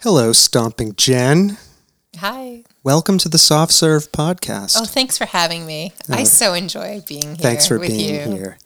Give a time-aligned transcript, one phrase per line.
[0.00, 1.58] Hello, Stomping Jen.
[2.16, 2.64] Hi.
[2.82, 4.76] Welcome to the Soft Serve podcast.
[4.78, 5.92] Oh, thanks for having me.
[6.08, 7.36] I uh, so enjoy being here.
[7.36, 8.56] Thanks for with being you here.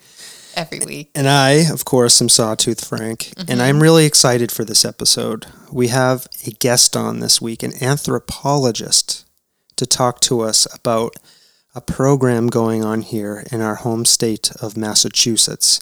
[0.55, 1.11] every week.
[1.17, 3.61] And I, of course, am Sawtooth Frank, and mm-hmm.
[3.61, 5.47] I'm really excited for this episode.
[5.73, 9.29] We have a guest on this week, an anthropologist,
[9.75, 11.17] to talk to us about
[11.75, 15.81] a program going on here in our home state of Massachusetts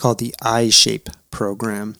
[0.00, 1.96] called the iShape program.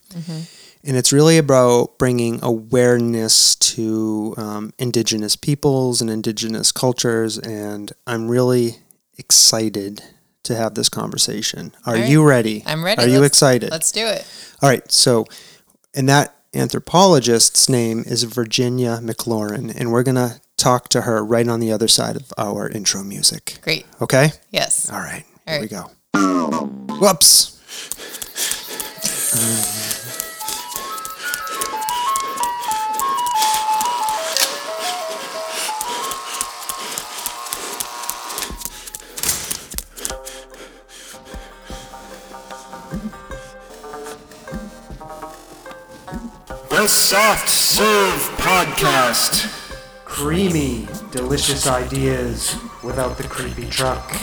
[0.82, 7.36] And it's really about bringing awareness to um, Indigenous peoples and Indigenous cultures.
[7.38, 8.76] And I'm really
[9.18, 10.02] excited
[10.44, 11.72] to have this conversation.
[11.84, 12.08] Are right.
[12.08, 12.62] you ready?
[12.64, 13.02] I'm ready.
[13.02, 13.70] Are you Let's- excited?
[13.70, 14.26] Let's do it.
[14.62, 14.90] All right.
[14.90, 15.26] So,
[15.94, 19.74] and that anthropologist's name is Virginia McLaurin.
[19.78, 23.02] And we're going to talk to her right on the other side of our intro
[23.02, 23.58] music.
[23.60, 23.84] Great.
[24.00, 24.30] Okay?
[24.50, 24.90] Yes.
[24.90, 25.90] All right, All here we go.
[26.98, 27.59] Whoops.
[46.70, 49.46] The Soft Serve Podcast.
[50.04, 54.16] Creamy, delicious ideas without the creepy truck.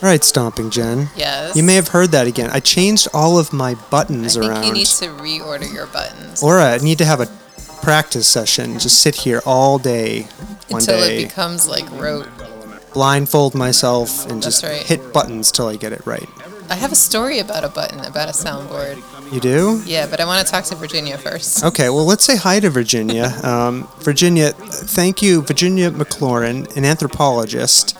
[0.00, 1.08] All right, Stomping Jen.
[1.16, 1.56] Yes.
[1.56, 2.50] You may have heard that again.
[2.52, 4.64] I changed all of my buttons I think around.
[4.66, 7.26] you need to reorder your buttons or I need to have a
[7.82, 8.78] practice session.
[8.78, 10.22] Just sit here all day,
[10.68, 12.28] one until day, it becomes like rote.
[12.94, 14.82] blindfold myself, and That's just right.
[14.86, 16.28] hit buttons till I get it right.
[16.70, 19.02] I have a story about a button, about a soundboard.
[19.32, 19.82] You do?
[19.84, 21.64] Yeah, but I want to talk to Virginia first.
[21.64, 23.32] Okay, well, let's say hi to Virginia.
[23.42, 27.96] Um, Virginia, thank you, Virginia McLaurin, an anthropologist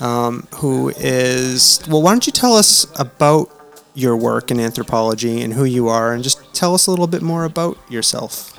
[0.00, 1.80] um, who is.
[1.88, 3.50] Well, why don't you tell us about
[3.94, 7.22] your work in anthropology and who you are, and just tell us a little bit
[7.22, 8.52] more about yourself.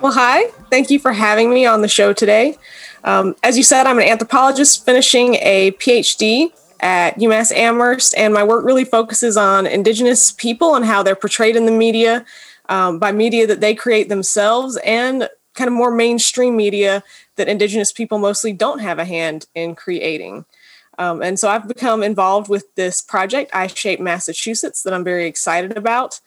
[0.00, 0.50] Well, hi.
[0.70, 2.58] Thank you for having me on the show today.
[3.04, 8.44] Um, as you said, I'm an anthropologist finishing a PhD at UMass Amherst, and my
[8.44, 12.24] work really focuses on Indigenous people and how they're portrayed in the media
[12.68, 17.02] um, by media that they create themselves and kind of more mainstream media
[17.36, 20.44] that Indigenous people mostly don't have a hand in creating.
[20.98, 25.76] Um, and so I've become involved with this project, iShape Massachusetts, that I'm very excited
[25.76, 26.20] about.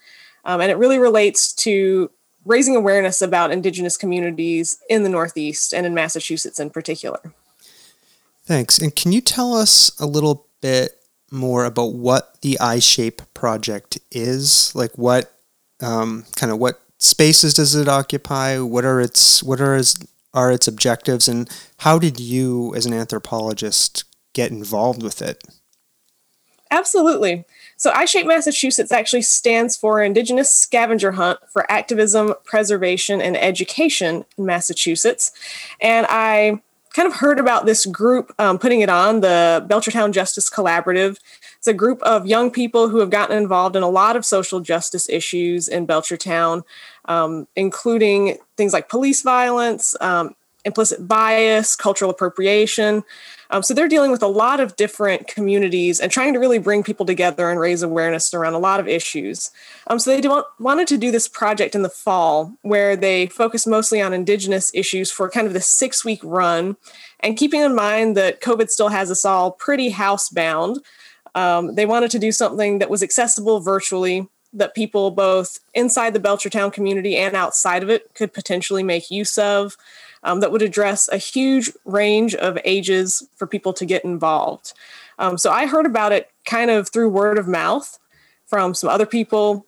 [0.45, 2.11] Um, and it really relates to
[2.45, 7.33] raising awareness about Indigenous communities in the Northeast and in Massachusetts in particular.
[8.45, 8.79] Thanks.
[8.79, 10.99] And can you tell us a little bit
[11.31, 14.73] more about what the iShape project is?
[14.73, 15.33] Like, what
[15.81, 18.59] um, kind of what spaces does it occupy?
[18.59, 19.95] What are its what are its
[20.33, 24.03] are its objectives, and how did you, as an anthropologist,
[24.33, 25.43] get involved with it?
[26.71, 27.45] Absolutely.
[27.77, 34.45] So, iShape Massachusetts actually stands for Indigenous Scavenger Hunt for Activism, Preservation, and Education in
[34.45, 35.31] Massachusetts.
[35.81, 36.61] And I
[36.93, 41.17] kind of heard about this group um, putting it on, the Belchertown Justice Collaborative.
[41.59, 44.61] It's a group of young people who have gotten involved in a lot of social
[44.61, 46.63] justice issues in Belchertown,
[47.05, 53.03] um, including things like police violence, um, implicit bias, cultural appropriation.
[53.49, 56.83] Um, so they're dealing with a lot of different communities and trying to really bring
[56.83, 59.51] people together and raise awareness around a lot of issues.
[59.87, 63.65] Um, so they do, wanted to do this project in the fall where they focus
[63.65, 66.77] mostly on Indigenous issues for kind of the six week run.
[67.21, 70.77] And keeping in mind that COVID still has us all pretty housebound,
[71.35, 76.19] um, they wanted to do something that was accessible virtually that people both inside the
[76.19, 79.77] Belchertown community and outside of it could potentially make use of
[80.23, 84.73] um, that would address a huge range of ages for people to get involved.
[85.19, 87.99] Um, so I heard about it kind of through word of mouth
[88.47, 89.65] from some other people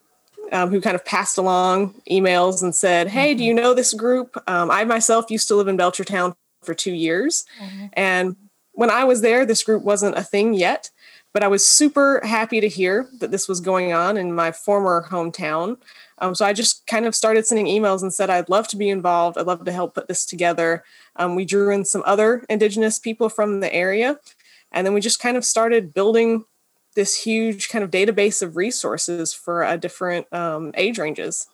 [0.51, 4.41] um, who kind of passed along emails and said, Hey, do you know this group?
[4.47, 7.45] Um, I myself used to live in Belchertown for two years.
[7.93, 8.35] And
[8.73, 10.89] when I was there, this group wasn't a thing yet.
[11.33, 15.07] But I was super happy to hear that this was going on in my former
[15.09, 15.77] hometown.
[16.17, 18.89] Um, so I just kind of started sending emails and said, I'd love to be
[18.89, 19.37] involved.
[19.37, 20.83] I'd love to help put this together.
[21.15, 24.19] Um, we drew in some other Indigenous people from the area.
[24.71, 26.45] And then we just kind of started building
[26.95, 31.47] this huge kind of database of resources for uh, different um, age ranges.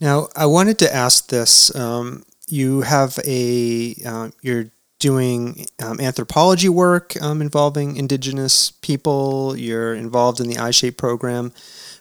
[0.00, 1.74] Now, I wanted to ask this.
[1.74, 4.66] Um, you have a uh, you're
[5.02, 9.56] doing um, anthropology work um, involving Indigenous people.
[9.56, 11.52] You're involved in the iShape program.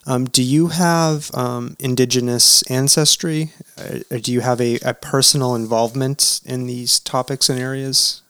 [0.05, 3.53] Um, do you have um, Indigenous ancestry?
[3.75, 8.21] Uh, do you have a, a personal involvement in these topics and areas?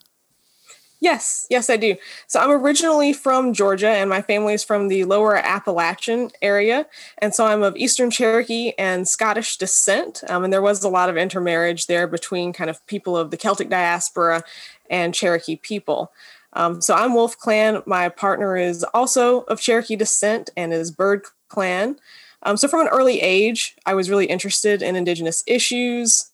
[1.02, 1.96] Yes, yes, I do.
[2.28, 6.86] So I'm originally from Georgia, and my family is from the lower Appalachian area.
[7.18, 10.24] And so I'm of Eastern Cherokee and Scottish descent.
[10.30, 13.38] Um, and there was a lot of intermarriage there between kind of people of the
[13.38, 14.44] Celtic diaspora
[14.92, 16.12] and Cherokee people.
[16.54, 17.82] Um, so I'm Wolf Clan.
[17.88, 21.96] My partner is also of Cherokee descent and is Bird Clan.
[22.44, 26.30] Um, so from an early age, I was really interested in Indigenous issues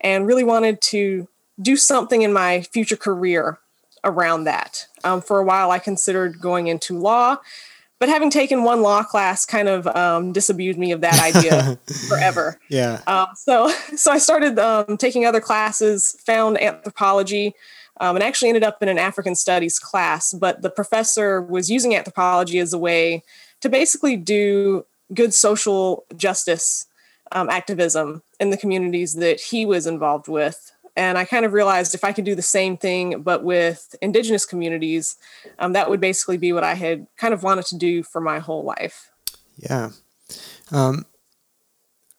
[0.00, 1.28] and really wanted to
[1.62, 3.60] do something in my future career
[4.04, 4.86] around that.
[5.04, 7.38] Um, for a while, I considered going into law,
[7.98, 11.78] but having taken one law class kind of um, disabused me of that idea
[12.08, 12.60] forever.
[12.68, 13.00] Yeah.
[13.06, 17.54] Uh, so, so I started um, taking other classes, found anthropology,
[18.00, 20.32] um, and actually ended up in an African studies class.
[20.32, 23.24] But the professor was using anthropology as a way
[23.60, 26.86] to basically do good social justice
[27.32, 31.94] um, activism in the communities that he was involved with and I kind of realized
[31.94, 35.16] if I could do the same thing, but with indigenous communities,
[35.60, 38.40] um, that would basically be what I had kind of wanted to do for my
[38.40, 39.08] whole life.
[39.56, 39.90] Yeah.
[40.72, 41.06] Um,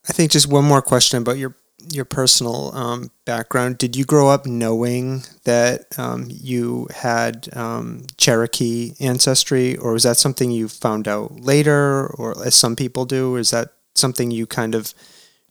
[0.08, 1.56] I think just one more question about your
[1.94, 3.78] your personal um, background.
[3.78, 10.18] Did you grow up knowing that um, you had um, Cherokee ancestry, or was that
[10.18, 13.36] something you found out later, or as some people do?
[13.36, 14.94] Is that something you kind of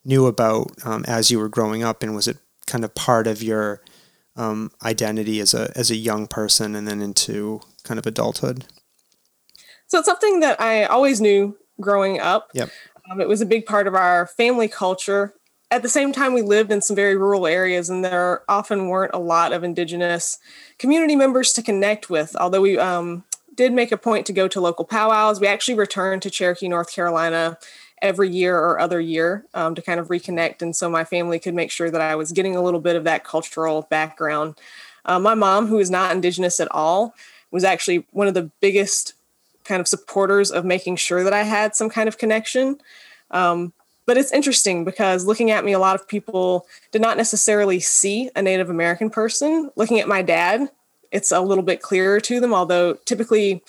[0.05, 3.43] knew about um, as you were growing up, and was it kind of part of
[3.43, 3.82] your
[4.37, 8.67] um, identity as a as a young person and then into kind of adulthood?
[9.88, 12.50] So it's something that I always knew growing up.
[12.55, 12.70] Yep.
[13.11, 15.35] Um, it was a big part of our family culture.
[15.70, 19.14] At the same time, we lived in some very rural areas, and there often weren't
[19.14, 20.38] a lot of Indigenous
[20.79, 22.37] community members to connect with.
[22.37, 23.25] Although we um,
[23.55, 26.93] did make a point to go to local powwows, we actually returned to Cherokee, North
[26.93, 27.59] Carolina
[28.03, 30.62] every year or other year um, to kind of reconnect.
[30.62, 33.05] And so my family could make sure that I was getting a little bit of
[33.05, 34.56] that cultural background.
[35.05, 37.15] Uh, my mom, who is not Indigenous at all,
[37.50, 39.15] was actually one of the biggest
[39.65, 42.81] kind of supporters of making sure that I had some kind of connection.
[43.31, 43.73] Um,
[44.06, 48.31] but it's interesting because looking at me, a lot of people did not necessarily see
[48.35, 49.71] a Native American person.
[49.77, 50.71] Looking at my dad,
[51.12, 53.62] it's a little bit clearer to them, although typically,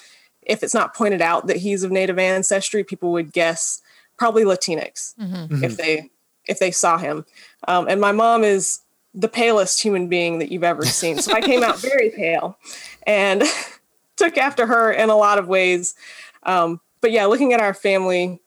[0.43, 3.81] if it's not pointed out that he's of Native ancestry, people would guess
[4.19, 5.63] probably Latinx mm-hmm.
[5.63, 6.11] if they
[6.47, 7.25] if they saw him.
[7.67, 8.81] Um, and my mom is
[9.13, 11.17] the palest human being that you've ever seen.
[11.19, 12.57] So I came out very pale
[13.07, 13.43] and
[14.17, 15.95] took after her in a lot of ways.
[16.43, 18.41] Um, but yeah, looking at our family,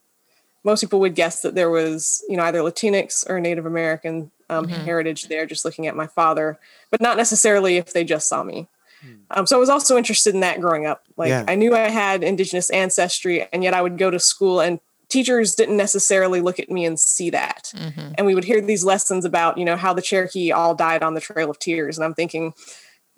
[0.65, 4.67] most people would guess that there was, you know, either Latinx or Native American um,
[4.67, 4.85] mm-hmm.
[4.85, 6.59] heritage there, just looking at my father,
[6.91, 8.69] but not necessarily if they just saw me.
[9.01, 9.15] Hmm.
[9.31, 11.05] Um, so I was also interested in that growing up.
[11.17, 11.45] Like yeah.
[11.49, 14.79] I knew I had indigenous ancestry, and yet I would go to school and
[15.13, 17.71] teachers didn't necessarily look at me and see that.
[17.77, 18.13] Mm-hmm.
[18.17, 21.15] And we would hear these lessons about, you know, how the Cherokee all died on
[21.15, 21.99] the Trail of Tears.
[21.99, 22.55] And I'm thinking,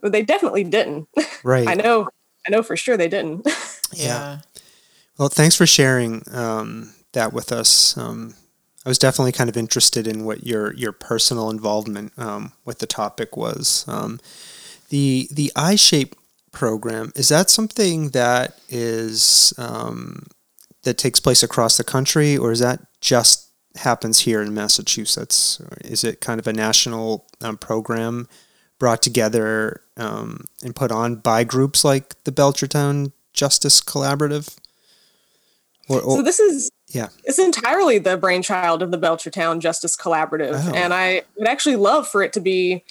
[0.03, 1.09] well, they definitely didn't.
[1.47, 1.69] Right.
[1.69, 2.09] I know,
[2.49, 3.47] I know for sure they didn't.
[3.93, 4.39] yeah.
[5.19, 7.99] Well, thanks for sharing um, that with us.
[7.99, 8.33] Um,
[8.87, 12.87] I was definitely kind of interested in what your your personal involvement um, with the
[12.87, 13.85] topic was.
[13.87, 14.21] Um,
[14.89, 16.15] the the shape
[16.51, 20.25] program is that something that is um,
[20.85, 25.61] that takes place across the country, or is that just happens here in Massachusetts?
[25.83, 28.29] Is it kind of a national um, program
[28.79, 34.57] brought together um, and put on by groups like the Belchertown Justice Collaborative?
[35.89, 40.53] Or, or, so this is yeah, it's entirely the brainchild of the Belchertown Justice Collaborative,
[40.55, 40.75] oh.
[40.75, 42.85] and I would actually love for it to be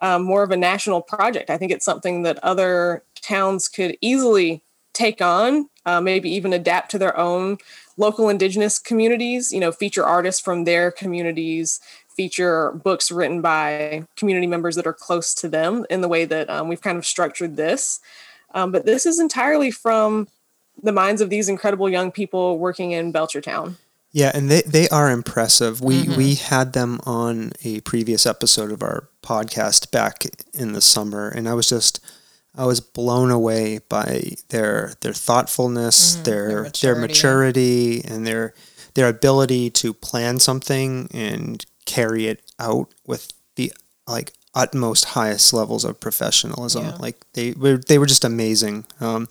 [0.00, 1.50] um, more of a national project.
[1.50, 6.90] I think it's something that other towns could easily take on, uh, maybe even adapt
[6.90, 7.58] to their own
[7.96, 14.46] local indigenous communities, you know, feature artists from their communities, feature books written by community
[14.46, 17.56] members that are close to them in the way that um, we've kind of structured
[17.56, 18.00] this.
[18.54, 20.28] Um, but this is entirely from
[20.82, 23.76] the minds of these incredible young people working in Belchertown.
[24.10, 25.80] Yeah, and they, they are impressive.
[25.82, 26.16] We mm-hmm.
[26.16, 31.48] we had them on a previous episode of our podcast back in the summer, and
[31.48, 32.00] I was just
[32.58, 36.24] I was blown away by their their thoughtfulness, mm-hmm.
[36.24, 36.82] their their maturity.
[36.82, 38.54] their maturity, and their
[38.94, 43.72] their ability to plan something and carry it out with the
[44.06, 46.84] like utmost highest levels of professionalism.
[46.84, 46.96] Yeah.
[46.98, 48.84] Like they were they were just amazing.
[49.00, 49.28] Um,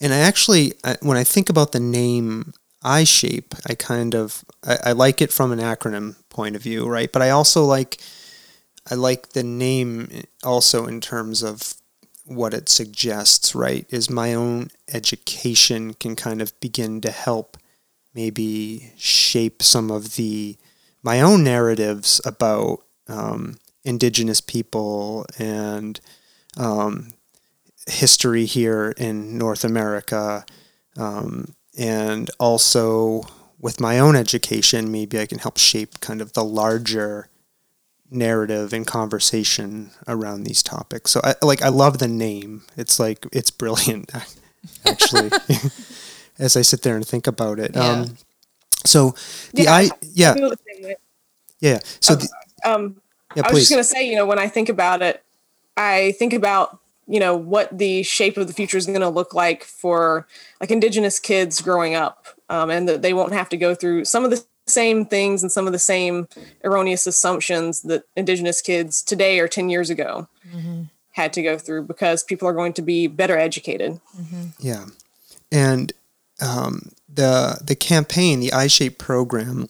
[0.00, 4.92] And I actually, when I think about the name iShape, I kind of I, I
[4.92, 7.12] like it from an acronym point of view, right?
[7.12, 8.00] But I also like
[8.90, 11.74] I like the name also in terms of
[12.30, 13.86] what it suggests, right?
[13.90, 17.56] Is my own education can kind of begin to help
[18.14, 20.56] maybe shape some of the
[21.02, 25.98] my own narratives about um, indigenous people and
[26.56, 27.14] um,
[27.88, 30.44] history here in North America,
[30.96, 33.22] um, and also
[33.58, 37.28] with my own education, maybe I can help shape kind of the larger
[38.10, 41.10] narrative and conversation around these topics.
[41.12, 42.62] So I like I love the name.
[42.76, 44.10] It's like it's brilliant
[44.86, 45.30] actually.
[46.38, 47.76] as I sit there and think about it.
[47.76, 48.02] Yeah.
[48.02, 48.16] Um,
[48.84, 49.14] so
[49.54, 50.96] the Yeah, I yeah feel the same way.
[51.60, 52.28] yeah so the,
[52.64, 53.00] Um,
[53.34, 55.22] yeah I was please just going to say, you know, when I think about it,
[55.76, 59.34] I think about, you know, what the shape of the future is going to look
[59.34, 60.26] like for
[60.60, 64.24] like indigenous kids growing up um, and that they won't have to go through some
[64.24, 66.26] of the same things and some of the same
[66.64, 70.28] erroneous assumptions that indigenous kids today or 10 years ago
[71.12, 74.00] had to go through because people are going to be better educated.
[74.58, 74.86] Yeah,
[75.52, 75.92] and
[76.40, 79.68] um, the the campaign, the iShape program,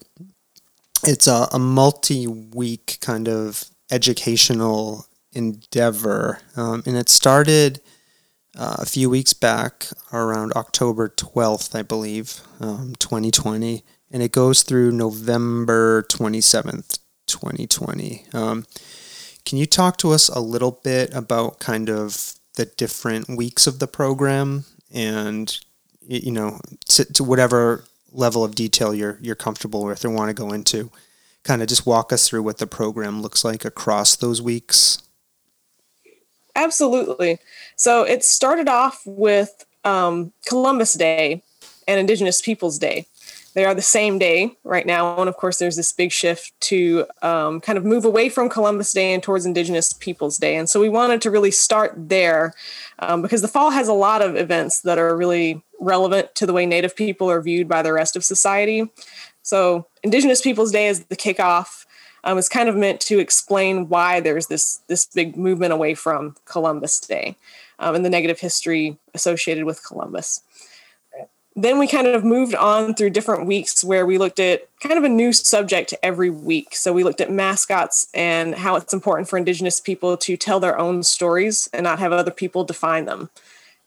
[1.05, 7.81] it's a, a multi week kind of educational endeavor, um, and it started
[8.59, 14.33] uh, a few weeks back, around October twelfth, I believe, um, twenty twenty, and it
[14.33, 18.27] goes through November twenty seventh, twenty twenty.
[18.33, 18.67] Um,
[19.45, 23.79] can you talk to us a little bit about kind of the different weeks of
[23.79, 25.59] the program and
[26.07, 30.35] you know to, to whatever level of detail you're you're comfortable with or want to
[30.35, 30.91] go into
[31.45, 35.01] kind of just walk us through what the program looks like across those weeks
[36.55, 37.39] Absolutely.
[37.77, 41.43] So it started off with um, Columbus Day
[41.87, 43.07] and Indigenous Peoples Day.
[43.55, 45.19] They are the same day right now.
[45.19, 48.93] And of course, there's this big shift to um, kind of move away from Columbus
[48.93, 50.57] Day and towards Indigenous Peoples Day.
[50.57, 52.55] And so we wanted to really start there
[53.01, 56.53] um, because the fall has a lot of events that are really relevant to the
[56.53, 58.89] way Native people are viewed by the rest of society.
[59.43, 61.87] So Indigenous Peoples Day is the kickoff
[62.25, 66.37] um, is kind of meant to explain why there's this this big movement away from
[66.45, 67.37] Columbus Day
[67.79, 70.43] um, and the negative history associated with Columbus.
[71.61, 75.05] Then we kind of moved on through different weeks where we looked at kind of
[75.05, 76.75] a new subject every week.
[76.75, 80.79] So we looked at mascots and how it's important for Indigenous people to tell their
[80.79, 83.29] own stories and not have other people define them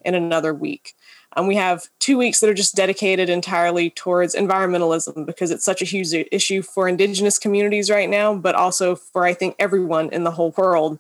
[0.06, 0.94] in another week.
[1.36, 5.82] Um, we have two weeks that are just dedicated entirely towards environmentalism because it's such
[5.82, 10.26] a huge issue for Indigenous communities right now, but also for, I think, everyone in
[10.26, 11.00] the whole world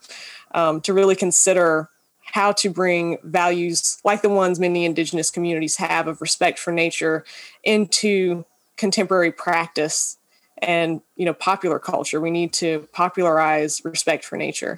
[0.56, 1.90] um, to really consider
[2.34, 7.24] how to bring values like the ones many Indigenous communities have of respect for nature
[7.64, 8.46] into
[8.78, 10.18] contemporary practice
[10.62, 14.78] and you know popular culture we need to popularize respect for nature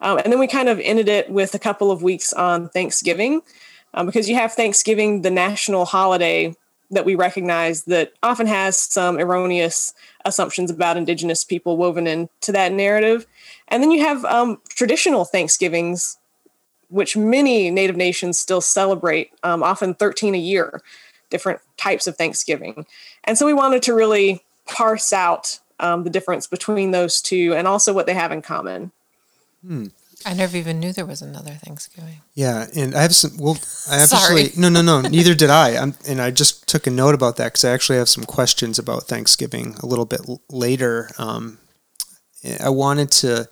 [0.00, 3.42] um, and then we kind of ended it with a couple of weeks on thanksgiving
[3.94, 6.54] um, because you have Thanksgiving, the national holiday
[6.90, 9.94] that we recognize that often has some erroneous
[10.24, 13.26] assumptions about Indigenous people woven into that narrative.
[13.68, 16.18] And then you have um, traditional Thanksgivings,
[16.92, 20.82] which many Native nations still celebrate, um, often 13 a year,
[21.30, 22.86] different types of Thanksgiving.
[23.24, 27.66] And so we wanted to really parse out um, the difference between those two and
[27.66, 28.92] also what they have in common.
[29.66, 29.86] Hmm.
[30.24, 32.20] I never even knew there was another Thanksgiving.
[32.34, 33.58] yeah and i have some well
[33.90, 34.44] i have Sorry.
[34.44, 37.38] actually no no no neither did i I'm, and i just took a note about
[37.38, 41.58] that because i actually have some questions about thanksgiving a little bit l- later um,
[42.60, 43.48] i wanted to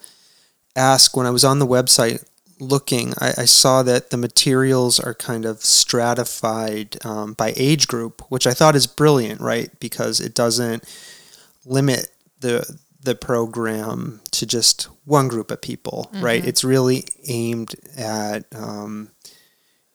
[0.77, 2.25] ask when i was on the website
[2.61, 8.23] looking I, I saw that the materials are kind of stratified um, by age group
[8.29, 9.71] which i thought is brilliant right?
[9.81, 10.85] Because it doesn't
[11.65, 12.09] limit
[12.41, 16.45] the the program to just one group of people right?
[16.47, 19.11] It's really aimed at um,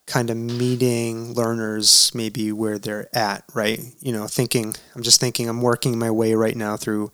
[0.07, 3.79] kind of meeting learners maybe where they're at right?
[3.99, 7.11] You know thinking i'm just thinking i'm working my way right now through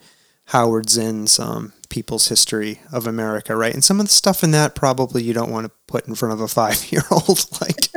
[0.51, 4.75] howard zinn's um, people's history of america right and some of the stuff in that
[4.75, 7.89] probably you don't want to put in front of a five year old like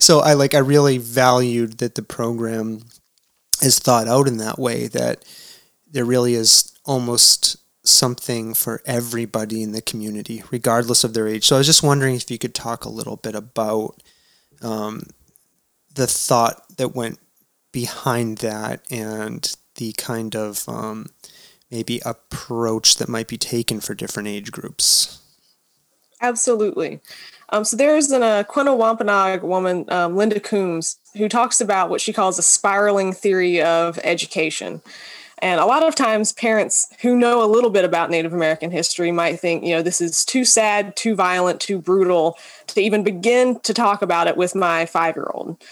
[0.00, 2.80] so i like i really valued that the program
[3.62, 5.24] is thought out in that way that
[5.90, 7.56] there really is almost
[7.88, 11.44] something for everybody in the community, regardless of their age.
[11.44, 14.02] So I was just wondering if you could talk a little bit about
[14.62, 15.02] um,
[15.94, 17.18] the thought that went
[17.72, 21.10] behind that and the kind of um,
[21.70, 25.20] maybe approach that might be taken for different age groups.
[26.20, 27.00] Absolutely.
[27.50, 28.44] Um, so there's an uh,
[29.42, 34.80] woman, um, Linda Coombs, who talks about what she calls a spiraling theory of education.
[35.40, 39.12] And a lot of times, parents who know a little bit about Native American history
[39.12, 43.60] might think, you know, this is too sad, too violent, too brutal to even begin
[43.60, 45.62] to talk about it with my five year old.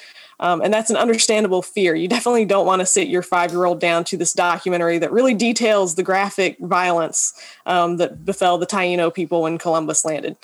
[0.41, 1.95] Um, and that's an understandable fear.
[1.95, 5.13] You definitely don't want to sit your five year old down to this documentary that
[5.13, 7.35] really details the graphic violence
[7.67, 10.37] um, that befell the Taino people when Columbus landed.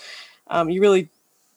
[0.49, 1.09] Um, you really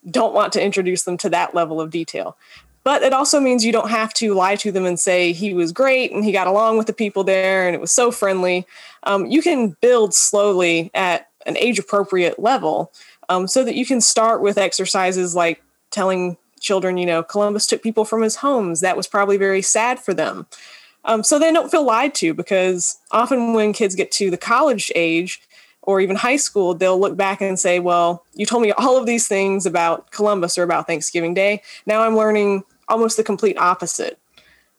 [0.09, 2.37] don't want to introduce them to that level of detail.
[2.83, 5.71] But it also means you don't have to lie to them and say he was
[5.71, 8.67] great and he got along with the people there and it was so friendly.
[9.03, 12.91] Um, you can build slowly at an age appropriate level
[13.29, 17.83] um, so that you can start with exercises like telling children, you know, Columbus took
[17.83, 18.81] people from his homes.
[18.81, 20.47] That was probably very sad for them.
[21.05, 24.91] Um, so they don't feel lied to because often when kids get to the college
[24.95, 25.41] age,
[25.85, 29.05] or even high school, they'll look back and say, Well, you told me all of
[29.05, 31.61] these things about Columbus or about Thanksgiving Day.
[31.85, 34.17] Now I'm learning almost the complete opposite.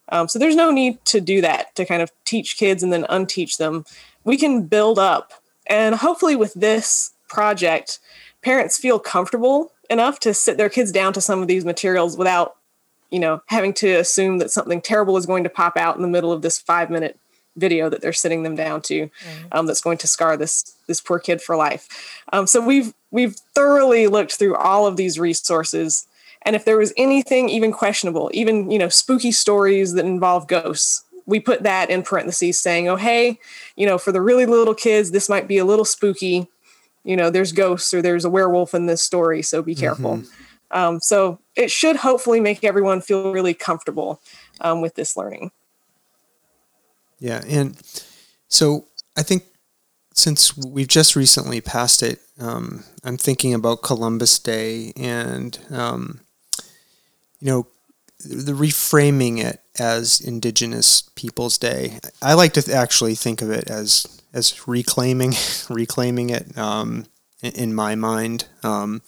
[0.09, 3.05] Um, so there's no need to do that to kind of teach kids and then
[3.09, 3.85] unteach them.
[4.23, 5.33] We can build up.
[5.67, 7.99] And hopefully, with this project,
[8.43, 12.55] parents feel comfortable enough to sit their kids down to some of these materials without,
[13.11, 16.07] you know, having to assume that something terrible is going to pop out in the
[16.07, 17.19] middle of this five minute
[17.57, 19.09] video that they're sitting them down to
[19.51, 22.21] um, that's going to scar this this poor kid for life.
[22.33, 26.07] Um, so we've we've thoroughly looked through all of these resources
[26.45, 31.03] and if there was anything even questionable even you know spooky stories that involve ghosts
[31.25, 33.39] we put that in parentheses saying oh hey
[33.75, 36.47] you know for the really little kids this might be a little spooky
[37.05, 40.77] you know there's ghosts or there's a werewolf in this story so be careful mm-hmm.
[40.77, 44.19] um, so it should hopefully make everyone feel really comfortable
[44.61, 45.51] um, with this learning
[47.19, 47.75] yeah, and
[48.47, 48.85] so
[49.17, 49.43] I think
[50.13, 56.21] since we've just recently passed it, um, I'm thinking about Columbus Day and um,
[57.39, 57.67] you know
[58.19, 61.99] the reframing it as Indigenous Peoples Day.
[62.21, 65.33] I like to th- actually think of it as as reclaiming
[65.69, 67.05] reclaiming it um,
[67.41, 68.47] in, my mind.
[68.61, 69.01] Um,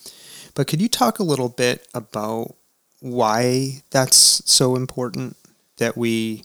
[0.56, 2.56] but could you talk a little bit about
[3.00, 5.38] why that's so important
[5.78, 6.44] that we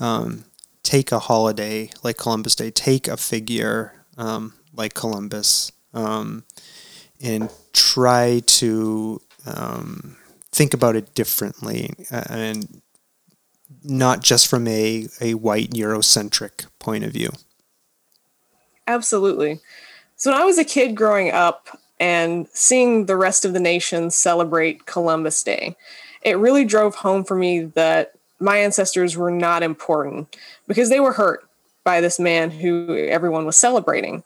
[0.00, 0.44] um,
[0.82, 6.44] take a holiday like Columbus Day, take a figure um, like Columbus, um,
[7.20, 10.16] and try to um,
[10.50, 12.80] think about it differently uh, and
[13.84, 17.30] not just from a, a white Eurocentric point of view.
[18.86, 19.60] Absolutely.
[20.16, 24.10] So when I was a kid growing up and seeing the rest of the nation
[24.10, 25.76] celebrate Columbus Day,
[26.22, 31.12] it really drove home for me that my ancestors were not important because they were
[31.12, 31.48] hurt
[31.84, 34.22] by this man who everyone was celebrating.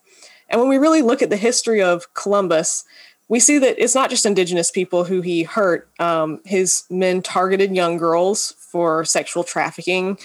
[0.49, 2.85] And when we really look at the history of Columbus,
[3.29, 5.89] we see that it's not just indigenous people who he hurt.
[5.99, 10.19] Um, his men targeted young girls for sexual trafficking.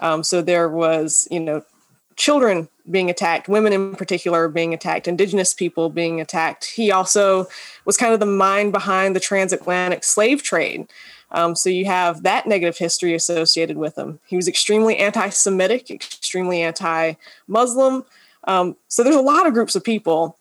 [0.00, 1.62] Um, so there was, you know,
[2.18, 6.66] children being attacked, women in particular being attacked, indigenous people being attacked.
[6.66, 7.46] He also
[7.84, 10.88] was kind of the mind behind the transatlantic slave trade.
[11.30, 14.18] Um, so you have that negative history associated with him.
[14.26, 17.14] He was extremely anti Semitic, extremely anti
[17.46, 18.04] Muslim.
[18.44, 20.36] Um, so there's a lot of groups of people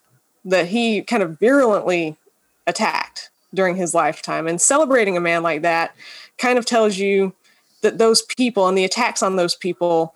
[0.45, 2.15] that he kind of virulently
[2.65, 4.47] attacked during his lifetime.
[4.47, 5.93] And celebrating a man like that
[6.37, 7.33] kind of tells you
[7.81, 10.15] that those people and the attacks on those people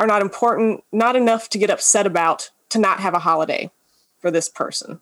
[0.00, 3.70] are not important, not enough to get upset about to not have a holiday
[4.18, 4.98] for this person.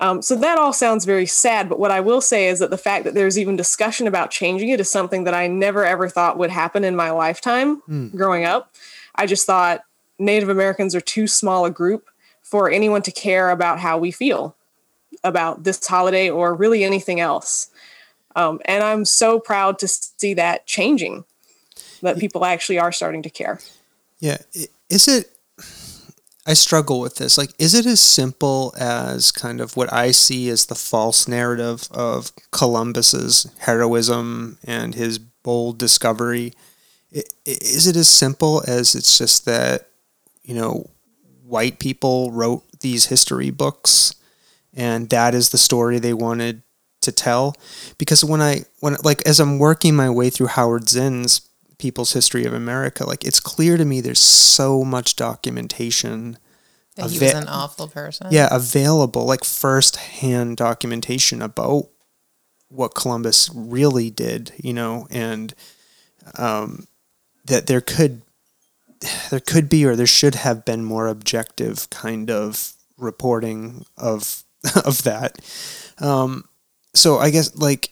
[0.00, 2.78] Um, so that all sounds very sad, but what I will say is that the
[2.78, 6.38] fact that there's even discussion about changing it is something that I never ever thought
[6.38, 8.14] would happen in my lifetime mm.
[8.14, 8.74] growing up.
[9.14, 9.82] I just thought
[10.18, 12.08] Native Americans are too small a group
[12.42, 14.56] for anyone to care about how we feel
[15.24, 17.68] about this holiday or really anything else.
[18.34, 21.24] Um, and I'm so proud to see that changing,
[22.02, 23.60] that people actually are starting to care.
[24.20, 24.38] Yeah.
[24.88, 25.30] Is it
[26.46, 27.36] I struggle with this.
[27.36, 31.88] Like, is it as simple as kind of what I see as the false narrative
[31.90, 36.52] of Columbus's heroism and his bold discovery?
[37.44, 39.88] Is it as simple as it's just that,
[40.44, 40.88] you know,
[41.44, 44.14] white people wrote these history books
[44.72, 46.62] and that is the story they wanted
[47.00, 47.56] to tell?
[47.98, 51.40] Because when I, when, like, as I'm working my way through Howard Zinn's
[51.78, 56.38] people's history of America, like it's clear to me there's so much documentation.
[56.96, 58.28] That he was an awful person.
[58.30, 61.88] Yeah, available, like first hand documentation about
[62.68, 65.54] what Columbus really did, you know, and
[66.36, 66.86] um,
[67.44, 68.22] that there could
[69.30, 74.44] there could be or there should have been more objective kind of reporting of
[74.84, 75.38] of that.
[75.98, 76.44] Um,
[76.94, 77.90] so I guess like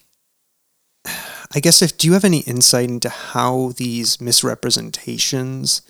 [1.52, 5.82] I guess if do you have any insight into how these misrepresentations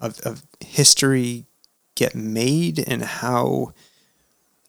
[0.00, 1.44] of, of history
[1.94, 3.72] get made and how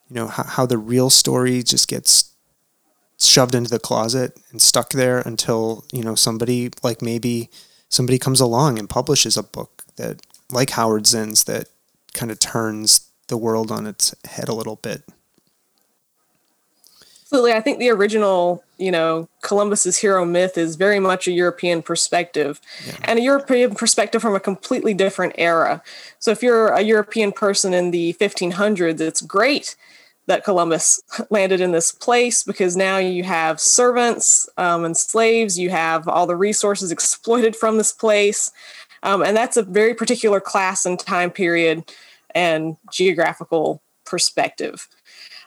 [0.10, 2.32] you know how, how the real story just gets
[3.20, 7.50] shoved into the closet and stuck there until you know somebody like maybe
[7.90, 11.68] somebody comes along and publishes a book that like Howard Zinn's that
[12.14, 15.04] kind of turns the world on its head a little bit.
[17.24, 17.54] Absolutely.
[17.54, 22.60] I think the original, you know, Columbus's hero myth is very much a European perspective
[22.86, 22.98] yeah.
[23.06, 25.82] and a European perspective from a completely different era.
[26.20, 29.78] So if you're a European person in the 1500s, it's great
[30.28, 35.70] that Columbus landed in this place because now you have servants um, and slaves, you
[35.70, 38.52] have all the resources exploited from this place.
[39.02, 41.84] Um, and that's a very particular class and time period
[42.36, 44.88] and geographical perspective.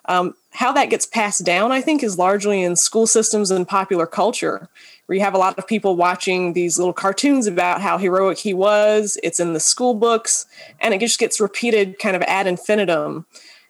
[0.08, 4.06] Um, how that gets passed down, I think, is largely in school systems and popular
[4.06, 4.70] culture,
[5.04, 8.54] where you have a lot of people watching these little cartoons about how heroic he
[8.54, 9.18] was.
[9.22, 10.46] It's in the school books,
[10.80, 13.26] and it just gets repeated kind of ad infinitum.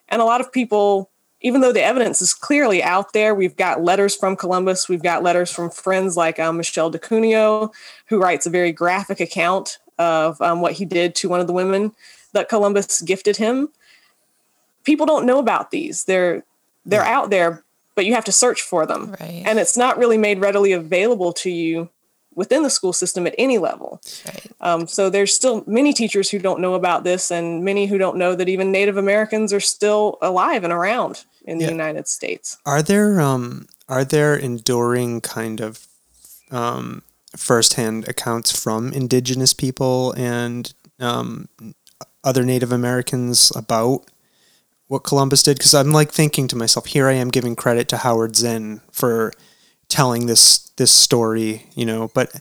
[0.08, 3.82] And a lot of people, even though the evidence is clearly out there, we've got
[3.82, 7.72] letters from Columbus, we've got letters from friends like um, Michele da Cuneo,
[8.06, 11.52] who writes a very graphic account of um, what he did to one of the
[11.52, 11.96] women
[12.32, 13.70] that Columbus gifted him.
[14.84, 16.04] People don't know about these.
[16.04, 16.44] They're
[16.86, 19.14] they're out there, but you have to search for them.
[19.20, 19.42] Right.
[19.44, 21.90] And it's not really made readily available to you
[22.34, 24.00] within the school system at any level.
[24.26, 24.46] Right.
[24.60, 28.16] Um, so there's still many teachers who don't know about this, and many who don't
[28.16, 31.66] know that even Native Americans are still alive and around in yeah.
[31.66, 32.58] the United States.
[32.64, 35.86] Are there um, are there enduring kind of
[36.50, 37.02] um,
[37.36, 41.48] firsthand accounts from Indigenous people and um,
[42.22, 44.04] other Native Americans about
[44.88, 45.58] what Columbus did?
[45.58, 49.32] Because I'm like thinking to myself, here I am giving credit to Howard Zinn for
[49.88, 52.40] telling this this story, you know, but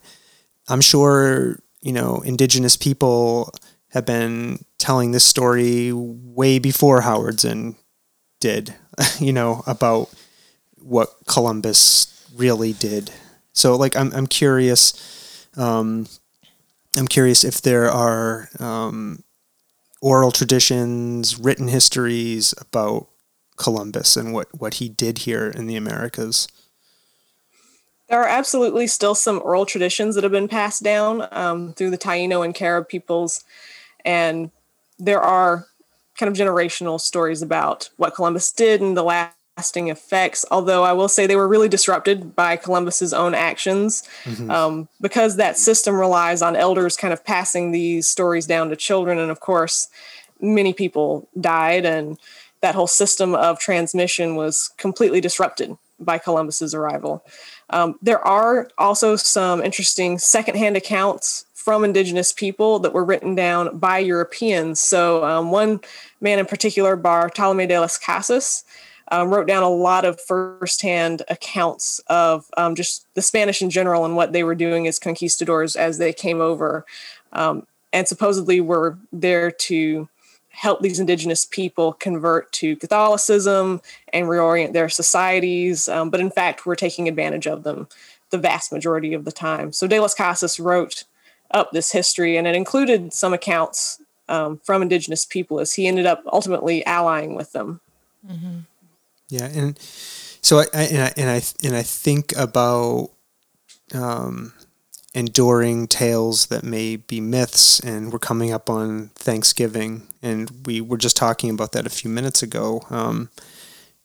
[0.67, 3.53] I'm sure, you know, indigenous people
[3.89, 7.75] have been telling this story way before Howard Zinn
[8.39, 8.75] did,
[9.19, 10.09] you know, about
[10.75, 13.11] what Columbus really did.
[13.53, 16.07] So like I'm I'm curious um,
[16.97, 19.23] I'm curious if there are um,
[20.05, 23.07] oral traditions, written histories about
[23.57, 26.47] Columbus and what, what he did here in the Americas.
[28.07, 31.97] There are absolutely still some oral traditions that have been passed down um, through the
[31.97, 33.43] Taino and Carib peoples.
[34.05, 34.51] And
[34.99, 35.65] there are
[36.19, 40.43] kind of generational stories about what Columbus did and the lasting effects.
[40.51, 44.51] Although I will say they were really disrupted by Columbus's own actions mm-hmm.
[44.51, 49.17] um, because that system relies on elders kind of passing these stories down to children.
[49.17, 49.87] And of course,
[50.41, 52.19] many people died, and
[52.61, 57.23] that whole system of transmission was completely disrupted by Columbus's arrival.
[57.69, 63.77] Um, there are also some interesting secondhand accounts from indigenous people that were written down
[63.77, 64.79] by Europeans.
[64.79, 65.79] So, um, one
[66.21, 68.65] man in particular, Bartolome de las Casas,
[69.11, 74.05] um, wrote down a lot of firsthand accounts of um, just the Spanish in general
[74.05, 76.85] and what they were doing as conquistadors as they came over,
[77.33, 80.09] um, and supposedly were there to
[80.49, 83.81] help these indigenous people convert to Catholicism
[84.13, 85.89] and reorient their societies.
[85.89, 87.87] Um, but in fact, we're taking advantage of them
[88.29, 89.71] the vast majority of the time.
[89.71, 91.03] So De Las Casas wrote
[91.51, 96.05] up this history, and it included some accounts um, from indigenous people as he ended
[96.05, 97.81] up ultimately allying with them.
[98.27, 98.59] Mm-hmm.
[99.35, 103.09] Yeah, and so I, I, and I and I and I think about
[103.93, 104.53] um,
[105.13, 110.97] enduring tales that may be myths, and we're coming up on Thanksgiving, and we were
[110.97, 112.83] just talking about that a few minutes ago.
[112.89, 113.29] Um,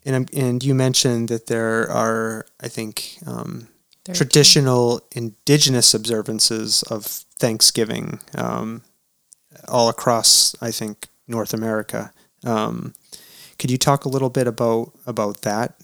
[0.05, 3.69] and and you mentioned that there are, I think, um,
[4.12, 7.05] traditional indigenous observances of
[7.38, 8.83] Thanksgiving um,
[9.69, 12.12] all across, I think, North America.
[12.45, 12.95] Um,
[13.61, 15.79] could you talk a little bit about about that?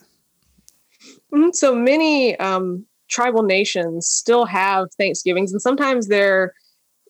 [1.33, 1.51] Mm-hmm.
[1.53, 6.55] So many um, tribal nations still have Thanksgivings, and sometimes they're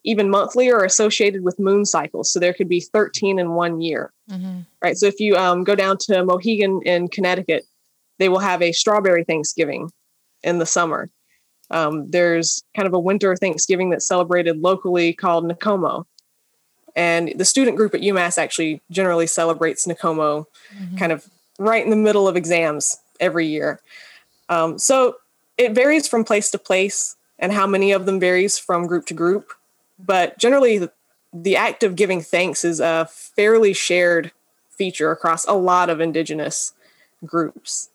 [0.03, 2.31] even monthly or associated with moon cycles.
[2.31, 4.59] So there could be 13 in one year, mm-hmm.
[4.81, 4.97] right?
[4.97, 7.65] So if you um, go down to Mohegan in Connecticut,
[8.19, 9.89] they will have a strawberry Thanksgiving
[10.43, 11.09] in the summer.
[11.71, 16.05] Um, there's kind of a winter Thanksgiving that's celebrated locally called Nakomo.
[16.97, 20.97] And the student group at UMass actually generally celebrates Nakomo mm-hmm.
[20.97, 21.27] kind of
[21.59, 23.79] right in the middle of exams every year.
[24.49, 25.17] Um, so
[25.59, 29.13] it varies from place to place, and how many of them varies from group to
[29.13, 29.53] group.
[29.99, 30.91] But generally, the,
[31.31, 34.31] the act of giving thanks is a fairly shared
[34.71, 36.73] feature across a lot of indigenous
[37.23, 37.89] groups.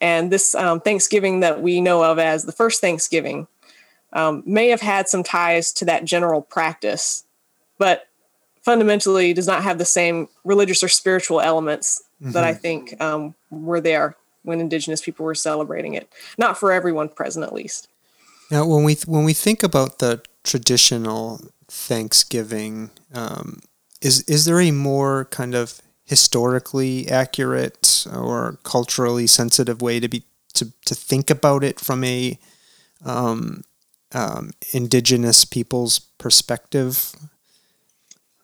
[0.00, 3.48] And this um, Thanksgiving that we know of as the first Thanksgiving
[4.12, 7.24] um, may have had some ties to that general practice,
[7.78, 8.06] but
[8.64, 12.32] fundamentally does not have the same religious or spiritual elements mm-hmm.
[12.32, 12.60] that I mm-hmm.
[12.60, 16.08] think um, were there when Indigenous people were celebrating it.
[16.38, 17.88] Not for everyone present, at least.
[18.50, 23.60] Now, when we when we think about the traditional Thanksgiving, um,
[24.00, 30.24] is is there a more kind of historically accurate or culturally sensitive way to be
[30.54, 32.38] to, to think about it from a
[33.04, 33.64] um,
[34.12, 37.14] um, indigenous people's perspective?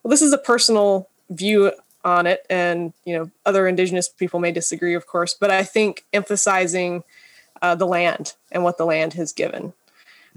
[0.03, 1.73] Well, this is a personal view
[2.05, 5.35] on it, and you know other indigenous people may disagree, of course.
[5.35, 7.05] But I think emphasizing
[7.63, 9.73] uh, the land and what the land has given.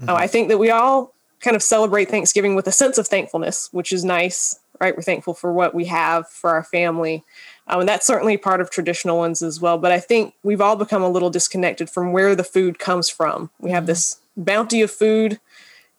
[0.00, 0.10] Mm-hmm.
[0.10, 3.68] Uh, I think that we all kind of celebrate Thanksgiving with a sense of thankfulness,
[3.72, 4.96] which is nice right?
[4.96, 7.24] We're thankful for what we have for our family.
[7.66, 9.78] Um, and that's certainly part of traditional ones as well.
[9.78, 13.50] But I think we've all become a little disconnected from where the food comes from.
[13.58, 15.40] We have this bounty of food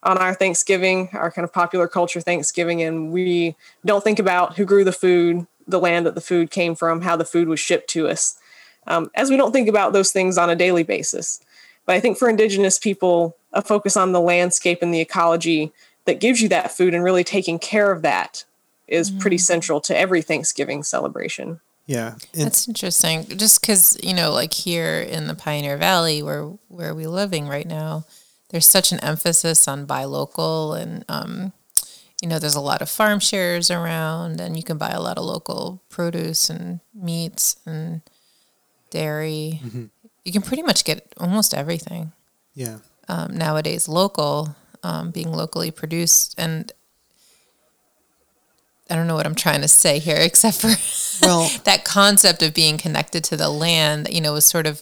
[0.06, 4.63] on our Thanksgiving, our kind of popular culture Thanksgiving, and we don't think about who
[4.63, 7.89] grew the food, the land that the food came from, how the food was shipped
[7.89, 8.38] to us,
[8.88, 11.41] um, as we don't think about those things on a daily basis.
[11.86, 15.72] But I think for Indigenous people, a focus on the landscape and the ecology
[16.06, 18.46] that gives you that food and really taking care of that
[18.88, 19.20] is mm.
[19.20, 21.60] pretty central to every Thanksgiving celebration.
[21.88, 22.15] Yeah.
[22.34, 23.26] That's interesting.
[23.38, 27.68] Just cuz you know like here in the Pioneer Valley where where we're living right
[27.68, 28.06] now,
[28.56, 31.52] there's such an emphasis on buy local and um,
[32.22, 35.18] you know there's a lot of farm shares around and you can buy a lot
[35.18, 38.02] of local produce and meats and
[38.91, 39.60] dairy.
[39.62, 39.86] Mm-hmm.
[40.24, 42.13] You can pretty much get almost everything.
[42.54, 42.78] Yeah.
[43.10, 46.72] Um, nowadays local um, being locally produced and
[48.89, 50.72] I don't know what I'm trying to say here, except for
[51.22, 54.82] well, that concept of being connected to the land, you know, was sort of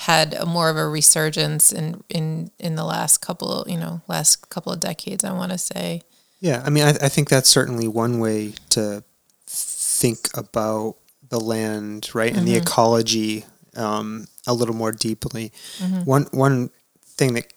[0.00, 4.48] had a more of a resurgence in in in the last couple, you know, last
[4.48, 5.24] couple of decades.
[5.24, 6.02] I want to say.
[6.40, 9.04] Yeah, I mean, I, I think that's certainly one way to
[9.46, 10.96] think about
[11.28, 12.54] the land, right, and mm-hmm.
[12.54, 13.44] the ecology
[13.76, 15.52] um, a little more deeply.
[15.78, 16.04] Mm-hmm.
[16.04, 16.70] One one
[17.04, 17.52] thing that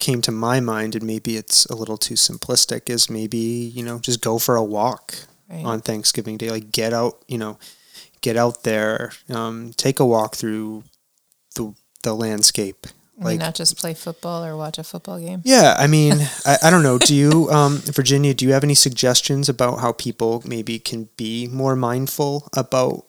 [0.00, 4.00] came to my mind, and maybe it's a little too simplistic, is maybe, you know,
[4.00, 5.14] just go for a walk
[5.48, 5.64] right.
[5.64, 6.50] on Thanksgiving Day.
[6.50, 7.58] Like get out, you know,
[8.22, 10.82] get out there, um, take a walk through
[12.02, 12.86] the, landscape.
[13.18, 15.40] Like not just play football or watch a football game.
[15.44, 16.14] Yeah, I mean,
[16.46, 16.98] I, I don't know.
[16.98, 18.34] Do you, um, Virginia?
[18.34, 23.06] Do you have any suggestions about how people maybe can be more mindful about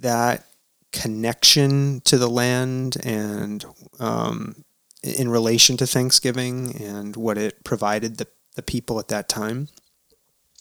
[0.00, 0.46] that
[0.92, 3.64] connection to the land and
[3.98, 4.64] um,
[5.02, 9.68] in relation to Thanksgiving and what it provided the, the people at that time?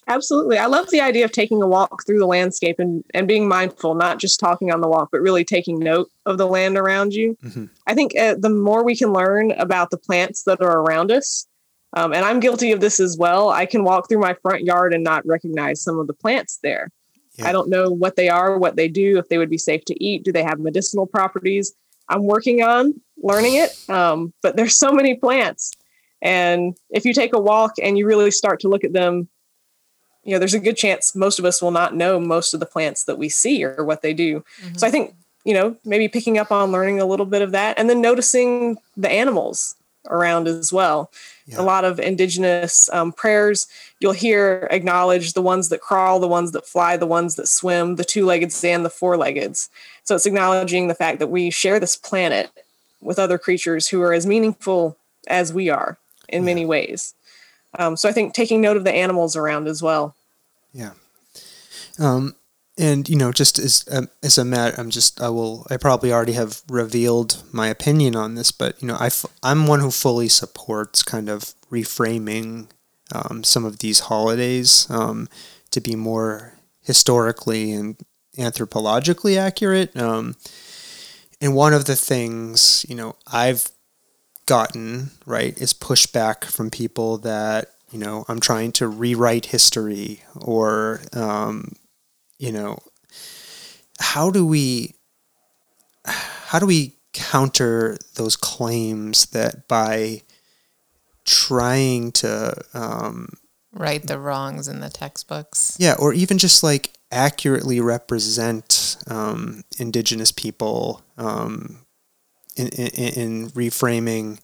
[0.08, 0.58] Absolutely.
[0.58, 3.96] I love the idea of taking a walk through the landscape and, and being mindful,
[3.96, 7.38] not just talking on the walk, but really taking note of the land around you.
[7.44, 7.66] Mm-hmm.
[7.88, 11.48] I think uh, the more we can learn about the plants that are around us,
[11.96, 14.94] um, and I'm guilty of this as well, I can walk through my front yard
[14.94, 16.89] and not recognize some of the plants there.
[17.38, 17.48] Yeah.
[17.48, 20.04] I don't know what they are, what they do, if they would be safe to
[20.04, 20.24] eat.
[20.24, 21.74] Do they have medicinal properties?
[22.10, 23.89] I'm working on learning it.
[23.89, 25.72] Um, but there's so many plants.
[26.22, 29.30] And if you take a walk and you really start to look at them,
[30.24, 32.66] you know, there's a good chance most of us will not know most of the
[32.66, 34.44] plants that we see or what they do.
[34.62, 34.76] Mm-hmm.
[34.76, 37.78] So I think, you know, maybe picking up on learning a little bit of that
[37.78, 39.76] and then noticing the animals
[40.10, 41.12] around as well.
[41.46, 41.62] Yeah.
[41.62, 43.68] A lot of indigenous um, prayers
[44.00, 47.96] you'll hear acknowledge the ones that crawl, the ones that fly, the ones that swim,
[47.96, 49.56] the two legged and the four legged.
[50.04, 52.52] So it's acknowledging the fact that we share this planet
[53.02, 56.46] with other creatures who are as meaningful as we are in yeah.
[56.46, 57.14] many ways.
[57.78, 60.16] Um, so I think taking note of the animals around as well.
[60.74, 60.92] Yeah.
[62.00, 62.36] Um,
[62.78, 66.12] and you know, just as um, as a matter, I'm just I will I probably
[66.12, 69.92] already have revealed my opinion on this, but you know, I f- I'm one who
[69.92, 72.68] fully supports kind of reframing
[73.12, 75.30] um, some of these holidays um,
[75.70, 77.98] to be more historically and
[78.38, 79.96] anthropologically accurate.
[79.96, 80.36] Um,
[81.40, 83.70] and one of the things, you know, I've
[84.45, 91.01] gotten, right, is pushback from people that, you know, I'm trying to rewrite history or,
[91.13, 91.73] um,
[92.39, 92.79] you know,
[93.99, 94.95] how do we,
[96.06, 100.21] how do we counter those claims that by
[101.25, 103.29] trying to um,
[103.71, 105.77] right the wrongs in the textbooks?
[105.79, 111.83] Yeah or even just like accurately represent um, indigenous people um,
[112.56, 114.39] in, in, in, reframing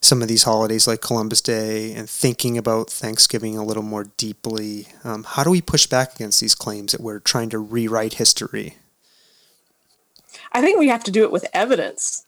[0.00, 4.88] some of these holidays like Columbus Day and thinking about Thanksgiving a little more deeply.
[5.02, 8.76] Um, how do we push back against these claims that we're trying to rewrite history?
[10.52, 12.24] I think we have to do it with evidence.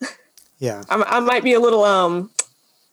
[0.58, 0.82] Yeah.
[0.90, 2.30] I, I might be a little um,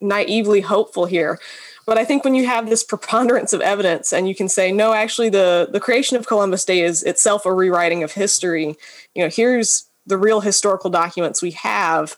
[0.02, 1.40] naively hopeful here,
[1.86, 4.94] but I think when you have this preponderance of evidence and you can say, no,
[4.94, 8.76] actually, the the creation of Columbus Day is itself a rewriting of history.
[9.16, 12.16] You know, here's the real historical documents we have.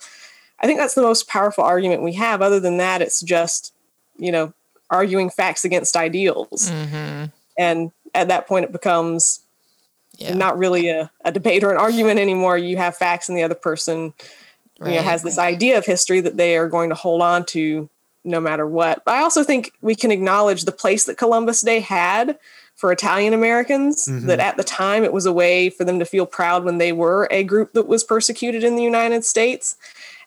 [0.59, 2.41] I think that's the most powerful argument we have.
[2.41, 3.73] Other than that, it's just,
[4.17, 4.53] you know,
[4.89, 6.69] arguing facts against ideals.
[6.69, 7.25] Mm-hmm.
[7.57, 9.41] And at that point, it becomes
[10.17, 10.33] Yeah.
[10.33, 12.57] not really a, a debate or an argument anymore.
[12.57, 14.13] You have facts, and the other person
[14.79, 17.89] you know, has this idea of history that they are going to hold on to
[18.23, 19.03] no matter what.
[19.05, 22.39] But I also think we can acknowledge the place that Columbus Day had
[22.75, 24.25] for Italian Americans, Mhm.
[24.27, 26.91] that at the time it was a way for them to feel proud when they
[26.91, 29.75] were a group that was persecuted in the United States.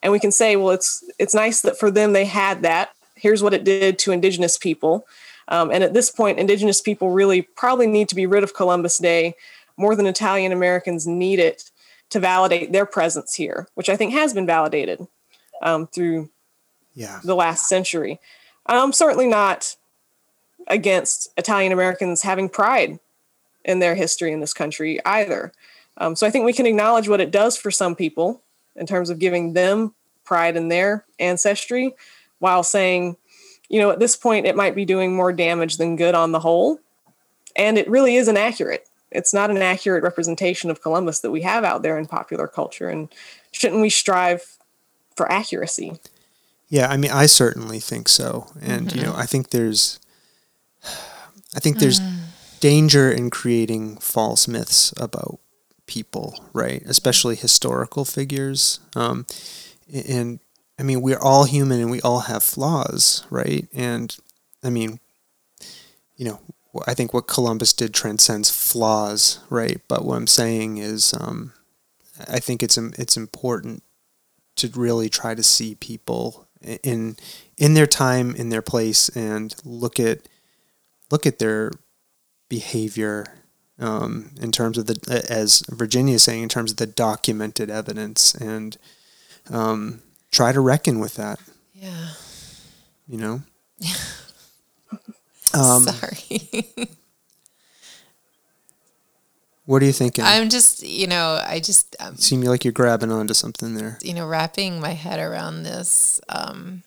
[0.02, 2.90] And we can say, well, it's it's nice that for them they had that.
[3.16, 5.06] Here's what it did to indigenous people.
[5.48, 8.98] Um, and at this point, indigenous people really probably need to be rid of Columbus
[8.98, 9.34] Day
[9.76, 11.70] more than Italian Americans need it
[12.10, 15.06] to validate their presence here, which I think has been validated
[15.62, 16.30] um, through
[16.94, 17.20] Yeah.
[17.24, 18.20] the last century.
[18.66, 19.76] I'm certainly not
[20.68, 22.98] against Italian Americans having pride
[23.64, 25.52] in their history in this country either.
[25.96, 28.42] Um, so I think we can acknowledge what it does for some people
[28.76, 31.94] in terms of giving them pride in their ancestry
[32.38, 33.16] while saying,
[33.68, 36.40] you know, at this point, it might be doing more damage than good on the
[36.40, 36.78] whole.
[37.56, 38.86] And it really is inaccurate.
[39.10, 42.88] It's not an accurate representation of Columbus that we have out there in popular culture.
[42.88, 43.08] And
[43.50, 44.58] shouldn't we strive
[45.16, 45.98] for accuracy?
[46.68, 49.98] Yeah, I mean, I certainly think so, and you know, I think there's,
[50.84, 52.00] I think there's
[52.60, 55.38] danger in creating false myths about
[55.86, 56.82] people, right?
[56.86, 58.80] Especially historical figures.
[58.94, 59.26] Um,
[59.92, 60.40] and
[60.78, 63.66] I mean, we're all human and we all have flaws, right?
[63.74, 64.16] And
[64.62, 65.00] I mean,
[66.16, 66.40] you know,
[66.86, 69.80] I think what Columbus did transcends flaws, right?
[69.88, 71.52] But what I'm saying is, um,
[72.28, 73.82] I think it's it's important
[74.56, 77.16] to really try to see people in
[77.56, 80.28] in their time, in their place, and look at
[81.10, 81.70] look at their
[82.48, 83.26] behavior
[83.78, 88.34] um, in terms of the as Virginia is saying in terms of the documented evidence
[88.34, 88.76] and
[89.50, 91.38] um, try to reckon with that.
[91.74, 92.08] Yeah.
[93.06, 93.42] You know.
[95.54, 96.50] Um, Sorry.
[99.64, 100.24] what are you thinking?
[100.24, 103.98] I'm just, you know, I just, um, Seem like you're grabbing onto something there.
[104.02, 106.82] you know, wrapping my head around this um,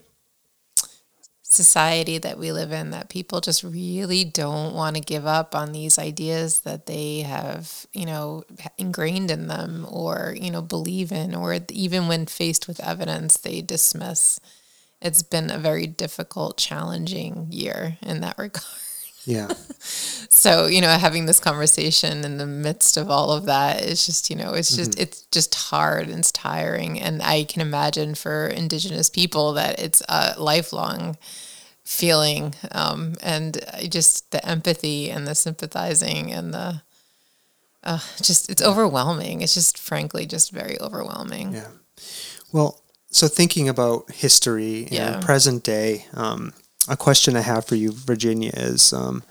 [1.52, 5.72] society that we live in, that people just really don't want to give up on
[5.72, 8.44] these ideas that they have, you know,
[8.78, 13.62] ingrained in them or, you know, believe in, or even when faced with evidence, they
[13.62, 14.40] dismiss.
[15.02, 18.66] It's been a very difficult, challenging year in that regard.
[19.26, 19.48] Yeah.
[20.34, 24.30] So, you know, having this conversation in the midst of all of that is just,
[24.32, 27.00] you know, it's just, it's just hard and it's tiring.
[27.00, 31.18] And I can imagine for Indigenous people that it's a lifelong
[31.84, 32.56] feeling.
[32.72, 36.82] Um, and just the empathy and the sympathizing and the,
[37.84, 39.42] uh, just, it's overwhelming.
[39.42, 41.54] It's just, frankly, just very overwhelming.
[41.54, 41.68] Yeah.
[42.52, 42.82] Well,
[43.12, 45.16] so thinking about history Yeah.
[45.16, 46.54] and present day, um,
[46.92, 49.24] a question I have for you, Virginia, is um,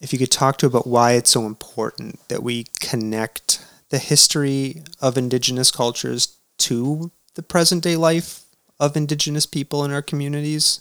[0.00, 4.82] if you could talk to about why it's so important that we connect the history
[4.98, 8.44] of Indigenous cultures to the present day life
[8.80, 10.80] of Indigenous people in our communities.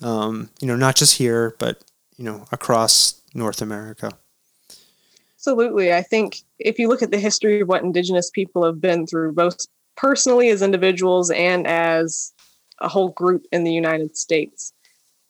[0.00, 1.82] Um, you know, not just here, but
[2.16, 4.12] you know, across North America.
[5.36, 5.92] Absolutely.
[5.92, 9.32] I think if you look at the history of what Indigenous people have been through,
[9.32, 9.56] both
[9.96, 12.32] personally as individuals and as
[12.78, 14.72] a whole group in the United States,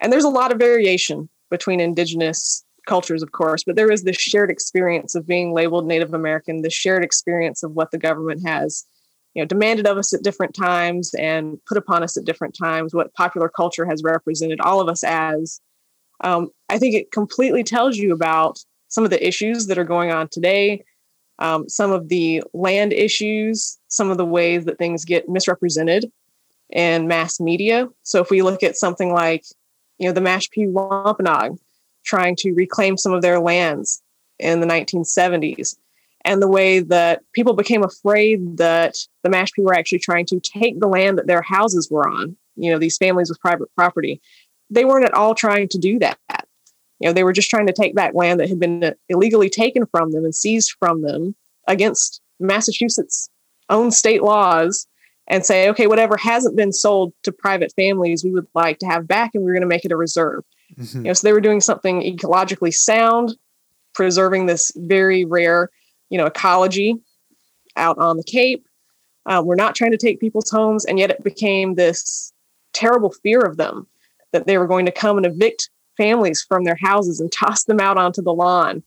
[0.00, 4.16] and there's a lot of variation between Indigenous cultures, of course, but there is this
[4.16, 8.84] shared experience of being labeled Native American, the shared experience of what the government has
[9.34, 12.92] you know demanded of us at different times and put upon us at different times
[12.92, 15.60] what popular culture has represented all of us as.
[16.22, 18.58] Um, i think it completely tells you about
[18.88, 20.84] some of the issues that are going on today
[21.38, 26.10] um, some of the land issues some of the ways that things get misrepresented
[26.72, 27.88] in mass media.
[28.02, 29.44] So if we look at something like
[30.00, 31.56] you know the mashpee wampanoag
[32.04, 34.02] trying to reclaim some of their lands
[34.40, 35.76] in the 1970s
[36.24, 40.78] and the way that people became afraid that the Mashpee were actually trying to take
[40.78, 42.36] the land that their houses were on.
[42.56, 44.20] You know, these families with private property.
[44.68, 46.18] They weren't at all trying to do that.
[46.98, 49.48] You know, they were just trying to take back land that had been uh, illegally
[49.48, 51.34] taken from them and seized from them
[51.66, 53.30] against Massachusetts'
[53.70, 54.86] own state laws
[55.30, 59.06] and say, okay, whatever hasn't been sold to private families, we would like to have
[59.06, 60.42] back and we're going to make it a reserve.
[60.76, 60.94] Mhm.
[60.96, 63.36] You know, so they were doing something ecologically sound,
[63.94, 65.70] preserving this very rare,
[66.10, 66.96] you know, ecology
[67.76, 68.66] out on the Cape,
[69.26, 72.32] Uh, we're not trying to take people's homes, and yet it became this
[72.72, 73.86] terrible fear of them
[74.32, 77.78] that they were going to come and evict families from their houses and toss them
[77.78, 78.82] out onto the lawn.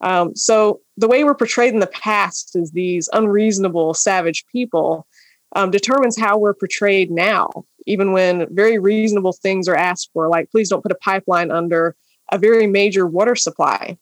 [0.00, 5.06] Um, so the way we're portrayed in the past is these unreasonable, savage people
[5.54, 10.50] um, determines how we're portrayed now, even when very reasonable things are asked for, like
[10.50, 11.94] please don't put a pipeline under
[12.32, 13.96] a very major water supply,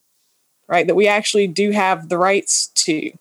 [0.68, 0.86] right?
[0.86, 3.12] That we actually do have the rights to.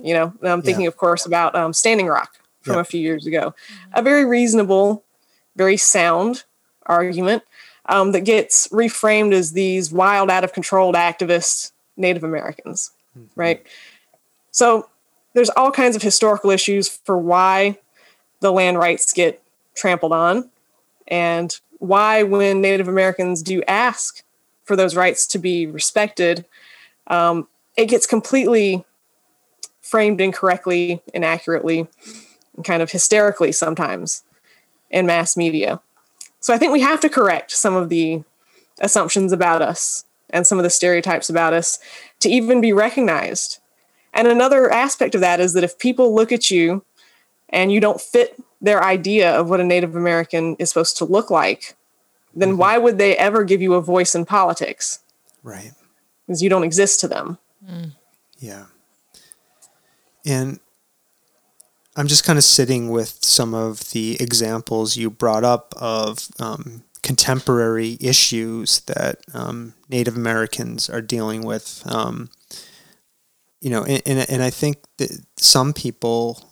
[0.00, 0.88] You know, I'm thinking, yeah.
[0.88, 2.82] of course, about um, Standing Rock from yep.
[2.82, 3.54] a few years ago.
[3.94, 5.04] A very reasonable,
[5.56, 6.44] very sound
[6.86, 7.42] argument
[7.86, 13.28] um, that gets reframed as these wild, out of control activists, Native Americans, mm-hmm.
[13.34, 13.66] right?
[14.52, 14.88] So
[15.38, 17.78] there's all kinds of historical issues for why
[18.40, 19.40] the land rights get
[19.76, 20.50] trampled on
[21.06, 24.24] and why when native americans do ask
[24.64, 26.44] for those rights to be respected
[27.06, 28.84] um, it gets completely
[29.80, 31.86] framed incorrectly inaccurately
[32.56, 34.24] and kind of hysterically sometimes
[34.90, 35.80] in mass media.
[36.40, 38.24] So i think we have to correct some of the
[38.80, 41.78] assumptions about us and some of the stereotypes about us
[42.18, 43.60] to even be recognized
[44.12, 46.84] and another aspect of that is that if people look at you
[47.50, 51.30] and you don't fit their idea of what a Native American is supposed to look
[51.30, 51.76] like,
[52.34, 52.58] then mm-hmm.
[52.58, 55.00] why would they ever give you a voice in politics?
[55.42, 55.72] Right.
[56.26, 57.38] Because you don't exist to them.
[57.64, 57.92] Mm.
[58.38, 58.66] Yeah.
[60.26, 60.60] And
[61.96, 66.84] I'm just kind of sitting with some of the examples you brought up of um,
[67.02, 71.82] contemporary issues that um, Native Americans are dealing with.
[71.86, 72.30] Um,
[73.60, 76.50] you know, and, and, and I think that some people,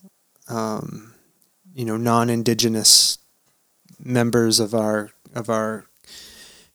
[0.48, 1.14] um,
[1.74, 3.18] you know, non-indigenous
[3.98, 5.86] members of our of our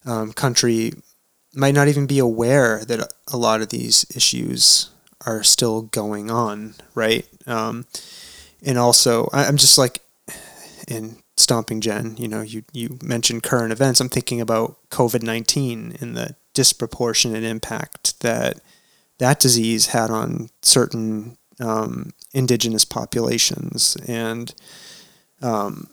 [0.05, 0.93] um, country
[1.53, 4.89] might not even be aware that a lot of these issues
[5.25, 7.27] are still going on, right?
[7.45, 7.85] Um,
[8.63, 10.01] and also, I, I'm just like,
[10.87, 13.99] in Stomping Jen, you know, you, you mentioned current events.
[13.99, 18.59] I'm thinking about COVID 19 and the disproportionate impact that
[19.21, 23.95] that disease had on certain um, indigenous populations.
[24.07, 24.51] And
[25.43, 25.89] um,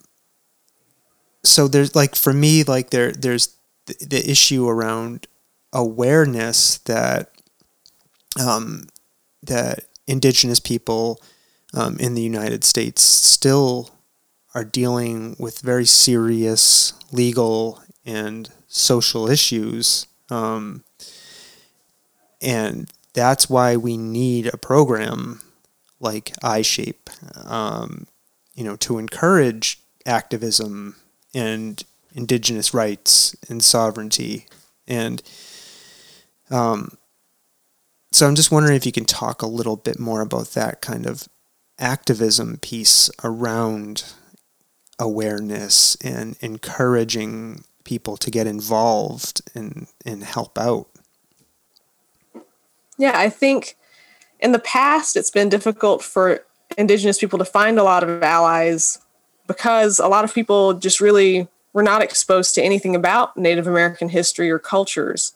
[1.44, 3.54] so there's like for me like there there's
[3.84, 5.26] the, the issue around
[5.74, 7.30] awareness that
[8.40, 8.88] um,
[9.42, 11.20] that indigenous people
[11.74, 13.90] um, in the United States still
[14.54, 20.82] are dealing with very serious legal and social issues um,
[22.40, 25.40] and that's why we need a program
[25.98, 28.06] like iShape, um,
[28.54, 30.94] you know, to encourage activism
[31.34, 31.82] and
[32.14, 34.46] indigenous rights and sovereignty.
[34.86, 35.20] And
[36.50, 36.96] um,
[38.12, 41.04] so I'm just wondering if you can talk a little bit more about that kind
[41.04, 41.28] of
[41.78, 44.04] activism piece around
[44.98, 50.88] awareness and encouraging people to get involved and, and help out.
[52.99, 53.76] Yeah, I think
[54.40, 56.44] in the past it's been difficult for
[56.76, 58.99] indigenous people to find a lot of allies
[59.46, 64.09] because a lot of people just really were not exposed to anything about Native American
[64.09, 65.32] history or cultures.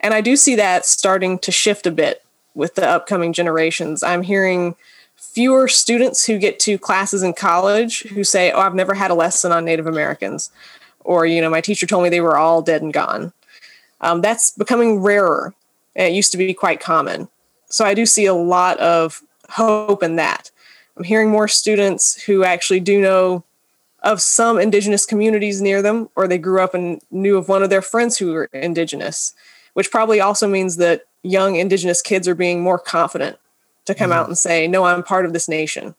[0.00, 2.22] And I do see that starting to shift a bit
[2.54, 4.02] with the upcoming generations.
[4.02, 4.74] I'm hearing
[5.14, 9.14] fewer students who get to classes in college who say, Oh, I've never had a
[9.14, 10.50] lesson on Native Americans.
[11.04, 13.32] Or, you know, my teacher told me they were all dead and gone.
[14.00, 15.54] Um, that's becoming rarer.
[15.96, 17.28] It used to be quite common.
[17.68, 20.50] So I do see a lot of hope in that.
[20.96, 23.44] I'm hearing more students who actually do know
[24.02, 27.70] of some indigenous communities near them, or they grew up and knew of one of
[27.70, 29.34] their friends who were indigenous,
[29.72, 33.38] which probably also means that young indigenous kids are being more confident
[33.86, 34.20] to come mm-hmm.
[34.20, 35.94] out and say, No, I'm part of this nation.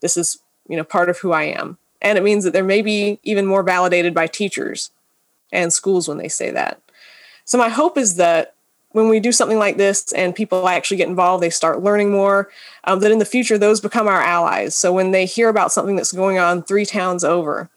[0.00, 0.38] This is,
[0.68, 1.78] you know, part of who I am.
[2.02, 4.90] And it means that they're maybe even more validated by teachers
[5.50, 6.80] and schools when they say that.
[7.44, 8.54] So my hope is that
[8.96, 12.48] when we do something like this and people actually get involved, they start learning more,
[12.84, 14.74] um, that in the future those become our allies.
[14.74, 17.68] So when they hear about something that's going on three towns over,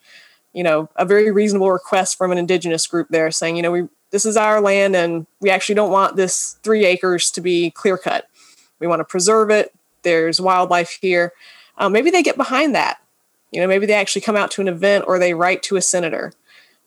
[0.54, 3.90] you know, a very reasonable request from an indigenous group there saying, you know, we
[4.12, 7.98] this is our land and we actually don't want this three acres to be clear
[7.98, 8.30] cut.
[8.80, 9.74] We want to preserve it.
[10.04, 11.34] There's wildlife here.
[11.78, 13.02] Um, maybe they get behind that.
[13.52, 15.82] You know, maybe they actually come out to an event or they write to a
[15.82, 16.32] senator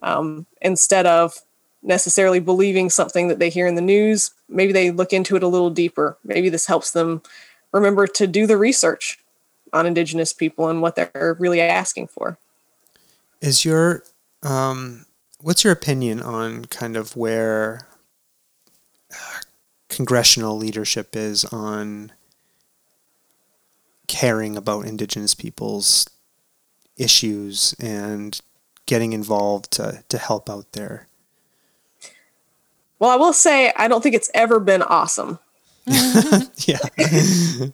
[0.01, 1.35] um, instead of
[1.83, 4.31] necessarily believing something that they hear in the news.
[4.49, 6.17] Maybe they look into it a little deeper.
[6.25, 7.23] Maybe this helps them
[7.73, 9.19] remember to do the research
[9.73, 12.39] on Indigenous people and what they're really asking for.
[13.41, 14.05] Is your
[14.43, 15.07] um,
[15.41, 17.89] what's your opinion on kind of where
[19.13, 19.41] uh,
[19.89, 22.13] congressional leadership is on
[24.07, 26.07] caring about Indigenous people's
[26.97, 28.41] issues and
[28.87, 31.09] getting involved to, to help out there?
[33.03, 35.41] Well, I will say I don't think it's ever been awesome.
[36.65, 36.79] Yeah.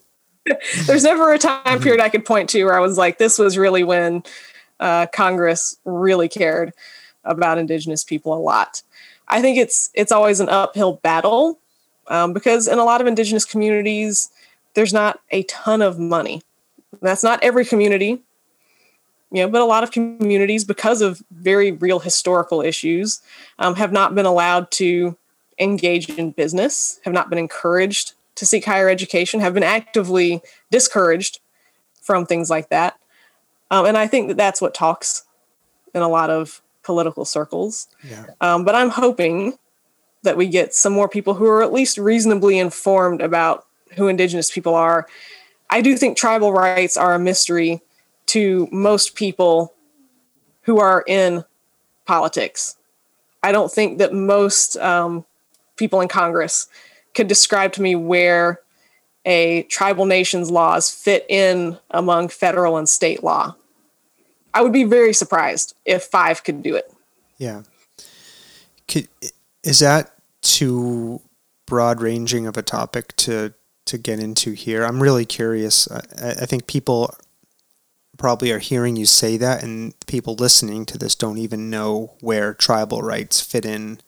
[0.87, 3.59] There's never a time period I could point to where I was like, this was
[3.59, 4.23] really when
[4.81, 6.73] uh, Congress really cared
[7.25, 8.83] about Indigenous people a lot.
[9.29, 11.59] I think it's it's always an uphill battle
[12.07, 14.31] um, because in a lot of Indigenous communities,
[14.73, 16.41] there's not a ton of money.
[17.03, 18.23] That's not every community,
[19.31, 23.21] you know, but a lot of communities, because of very real historical issues,
[23.59, 25.17] um, have not been allowed to
[25.59, 31.41] engage in business, have not been encouraged to seek higher education, have been actively discouraged
[32.01, 32.99] from things like that.
[33.71, 35.25] Um, and I think that that's what talks
[35.95, 37.89] in a lot of political circles.
[38.03, 38.27] Yeah.
[38.41, 39.59] Um, but I'm hoping
[40.23, 43.67] that we get some more people who are at least reasonably informed about
[43.97, 45.07] who Indigenous people are.
[45.69, 47.83] I do think tribal rights are a mystery
[48.29, 49.75] to most people
[50.63, 51.45] who are in
[52.07, 52.77] politics.
[53.43, 55.25] I don't think that most um,
[55.77, 56.69] people in Congress
[57.15, 58.61] could describe to me where
[59.25, 63.55] a tribal nation's laws fit in among federal and state law.
[64.55, 66.93] I would be very surprised if five could do it.
[67.37, 67.63] Yeah.
[68.89, 69.09] Could,
[69.63, 71.21] is that too
[71.67, 73.55] broad ranging of a topic to
[73.85, 74.85] to get into here?
[74.85, 75.91] I'm really curious.
[75.91, 76.01] I,
[76.43, 77.15] I think people
[78.19, 82.53] probably are hearing you say that, and people listening to this don't even know where
[82.53, 84.01] tribal rights fit in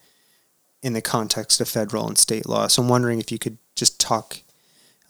[0.82, 2.66] in the context of federal and state law.
[2.66, 4.38] So I'm wondering if you could just talk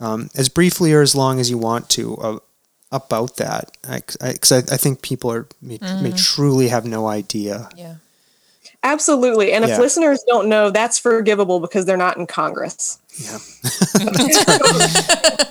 [0.01, 2.39] um, as briefly or as long as you want to uh,
[2.93, 6.03] about that, because I, I, I, think people are may, mm.
[6.03, 7.69] may, truly have no idea.
[7.77, 7.97] Yeah.
[8.83, 9.53] Absolutely.
[9.53, 9.79] And if yeah.
[9.79, 12.99] listeners don't know, that's forgivable because they're not in Congress.
[13.19, 13.39] Yeah.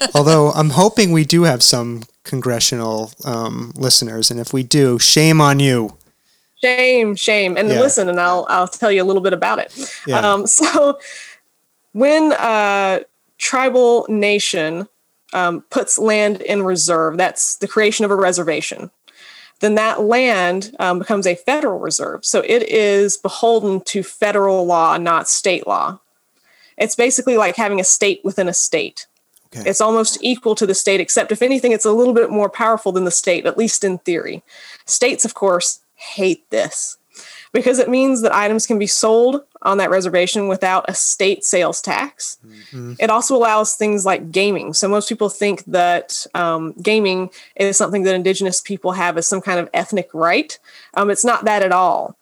[0.15, 5.41] Although I'm hoping we do have some congressional um, listeners, and if we do, shame
[5.41, 5.97] on you.
[6.61, 7.79] Shame, shame, and yeah.
[7.79, 9.95] listen, and I'll I'll tell you a little bit about it.
[10.05, 10.19] Yeah.
[10.19, 10.99] Um, so,
[11.93, 13.01] when a
[13.37, 14.87] tribal nation
[15.33, 18.91] um, puts land in reserve, that's the creation of a reservation.
[19.59, 22.23] Then that land um, becomes a federal reserve.
[22.23, 25.99] So it is beholden to federal law, not state law.
[26.77, 29.05] It's basically like having a state within a state.
[29.55, 29.69] Okay.
[29.69, 32.91] It's almost equal to the state, except if anything, it's a little bit more powerful
[32.91, 34.43] than the state, at least in theory.
[34.85, 36.97] States, of course, hate this
[37.51, 41.81] because it means that items can be sold on that reservation without a state sales
[41.81, 42.37] tax.
[42.45, 42.93] Mm-hmm.
[42.99, 44.73] It also allows things like gaming.
[44.73, 49.41] So most people think that um, gaming is something that Indigenous people have as some
[49.41, 50.57] kind of ethnic right.
[50.93, 52.15] Um, it's not that at all.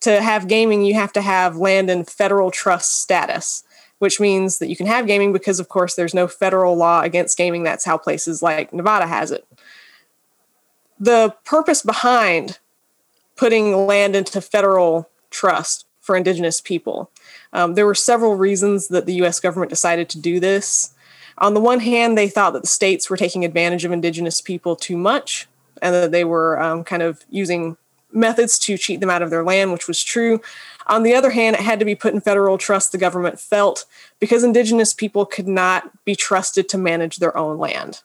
[0.00, 3.64] To have gaming, you have to have land in federal trust status.
[3.98, 7.38] Which means that you can have gaming because, of course, there's no federal law against
[7.38, 7.62] gaming.
[7.62, 9.46] That's how places like Nevada has it.
[11.00, 12.58] The purpose behind
[13.36, 17.10] putting land into federal trust for Indigenous people.
[17.52, 20.94] Um, there were several reasons that the US government decided to do this.
[21.38, 24.76] On the one hand, they thought that the states were taking advantage of Indigenous people
[24.76, 25.48] too much
[25.82, 27.76] and that they were um, kind of using
[28.12, 30.40] methods to cheat them out of their land, which was true.
[30.88, 33.84] On the other hand, it had to be put in federal trust, the government felt,
[34.20, 38.02] because Indigenous people could not be trusted to manage their own land.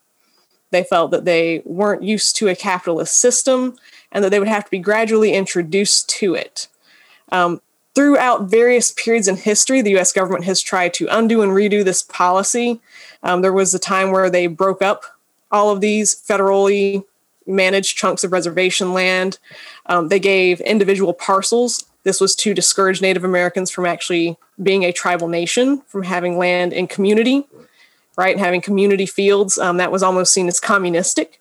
[0.71, 3.75] They felt that they weren't used to a capitalist system
[4.11, 6.67] and that they would have to be gradually introduced to it.
[7.31, 7.61] Um,
[7.93, 12.01] throughout various periods in history, the US government has tried to undo and redo this
[12.01, 12.81] policy.
[13.21, 15.03] Um, there was a time where they broke up
[15.51, 17.03] all of these federally
[17.45, 19.39] managed chunks of reservation land.
[19.87, 21.85] Um, they gave individual parcels.
[22.03, 26.73] This was to discourage Native Americans from actually being a tribal nation, from having land
[26.73, 27.47] in community,
[28.17, 28.31] right?
[28.31, 29.57] And having community fields.
[29.57, 31.39] Um, that was almost seen as communistic.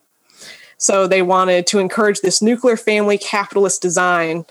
[0.76, 4.46] So they wanted to encourage this nuclear family capitalist design.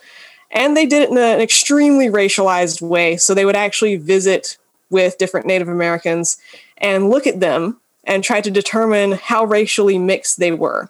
[0.51, 3.17] And they did it in an extremely racialized way.
[3.17, 4.57] So they would actually visit
[4.89, 6.37] with different Native Americans
[6.77, 10.89] and look at them and try to determine how racially mixed they were.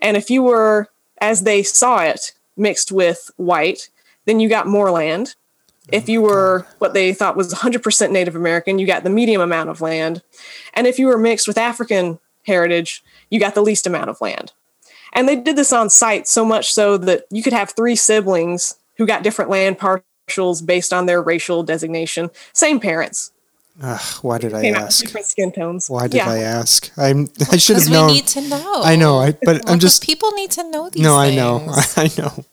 [0.00, 0.88] And if you were,
[1.20, 3.88] as they saw it, mixed with white,
[4.30, 5.34] then you got more land.
[5.90, 9.70] If you were what they thought was 100% Native American, you got the medium amount
[9.70, 10.22] of land.
[10.72, 14.52] And if you were mixed with African heritage, you got the least amount of land.
[15.12, 18.76] And they did this on site so much so that you could have three siblings
[18.98, 23.32] who got different land partials based on their racial designation, same parents.
[23.82, 25.02] Ugh, why did I ask?
[25.02, 25.90] Different skin tones.
[25.90, 26.30] Why did yeah.
[26.30, 26.92] I ask?
[26.96, 27.28] I'm.
[27.50, 28.08] I should have known.
[28.08, 28.82] We need to know.
[28.84, 29.18] I know.
[29.18, 30.04] I, but I'm just.
[30.04, 31.02] People need to know these.
[31.02, 31.32] No, things.
[31.32, 31.66] I know.
[31.96, 32.44] I know.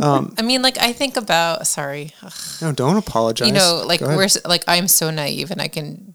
[0.00, 1.66] Um, I mean, like I think about.
[1.66, 2.12] Sorry.
[2.60, 3.48] No, don't apologize.
[3.48, 6.14] You know, like we're like I'm so naive, and I can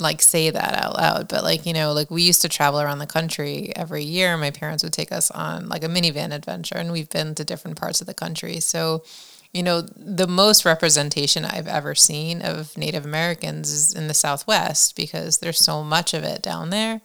[0.00, 2.98] like say that out loud, but like, you know, like we used to travel around
[2.98, 4.36] the country every year.
[4.36, 7.78] My parents would take us on like a minivan adventure and we've been to different
[7.78, 8.60] parts of the country.
[8.60, 9.04] So,
[9.52, 14.96] you know, the most representation I've ever seen of Native Americans is in the Southwest
[14.96, 17.00] because there's so much of it down there.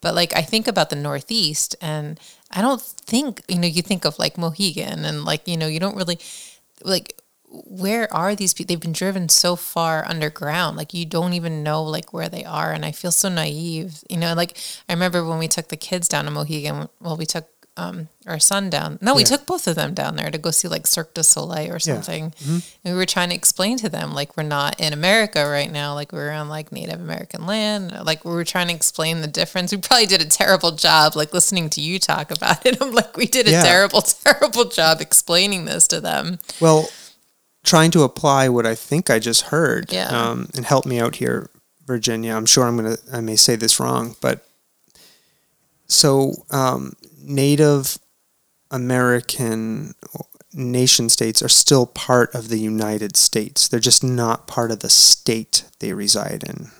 [0.00, 2.20] But like I think about the Northeast and
[2.50, 5.80] I don't think, you know, you think of like Mohegan and like, you know, you
[5.80, 6.18] don't really
[6.82, 7.20] like
[7.50, 8.68] where are these people?
[8.68, 10.76] They've been driven so far underground.
[10.76, 12.72] Like you don't even know like where they are.
[12.72, 14.02] And I feel so naive.
[14.08, 17.26] You know, like I remember when we took the kids down to Mohegan, well, we
[17.26, 17.48] took
[17.78, 18.98] um, our son down.
[19.00, 21.72] No, we took both of them down there to go see like Cirque du Soleil
[21.72, 22.34] or something.
[22.46, 25.94] And we were trying to explain to them like we're not in America right now.
[25.94, 27.92] Like we're on like Native American land.
[28.04, 29.70] Like we were trying to explain the difference.
[29.72, 32.76] We probably did a terrible job like listening to you talk about it.
[32.82, 33.62] I'm like we did a Yeah.
[33.62, 36.38] terrible, terrible job explaining this to them.
[36.60, 36.88] Well,
[37.64, 40.08] trying to apply what I think I just heard, Yeah.
[40.08, 41.48] um, and help me out here,
[41.86, 42.34] Virginia.
[42.34, 44.44] I'm sure I'm gonna I may say this wrong, but
[45.86, 47.98] so um, Native
[48.70, 49.94] American
[50.52, 53.68] nation states are still part of the United States.
[53.68, 56.70] They're just not part of the state they reside in.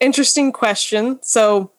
[0.00, 1.18] Interesting question.
[1.22, 1.70] So,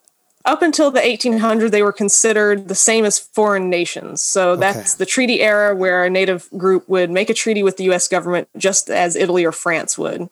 [0.46, 4.24] up until the 1800s, they were considered the same as foreign nations.
[4.24, 4.98] So, that's Okay.
[5.00, 8.48] the treaty era where a native group would make a treaty with the US government
[8.58, 10.30] just as Italy or France would.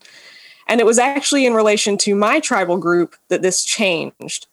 [0.68, 4.48] And it was actually in relation to my tribal group that this changed.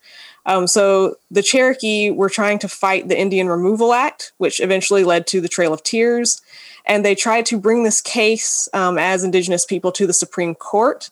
[0.46, 5.26] Um, so the Cherokee were trying to fight the Indian Removal Act, which eventually led
[5.28, 6.40] to the Trail of Tears.
[6.86, 11.10] And they tried to bring this case um, as Indigenous people to the Supreme Court.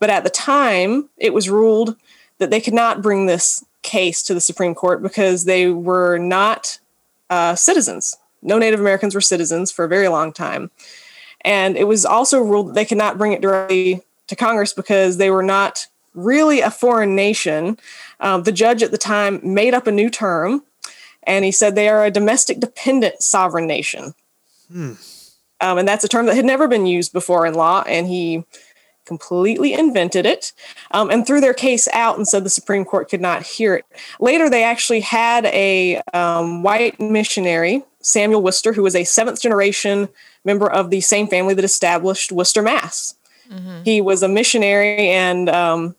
[0.00, 1.96] But at the time, it was ruled
[2.38, 6.78] that they could not bring this case to the Supreme Court because they were not
[7.30, 8.16] uh, citizens.
[8.42, 10.70] No Native Americans were citizens for a very long time.
[11.42, 15.16] And it was also ruled that they could not bring it directly to Congress because
[15.16, 17.78] they were not really a foreign nation.
[18.20, 20.62] Um, the judge at the time made up a new term
[21.26, 24.14] and he said they are a domestic dependent sovereign nation.
[25.60, 27.82] Um, and that's a term that had never been used before in law.
[27.86, 28.44] And he
[29.06, 30.52] completely invented it
[30.90, 33.84] um, and threw their case out and said the Supreme Court could not hear it.
[34.18, 40.08] Later, they actually had a um, white missionary, Samuel Worcester, who was a seventh generation
[40.44, 43.14] member of the same family that established Worcester, Mass.
[43.84, 45.96] He was a missionary, and um,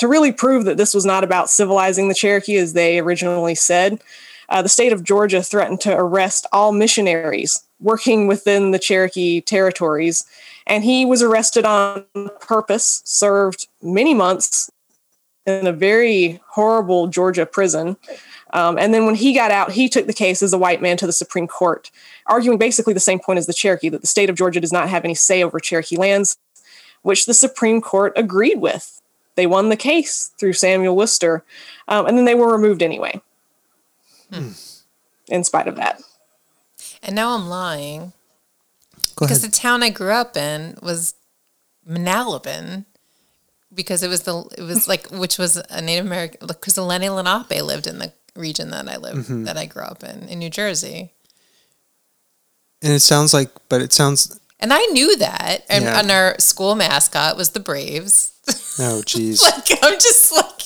[0.00, 4.02] to really prove that this was not about civilizing the Cherokee, as they originally said,
[4.48, 10.24] uh, the state of Georgia threatened to arrest all missionaries working within the Cherokee territories.
[10.66, 12.06] And he was arrested on
[12.40, 14.70] purpose, served many months
[15.44, 17.98] in a very horrible Georgia prison.
[18.54, 20.96] Um, and then when he got out, he took the case as a white man
[20.96, 21.90] to the Supreme Court,
[22.26, 24.88] arguing basically the same point as the Cherokee that the state of Georgia does not
[24.88, 26.38] have any say over Cherokee lands,
[27.02, 28.99] which the Supreme Court agreed with.
[29.40, 31.42] They won the case through Samuel Worcester,
[31.88, 33.18] um, and then they were removed anyway.
[34.30, 36.02] In spite of that.
[37.02, 38.12] And now I'm lying
[39.18, 41.14] because the town I grew up in was
[41.88, 42.84] Manalapan
[43.72, 47.08] because it was the it was like which was a Native American because the Lenni
[47.08, 49.44] Lenape lived in the region that I lived Mm-hmm.
[49.44, 51.12] that I grew up in in New Jersey.
[52.82, 54.38] And it sounds like, but it sounds.
[54.62, 55.64] And I knew that.
[55.70, 55.98] And, Yeah.
[55.98, 58.32] and our school mascot was the Braves.
[58.78, 59.42] Oh, jeez.
[59.42, 60.62] like I'm just like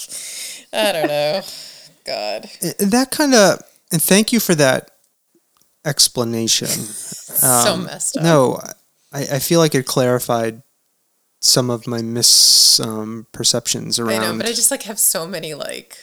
[0.72, 1.42] I don't know.
[2.04, 2.50] God.
[2.78, 3.62] That kind of.
[3.92, 4.90] And thank you for that
[5.84, 6.66] explanation.
[6.68, 8.22] so messed up.
[8.22, 8.60] Um, No,
[9.12, 10.62] I, I feel like it clarified
[11.40, 15.54] some of my misperceptions I around I know, but I just like have so many
[15.54, 15.98] like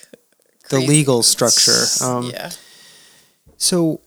[0.70, 1.84] the legal structure.
[2.04, 2.52] Um, yeah.
[3.58, 4.02] So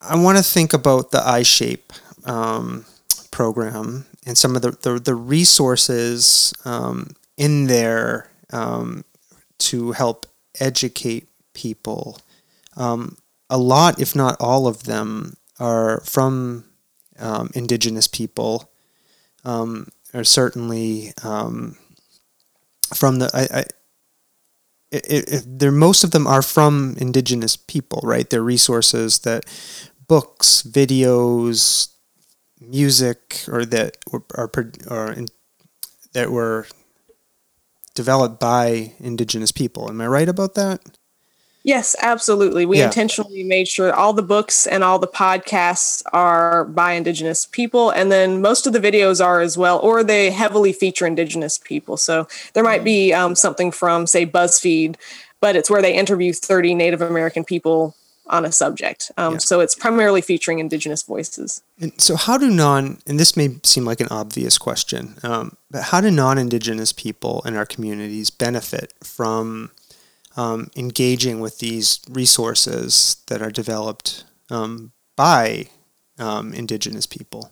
[0.00, 2.84] I want to think about the iShape um,
[3.30, 9.04] program and some of the, the, the resources um, in there um,
[9.58, 10.26] to help
[10.60, 12.18] educate people.
[12.76, 13.18] Um,
[13.50, 16.64] a lot, if not all of them, are from
[17.18, 18.70] um, Indigenous people,
[19.44, 21.76] um, or certainly um,
[22.94, 23.30] from the.
[23.34, 23.64] I, I,
[24.90, 28.28] it, it, they're most of them are from indigenous people, right?
[28.30, 29.44] They're resources that
[30.06, 31.93] books, videos,
[32.60, 34.50] music, or that were, are
[34.88, 35.26] or in,
[36.12, 36.66] that were
[37.94, 39.88] developed by indigenous people.
[39.88, 40.80] Am I right about that?
[41.66, 42.66] Yes, absolutely.
[42.66, 42.86] We Yeah.
[42.86, 47.88] intentionally made sure all the books and all the podcasts are by Indigenous people.
[47.88, 51.96] And then most of the videos are as well, or they heavily feature Indigenous people.
[51.96, 54.96] So there might be um, something from, say, BuzzFeed,
[55.40, 57.96] but it's where they interview 30 Native American people
[58.26, 59.10] on a subject.
[59.16, 59.38] Um, yeah.
[59.38, 61.62] So it's primarily featuring Indigenous voices.
[61.80, 65.84] And so, how do non, and this may seem like an obvious question, um, but
[65.84, 69.70] how do non Indigenous people in our communities benefit from
[70.36, 75.68] um, engaging with these resources that are developed um, by
[76.18, 77.50] um, Indigenous people?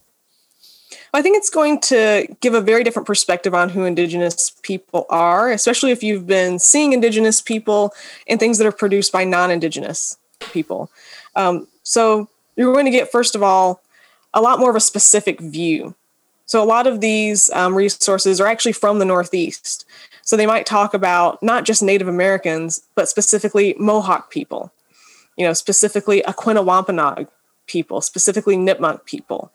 [1.14, 5.51] I think it's going to give a very different perspective on who Indigenous people are,
[5.51, 7.93] especially if you've been seeing Indigenous people
[8.27, 10.16] and things that are produced by non Indigenous
[10.53, 10.90] people.
[11.36, 13.82] Um, so you're going to get, first of all,
[14.34, 15.95] a lot more of a specific view.
[16.47, 19.86] So a lot of these um, resources are actually from the Northeast.
[20.22, 24.72] So they might talk about not just Native Americans, but specifically Mohawk people,
[25.36, 27.28] you know, specifically Aquinnah Wampanoag
[27.66, 29.51] people, specifically Nipmuc people.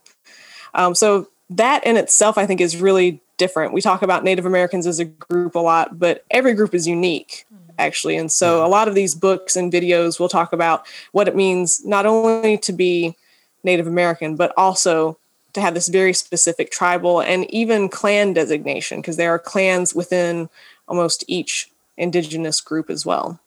[0.73, 3.73] Um, so that in itself, I think, is really different.
[3.73, 7.45] We talk about Native Americans as a group a lot, but every group is unique,
[7.77, 8.17] actually.
[8.17, 11.85] And so a lot of these books and videos will talk about what it means
[11.85, 13.15] not only to be
[13.63, 15.17] Native American, but also
[15.53, 20.49] to have this very specific tribal and even clan designation, because there are clans within
[20.87, 23.39] almost each indigenous group as well.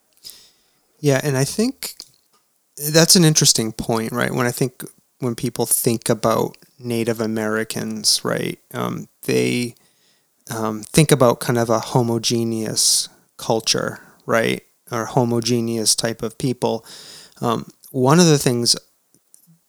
[0.99, 1.95] Yeah, and I think
[2.93, 4.35] that's an interesting point, right?
[4.35, 4.85] When I think
[5.21, 8.59] when people think about Native Americans, right?
[8.73, 9.75] Um, they
[10.51, 14.63] um, think about kind of a homogeneous culture, right?
[14.91, 16.85] Or homogeneous type of people.
[17.41, 18.77] Um, one of the things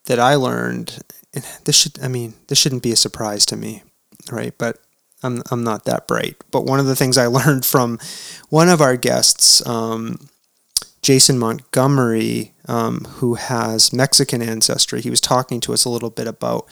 [0.06, 0.99] that I learned,
[1.34, 3.84] and this should, I mean, this shouldn't be a surprise to me,
[4.32, 4.54] right?
[4.58, 4.78] But
[5.24, 6.38] I'm, I'm not that bright.
[6.52, 7.99] But one of the things I learned from
[8.49, 10.30] one of our guests, um,
[11.02, 16.28] Jason Montgomery, um, who has Mexican ancestry, he was talking to us a little bit
[16.28, 16.68] about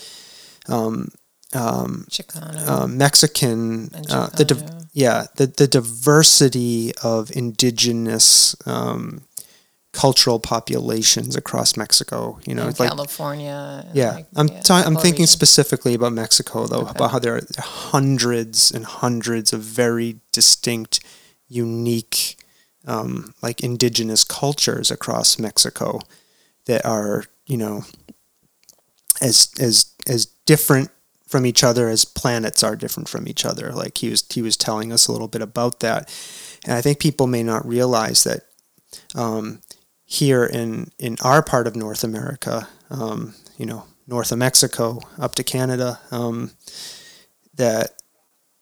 [0.68, 1.10] um,
[1.54, 9.22] um, uh, Mexican, uh, the di- yeah, the the diversity of indigenous um,
[9.92, 12.40] cultural populations across Mexico.
[12.46, 13.86] You know, like California.
[13.94, 15.28] Yeah, like, I'm yeah, ta- I'm thinking region.
[15.28, 16.92] specifically about Mexico though, okay.
[16.92, 21.00] about how there are hundreds and hundreds of very distinct,
[21.48, 22.38] unique,
[22.86, 26.00] um, like indigenous cultures across Mexico
[26.66, 27.84] that are you know
[29.22, 30.92] as as as different
[31.30, 33.72] from each other as planets are different from each other.
[33.72, 36.10] Like he was he was telling us a little bit about that,
[36.66, 38.42] and I think people may not realize that
[39.16, 39.62] um,
[40.06, 45.36] here in in our part of North America, um, you know, north of Mexico up
[45.36, 46.52] to Canada, um,
[47.54, 47.92] that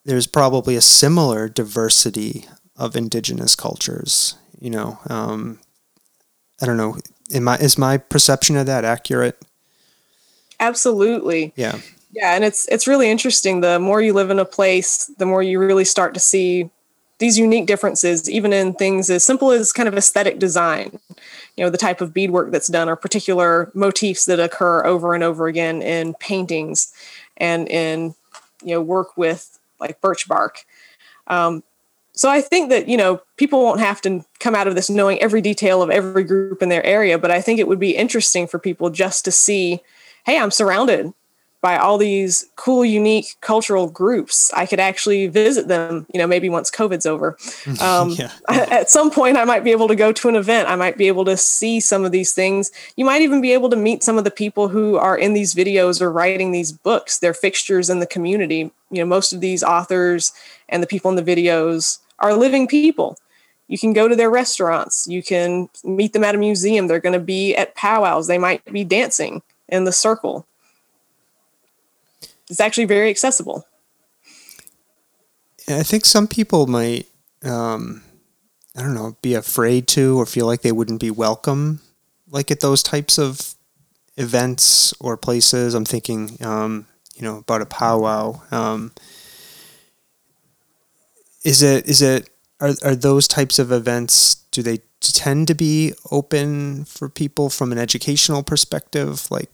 [0.04, 2.46] there's probably a similar diversity
[2.76, 4.36] of indigenous cultures.
[4.60, 5.60] You know, um,
[6.62, 6.98] I don't know.
[7.34, 9.42] Am I, is my perception of that accurate?
[10.60, 11.54] Absolutely.
[11.56, 11.80] Yeah.
[12.18, 13.62] Yeah, and it's it's really interesting.
[13.62, 16.72] The more you live in a place, the more you really start to see
[17.20, 21.00] these unique differences, even in things as simple as kind of aesthetic design.
[21.56, 25.24] You know, the type of beadwork that's done, or particular motifs that occur over and
[25.24, 26.92] over again in paintings,
[27.38, 28.16] and in
[28.64, 30.66] you know work with like birch bark.
[31.28, 31.62] Um,
[32.14, 35.20] so I think that you know people won't have to come out of this knowing
[35.22, 38.48] every detail of every group in their area, but I think it would be interesting
[38.48, 39.82] for people just to see
[40.26, 41.14] hey, I'm surrounded
[41.68, 44.54] by all these cool, unique cultural groups.
[44.54, 47.38] I could actually visit them, you know, maybe once COVID's over.
[47.82, 48.32] Um, yeah.
[48.50, 50.70] At some point, I might be able to go to an event.
[50.70, 52.72] I might be able to see some of these things.
[52.96, 55.54] You might even be able to meet some of the people who are in these
[55.54, 57.20] videos or writing these books.
[57.20, 58.72] They're fixtures in the community.
[58.90, 60.32] You know, most of these authors
[60.70, 63.18] and the people in the videos are living people.
[63.68, 65.06] You can go to their restaurants.
[65.08, 66.88] You can meet them at a museum.
[66.88, 68.28] They're going to be at powwows.
[68.28, 70.47] They might be dancing in the circle.
[72.50, 73.66] It's actually very accessible.
[75.70, 77.08] I think some people might,
[77.44, 78.04] um,
[78.76, 81.82] I don't know, be afraid to or feel like they wouldn't be welcome,
[82.30, 83.56] like at those types of
[84.16, 85.74] events or places.
[85.74, 88.42] I'm thinking, um, you know, about a powwow.
[88.52, 88.94] Um,
[91.44, 92.30] is it is it
[92.60, 94.36] are are those types of events?
[94.52, 99.30] Do they tend to be open for people from an educational perspective?
[99.30, 99.50] Like,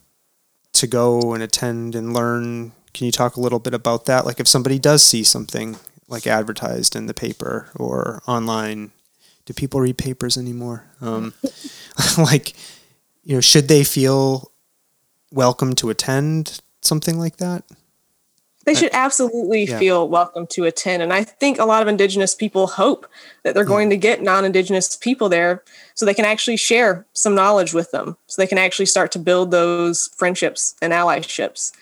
[0.74, 2.74] to go and attend and learn.
[2.94, 4.26] Can you talk a little bit about that?
[4.26, 5.78] Like if somebody does see something
[6.08, 8.92] like advertised in the paper or online,
[9.46, 10.86] do people read papers anymore?
[11.02, 11.34] Um,
[12.18, 12.54] like,
[13.24, 14.52] you know, should they feel
[15.32, 17.64] welcome to attend something like that?
[18.66, 19.78] They should absolutely yeah.
[19.78, 21.04] feel welcome to attend.
[21.04, 23.06] And I think a lot of Indigenous people hope
[23.44, 25.64] that they're going to get non Indigenous people there
[25.96, 29.20] so they can actually share some knowledge with them, so they can actually start to
[29.20, 31.74] build those friendships and allyships.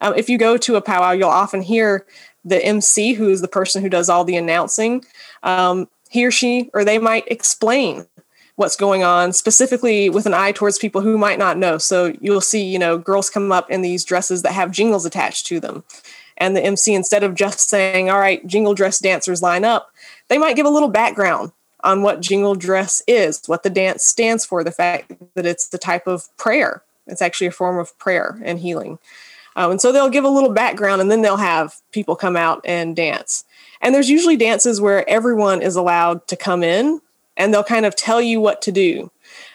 [0.00, 2.06] Um, if you go to a powwow, you'll often hear
[2.44, 5.04] the MC, who is the person who does all the announcing.
[5.42, 8.06] Um, he or she, or they might explain
[8.56, 11.78] what's going on, specifically with an eye towards people who might not know.
[11.78, 15.46] So you'll see, you know, girls come up in these dresses that have jingles attached
[15.46, 15.84] to them.
[16.36, 19.92] And the MC, instead of just saying, all right, jingle dress dancers line up,
[20.28, 24.44] they might give a little background on what jingle dress is, what the dance stands
[24.44, 26.82] for, the fact that it's the type of prayer.
[27.06, 28.98] It's actually a form of prayer and healing.
[29.56, 32.60] Um, and so they'll give a little background and then they'll have people come out
[32.64, 33.44] and dance.
[33.80, 37.00] And there's usually dances where everyone is allowed to come in
[37.36, 39.10] and they'll kind of tell you what to do.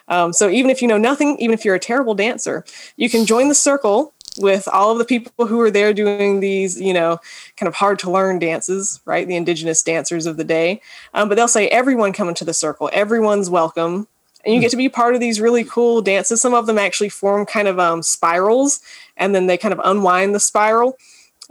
[0.07, 2.63] Um, so even if you know nothing, even if you're a terrible dancer,
[2.95, 6.79] you can join the circle with all of the people who are there doing these,
[6.79, 7.19] you know,
[7.57, 9.27] kind of hard to learn dances, right?
[9.27, 10.81] The indigenous dancers of the day.
[11.13, 14.07] Um, but they'll say, everyone come into the circle, everyone's welcome.
[14.43, 16.39] And you get to be part of these really cool dances.
[16.39, 18.79] Some of them actually form kind of um, spirals
[19.17, 20.97] and then they kind of unwind the spiral.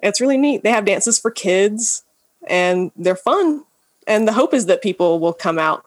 [0.03, 0.63] It's really neat.
[0.63, 2.05] They have dances for kids
[2.47, 3.65] and they're fun.
[4.07, 5.85] And the hope is that people will come out.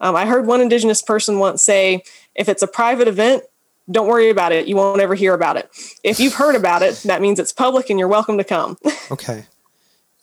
[0.00, 2.02] Um, I heard one indigenous person once say,
[2.34, 3.44] if it's a private event,
[3.90, 4.66] don't worry about it.
[4.66, 5.68] You won't ever hear about it.
[6.02, 8.78] If you've heard about it, that means it's public and you're welcome to come.
[9.10, 9.46] okay.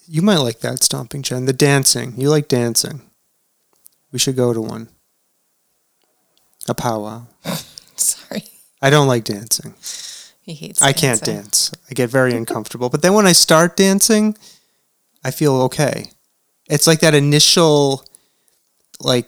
[0.08, 1.46] You might like that stomping, Jen.
[1.46, 2.16] The dancing.
[2.18, 3.02] You like dancing.
[4.12, 4.90] We should go to one.
[6.68, 7.28] A powwow.
[7.96, 8.44] Sorry.
[8.82, 9.76] I don't like dancing.
[10.52, 11.36] He hates I can't dancing.
[11.36, 11.72] dance.
[11.90, 12.90] I get very uncomfortable.
[12.90, 14.38] But then when I start dancing,
[15.24, 16.12] I feel okay.
[16.70, 18.06] It's like that initial,
[19.00, 19.28] like,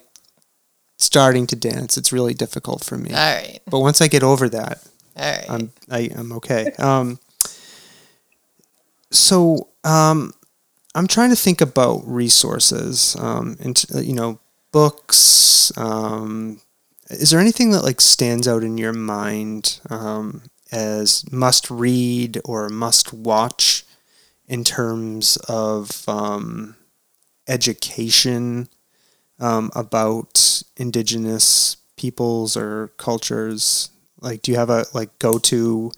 [0.98, 1.98] starting to dance.
[1.98, 3.10] It's really difficult for me.
[3.12, 3.60] All right.
[3.70, 4.84] But once I get over that,
[5.18, 5.46] All right.
[5.50, 6.72] I'm I, I'm okay.
[6.78, 7.20] Um,
[9.12, 10.34] so um,
[10.96, 13.16] I'm trying to think about resources.
[13.20, 14.40] Um, and you know,
[14.72, 15.72] books.
[15.78, 16.60] Um,
[17.10, 20.44] is there anything that like stands out in your mind um,
[20.74, 23.86] as must read or must watch
[24.48, 26.76] in terms of um,
[27.48, 28.68] education
[29.40, 33.90] um, about indigenous peoples or cultures?
[34.20, 35.92] Like, do you have a like go to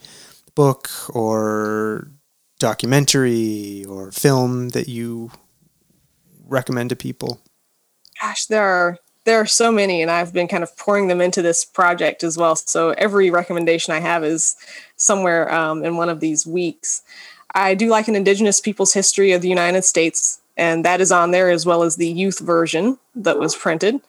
[0.56, 2.12] book or
[2.60, 5.32] documentary or film that you
[6.46, 7.40] recommend to people?
[8.22, 11.42] Gosh, there are there are so many, and I've been kind of pouring them into
[11.42, 12.56] this project as well.
[12.56, 14.56] So every recommendation I have is
[14.96, 17.02] somewhere um, in one of these weeks.
[17.54, 21.32] I do like an Indigenous Peoples History of the United States, and that is on
[21.32, 24.00] there as well as the youth version that was printed.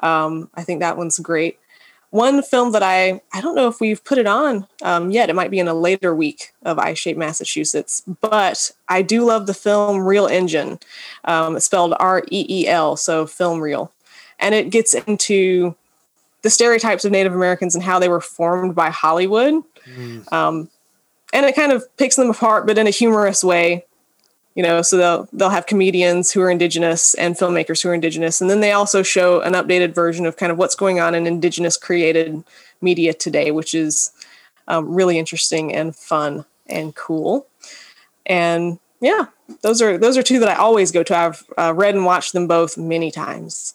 [0.00, 1.58] Um, I think that one's great.
[2.10, 5.28] One film that I I don't know if we've put it on um, yet.
[5.28, 9.54] It might be in a later week of iShape Massachusetts, but I do love the
[9.54, 10.78] film Reel Injun.
[11.24, 13.90] Um, spelled R E E L, so film reel,
[14.38, 15.74] and it gets into
[16.42, 19.62] the stereotypes of Native Americans and how they were formed by Hollywood.
[20.32, 20.68] Um,
[21.32, 23.84] and it kind of picks them apart, but in a humorous way.
[24.54, 28.40] You know, so they'll they'll have comedians who are indigenous and filmmakers who are indigenous,
[28.40, 31.26] and then they also show an updated version of kind of what's going on in
[31.26, 32.44] indigenous created
[32.80, 34.12] media today, which is
[34.68, 37.48] um, really interesting and fun and cool.
[38.26, 39.26] And yeah,
[39.62, 41.16] those are those are two that I always go to.
[41.16, 43.74] I've uh, read and watched them both many times.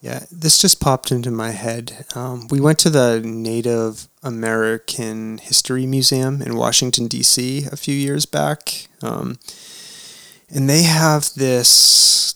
[0.00, 2.06] Yeah, this just popped into my head.
[2.14, 7.66] Um, we went to the Native American History Museum in Washington, D.C.
[7.70, 8.88] a few years back.
[9.02, 9.38] Um,
[10.48, 12.34] and they have this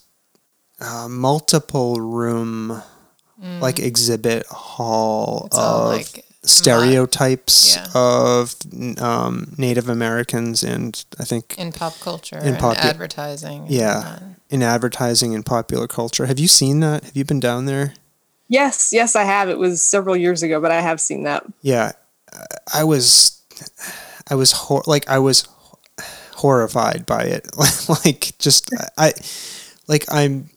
[0.78, 2.82] uh, multiple room,
[3.60, 5.46] like exhibit hall Mm.
[5.46, 5.86] It's of
[6.16, 7.86] like, stereotypes Yeah.
[7.94, 8.54] of
[9.00, 13.66] um, Native Americans and I think in pop culture In and popu- advertising.
[13.68, 13.96] Yeah.
[14.12, 14.22] whatnot.
[14.50, 16.26] in advertising and popular culture.
[16.26, 17.04] Have you seen that?
[17.04, 17.94] Have you been down there?
[18.48, 19.48] Yes, yes, I have.
[19.48, 21.44] It was several years ago, but I have seen that.
[21.62, 21.92] Yeah,
[22.72, 23.40] I was,
[24.30, 25.48] I was hor- like I was
[26.36, 27.48] horrified by it.
[28.04, 29.12] like just I,
[29.88, 30.50] like I'm.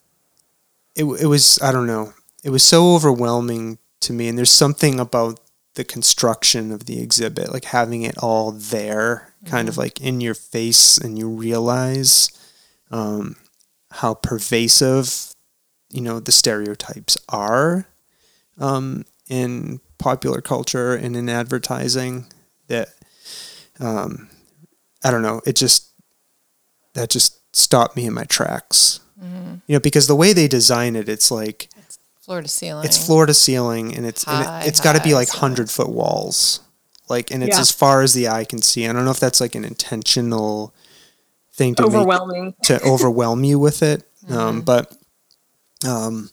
[0.96, 2.14] It it was I don't know.
[2.44, 5.40] It was so overwhelming to me, and there's something about
[5.78, 10.34] the construction of the exhibit, like having it all there, kind of like in your
[10.34, 12.32] face, and you realize
[12.90, 13.36] um,
[13.92, 15.32] how pervasive,
[15.92, 17.88] you know, the stereotypes are
[18.58, 22.26] um, in popular culture and in advertising
[22.68, 22.90] that
[23.80, 24.30] um,
[25.04, 25.42] I don't know.
[25.46, 25.92] It just
[26.94, 29.00] that just stopped me in my tracks.
[29.68, 31.70] You know, because the way they design it, it's like
[32.28, 32.86] Floor to ceiling.
[32.86, 35.72] it's floor to ceiling, and it's and High, it, it's got to be like hundred
[35.72, 36.60] foot walls,
[37.10, 37.62] like, and it's Yeah.
[37.62, 38.86] as far as the eye can see.
[38.86, 40.74] I don't know if that's like an intentional
[41.54, 42.54] thing to make Overwhelming.
[42.64, 44.04] to overwhelm you with it.
[44.30, 44.94] Um, but
[45.88, 46.30] um,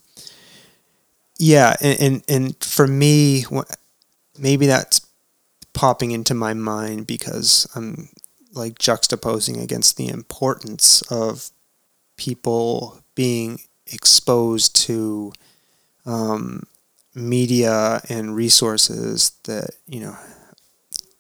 [1.39, 3.45] yeah, and, and and for me,
[4.37, 5.01] maybe that's
[5.75, 8.09] popping into my mind because I'm
[8.53, 11.51] like juxtaposing against the importance of
[12.17, 15.33] people being exposed to
[16.07, 16.65] um,
[17.15, 20.17] media and resources that you know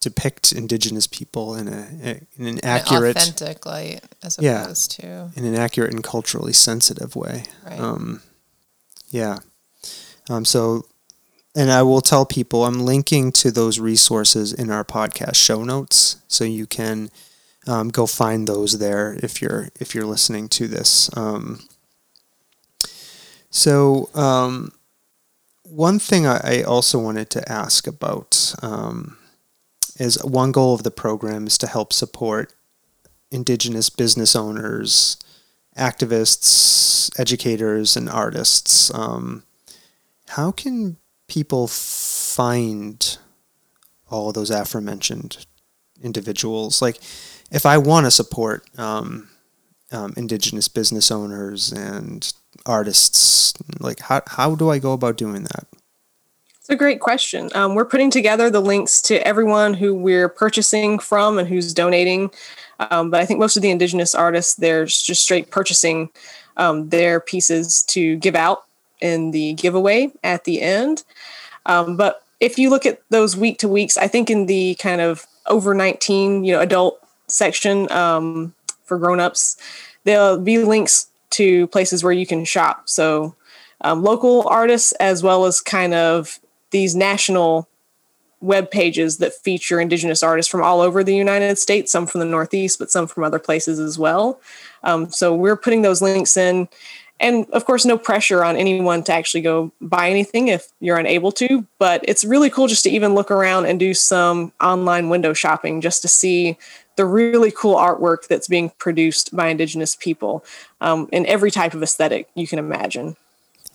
[0.01, 4.63] depict indigenous people in a in an accurate, an authentic light, as Yeah.
[4.65, 7.45] opposed to in an accurate and culturally sensitive way.
[7.65, 7.81] right.
[7.81, 8.23] Um,
[9.11, 9.39] yeah.
[10.29, 10.87] Um, so,
[11.55, 16.17] and I will tell people I'm linking to those resources in our podcast show notes,
[16.29, 17.11] so you can
[17.67, 21.09] um, go find those there if you're if you're listening to this.
[21.17, 21.61] Um,
[23.51, 24.73] so, um,
[25.65, 29.17] one thing I, also wanted to ask about um,
[29.99, 32.53] is one goal of the program is to help support
[33.31, 35.17] Indigenous business owners,
[35.77, 38.95] activists, educators, and artists.
[38.95, 39.43] Um,
[40.29, 40.97] how can
[41.27, 43.19] people find
[44.11, 45.47] all those aforementioned
[46.03, 46.81] individuals?
[46.81, 46.99] Like,
[47.51, 49.31] if I want to support um,
[49.91, 52.33] um, Indigenous business owners and
[52.67, 55.67] artists, like, how, how do I go about doing that?
[56.65, 57.51] It's a great question.
[57.55, 62.31] Um, we're putting together the links to everyone who we're purchasing from and who's donating.
[62.91, 66.09] Um, but I think most of the Indigenous artists, they're just straight purchasing
[66.57, 68.65] um, their pieces to give out
[69.03, 71.05] in the giveaway at the end.
[71.67, 75.03] Um, but if you look at those week to weeks, I think in the kind
[75.03, 78.55] of over 19, you know, adult section um,
[78.85, 79.59] for grown-ups,
[80.05, 82.89] there'll be links to places where you can shop.
[82.89, 83.35] So
[83.81, 87.69] um, local artists as well as kind of these national
[88.41, 92.27] web pages that feature indigenous artists from all over the United States, some from the
[92.27, 94.41] Northeast, but some from other places as well.
[94.83, 96.69] Um, so we're putting those links in.
[97.21, 101.33] And of course, no pressure on anyone to actually go buy anything if you're unable
[101.33, 101.67] to.
[101.79, 105.81] But it's really cool just to even look around and do some online window shopping
[105.81, 106.59] just to see
[106.97, 110.45] the really cool artwork that's being produced by Indigenous people
[110.81, 113.17] um, in every type of aesthetic you can imagine.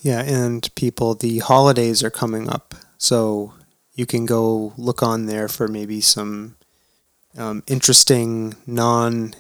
[0.01, 3.53] Yeah, and people, the holidays are coming up, so
[3.95, 6.55] you can go look on there for maybe some
[7.38, 9.34] um, interesting non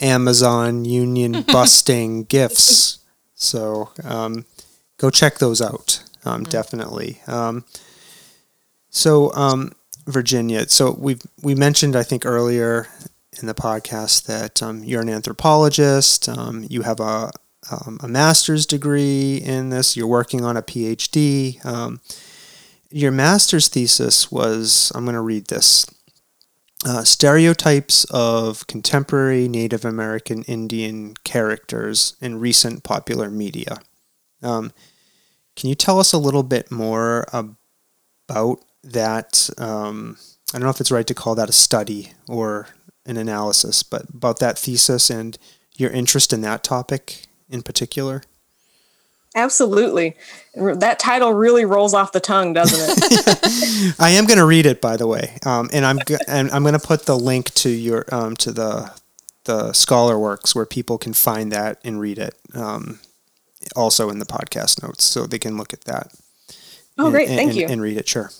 [0.00, 2.98] Amazon Union busting gifts.
[3.42, 4.44] So um,
[4.98, 7.22] go check those out, um, definitely.
[7.26, 7.64] Um,
[8.90, 9.72] so um,
[10.10, 12.88] Virginia, so we we mentioned I think earlier
[13.40, 16.28] in the podcast that um, you're an anthropologist.
[16.28, 17.30] Um, you have a
[17.70, 19.96] um, a master's degree in this.
[19.96, 21.64] You're working on a PhD.
[21.64, 22.00] Um,
[22.90, 25.86] your master's thesis was I'm going to read this
[26.86, 33.78] uh, stereotypes of contemporary Native American Indian characters in recent popular media.
[34.42, 34.72] Um,
[35.56, 39.48] can you tell us a little bit more about that?
[39.58, 40.16] Um,
[40.52, 42.68] I don't know if it's right to call that a study or
[43.06, 45.38] an analysis, but about that thesis and
[45.76, 48.22] your interest in that topic in particular.
[49.36, 50.16] Absolutely.
[50.56, 53.94] That title really rolls off the tongue, doesn't it?
[54.00, 56.62] I am going to read it, by the way, um, and I'm go- and I'm
[56.62, 58.90] going to put the link to your um, to the
[59.44, 62.34] the Scholar Works where people can find that and read it.
[62.54, 62.98] Um,
[63.76, 66.12] also in the podcast notes, so they can look at that.
[66.98, 67.28] oh, and- great.
[67.28, 67.66] Thank and- you.
[67.68, 68.30] And read it, sure.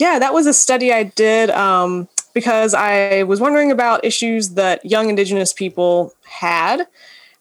[0.00, 4.82] Yeah, that was a study I did um, because I was wondering about issues that
[4.82, 6.86] young Indigenous people had.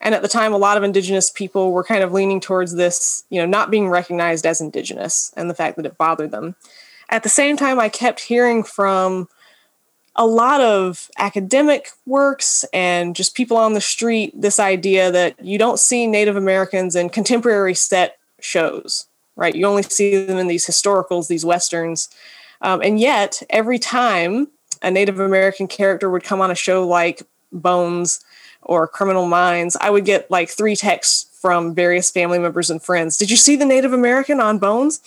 [0.02, 3.24] And at the time, a lot of Indigenous people were kind of leaning towards this,
[3.30, 6.56] you know, not being recognized as Indigenous and the fact that it bothered them.
[7.08, 9.30] At the same time, I kept hearing from
[10.18, 15.58] a lot of academic works and just people on the street this idea that you
[15.58, 19.08] don't see Native Americans in contemporary set shows,
[19.38, 19.56] right?
[19.56, 22.10] You only see them in these historicals, these westerns.
[22.62, 24.48] Um, and yet, every time
[24.82, 28.24] a Native American character would come on a show like Bones
[28.62, 33.18] or Criminal Minds, I would get like three texts from various family members and friends.
[33.18, 35.00] Did you see the Native American on Bones?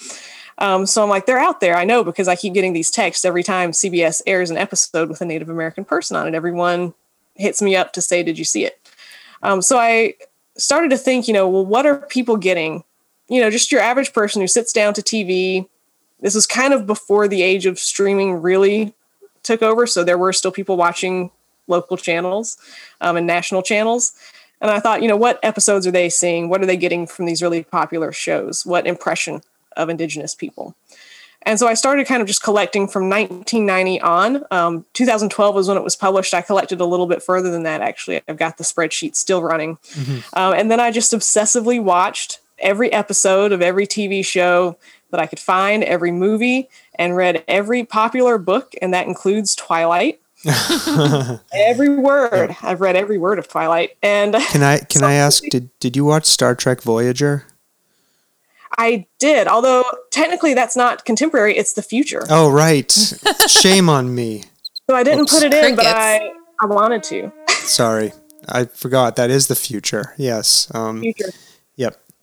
[0.58, 1.76] Um, so I'm like, they're out there.
[1.76, 5.20] I know because I keep getting these texts every time CBS airs an episode with
[5.20, 6.34] a Native American person on it.
[6.34, 6.94] Everyone
[7.34, 8.78] hits me up to say, Did you see it?
[9.42, 10.14] Um, so I
[10.56, 12.84] started to think, you know, well, what are people getting?
[13.28, 15.68] You know, just your average person who sits down to TV.
[16.22, 18.94] This was kind of before the age of streaming really
[19.42, 19.86] took over.
[19.86, 21.30] So there were still people watching
[21.66, 22.56] local channels
[23.00, 24.12] um, and national channels.
[24.60, 26.48] And I thought, you know, what episodes are they seeing?
[26.48, 28.64] What are they getting from these really popular shows?
[28.64, 29.42] What impression
[29.76, 30.76] of Indigenous people?
[31.44, 34.44] And so I started kind of just collecting from 1990 on.
[34.52, 36.34] Um, 2012 was when it was published.
[36.34, 38.20] I collected a little bit further than that, actually.
[38.28, 39.78] I've got the spreadsheet still running.
[40.34, 44.76] Um, and then I just obsessively watched every episode of every TV show
[45.12, 50.20] that I could find, every movie, and read every popular book, and that includes Twilight.
[51.54, 52.56] every word.
[52.62, 53.96] I've read every word of Twilight.
[54.02, 57.44] And Can I can I ask did did you watch Star Trek Voyager?
[58.78, 62.24] I did, although technically that's not contemporary, it's the future.
[62.30, 62.90] Oh, right.
[63.46, 64.44] Shame on me.
[64.88, 65.34] So I didn't Oops.
[65.34, 67.30] put it in, but I, I wanted to.
[67.50, 68.12] Sorry.
[68.48, 69.16] I forgot.
[69.16, 70.14] That is the future.
[70.16, 70.72] Yes.
[70.74, 71.30] Um, Future.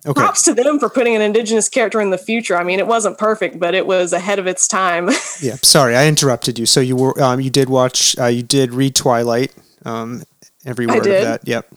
[0.06, 0.20] Okay.
[0.20, 2.56] Props to them for putting an indigenous character in the future.
[2.56, 5.10] I mean, it wasn't perfect, but it was ahead of its time.
[5.41, 5.56] Yeah.
[5.64, 6.66] Sorry, I interrupted you.
[6.66, 9.54] So you were um, you did watch uh, you did read Twilight.
[9.86, 10.24] Um,
[10.66, 11.47] every word of that.
[11.47, 11.74] Yep.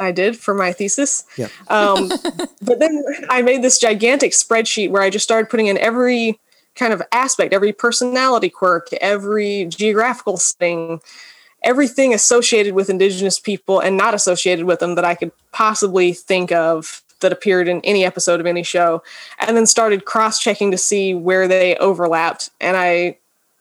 [0.00, 1.24] I did for my thesis.
[1.36, 1.50] Yep.
[1.68, 2.08] Um,
[2.62, 6.40] but then I made this gigantic spreadsheet where I just started putting in every
[6.74, 11.00] kind of aspect, every personality quirk, every geographical thing,
[11.62, 16.50] everything associated with Indigenous people and not associated with them that I could possibly think
[16.50, 19.02] of that appeared in any episode of any show,
[19.38, 22.50] and then started cross checking to see where they overlapped.
[22.60, 23.16] And I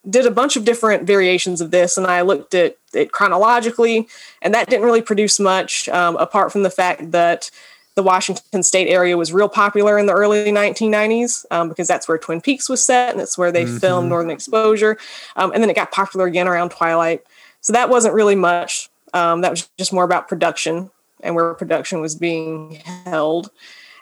[0.09, 4.07] did a bunch of different variations of this and I looked at it chronologically,
[4.41, 7.51] and that didn't really produce much um, apart from the fact that
[7.95, 12.17] the Washington State area was real popular in the early 1990s um, because that's where
[12.17, 14.97] Twin Peaks was set and it's where they filmed Northern Exposure.
[15.35, 17.23] Um, and then it got popular again around Twilight.
[17.59, 18.89] So that wasn't really much.
[19.13, 20.91] Um, that was just more about production
[21.21, 23.51] and where production was being held.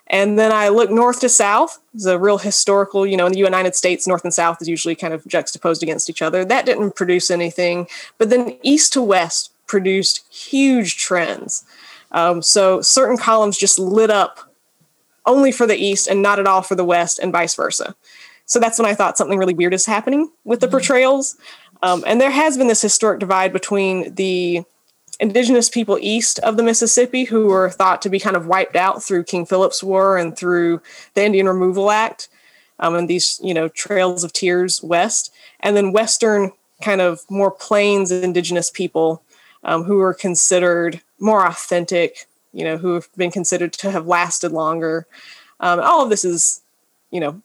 [0.10, 1.80] And then I look north to south.
[1.94, 4.96] It's a real historical, you know, in the United States, north and south is usually
[4.96, 6.46] kind of juxtaposed against each other.
[6.46, 7.88] That didn't produce anything.
[8.18, 11.66] But then east to west produced huge trends.
[12.14, 14.40] Um, so certain columns just lit up
[15.26, 17.94] only for the east and not at all for the west, and vice versa.
[18.46, 21.36] So that's when I thought something really weird is happening with the portrayals.
[21.84, 24.64] Um, and there has been this historic divide between the
[25.20, 29.04] indigenous people east of the Mississippi who were thought to be kind of wiped out
[29.04, 30.82] through King Philip's War and through
[31.14, 32.30] the Indian Removal Act,
[32.80, 36.52] um, and these you know trails of tears west, and then western
[36.82, 39.24] kind of more plains indigenous people
[39.64, 44.52] um, who were considered more authentic, you know, who have been considered to have lasted
[44.52, 45.08] longer.
[45.60, 46.62] Um, all of this is,
[47.12, 47.42] you know,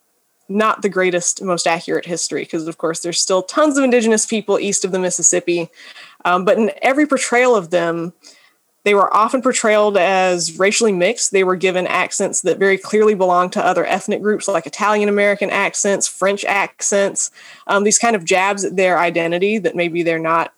[0.49, 4.59] not the greatest, most accurate history because, of course, there's still tons of indigenous people
[4.59, 5.69] east of the Mississippi.
[6.25, 8.13] Um, but in every portrayal of them,
[8.83, 11.31] they were often portrayed as racially mixed.
[11.31, 15.49] They were given accents that very clearly belonged to other ethnic groups, like Italian American
[15.49, 17.31] accents, French accents,
[17.67, 20.53] um, these kind of jabs at their identity that maybe they're not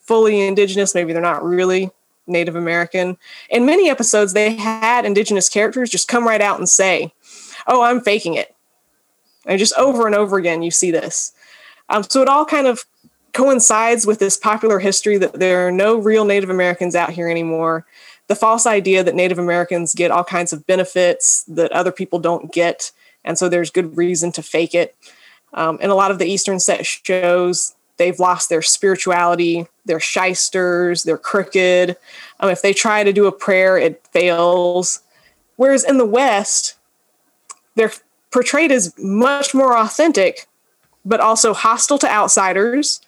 [0.00, 1.90] fully indigenous, maybe they're not really
[2.26, 3.16] Native American.
[3.50, 7.12] In many episodes, they had indigenous characters just come right out and say,
[7.66, 8.53] Oh, I'm faking it.
[9.46, 11.32] And just over and over again, you see this.
[11.88, 12.84] Um, so it all kind of
[13.32, 17.84] coincides with this popular history that there are no real Native Americans out here anymore.
[18.28, 22.52] The false idea that Native Americans get all kinds of benefits that other people don't
[22.52, 22.90] get.
[23.24, 24.96] And so there's good reason to fake it.
[25.52, 31.02] Um, and a lot of the Eastern set shows, they've lost their spirituality, they're shysters,
[31.02, 31.96] they're crooked.
[32.40, 35.00] Um, if they try to do a prayer, it fails.
[35.56, 36.76] Whereas in the West,
[37.76, 37.92] they're
[38.34, 40.48] portrayed as much more authentic,
[41.04, 43.00] but also hostile to outsiders.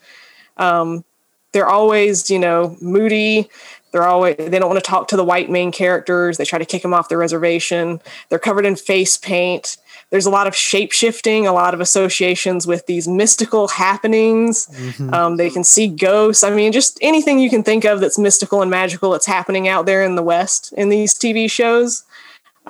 [0.56, 1.04] Um,
[1.50, 3.50] they're always, you know, moody.
[3.90, 6.36] They're always they don't want to talk to the white main characters.
[6.36, 8.00] They try to kick them off the reservation.
[8.28, 9.78] They're covered in face paint.
[10.10, 14.68] There's a lot of shape shifting, a lot of associations with these mystical happenings.
[15.12, 16.44] Um, they can see ghosts.
[16.44, 19.86] I mean, just anything you can think of that's mystical and magical that's happening out
[19.86, 22.04] there in the West in these TV shows.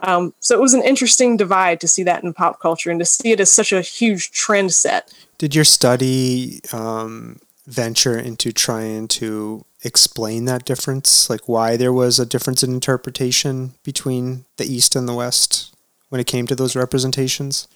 [0.03, 3.07] Um, so it was an interesting divide to see that in pop culture and to
[3.07, 5.12] see it as such a huge trend set.
[5.38, 12.18] Did your study um, venture into trying to explain that difference, like why there was
[12.18, 15.74] a difference in interpretation between the East and the West
[16.09, 17.68] when it came to those representations?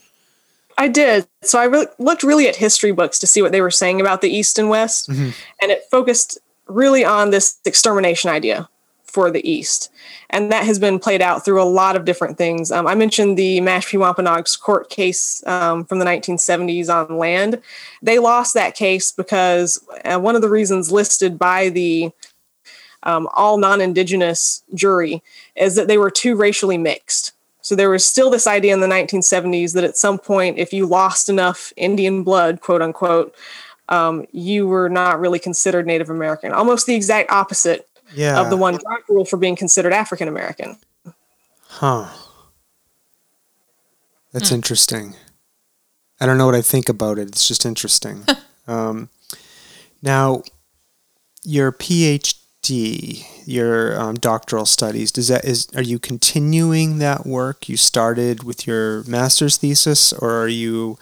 [0.79, 1.27] I did.
[1.43, 4.23] So I really looked really at history books to see what they were saying about
[4.23, 8.69] the East and West, and it focused really on this extermination idea
[9.11, 9.91] for the East,
[10.31, 12.71] and that has been played out through a lot of different things.
[12.71, 17.61] Um, I mentioned the Mashpee Wampanoags court case um, from the 1970s on land.
[18.03, 22.13] They lost that case because uh, one of the reasons listed by the
[23.03, 25.23] um, all non-indigenous jury
[25.57, 27.33] is that they were too racially mixed.
[27.63, 30.87] So there was still this idea in the 1970s that at some point, if you
[30.87, 33.35] lost enough Indian blood, quote unquote,
[33.89, 36.53] um, you were not really considered Native American.
[36.53, 38.41] Almost the exact opposite Yeah.
[38.41, 40.77] of the one drop rule for being considered African American.
[41.67, 42.09] Huh.
[44.33, 45.15] That's interesting.
[46.21, 47.29] I don't know what I think about it.
[47.29, 48.25] It's just interesting.
[48.69, 49.09] um,
[50.03, 50.43] now,
[51.43, 57.77] your PhD, your um, doctoral studies, does that is are you continuing that work you
[57.77, 60.99] started with your master's thesis, or are you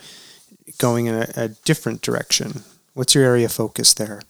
[0.79, 2.63] going in a, a different direction?
[2.95, 4.23] What's your area of focus there?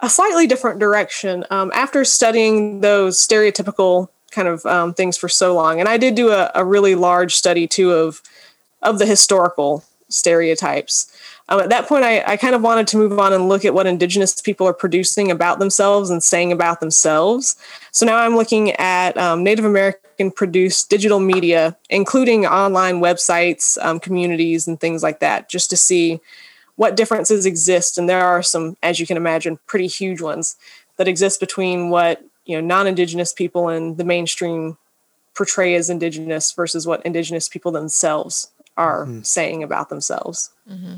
[0.00, 1.44] A slightly different direction.
[1.50, 5.80] Um, after studying those stereotypical kind of um, things for so long.
[5.80, 8.22] And I did do a, a really large study too of
[8.82, 11.14] of the historical stereotypes.
[11.48, 13.74] Um, at that point, I, I kind of wanted to move on and look at
[13.74, 17.56] what Indigenous people are producing about themselves and saying about themselves.
[17.90, 24.00] So now I'm looking at um, Native American produced digital media, including online websites, um,
[24.00, 26.20] communities, and things like that, just to see
[26.80, 27.98] what differences exist.
[27.98, 30.56] And there are some, as you can imagine, pretty huge ones
[30.96, 34.78] that exist between what you know non-Indigenous people and the mainstream
[35.36, 39.20] portray as Indigenous versus what Indigenous people themselves are mm-hmm.
[39.20, 40.52] saying about themselves.
[40.66, 40.94] Mm-hmm.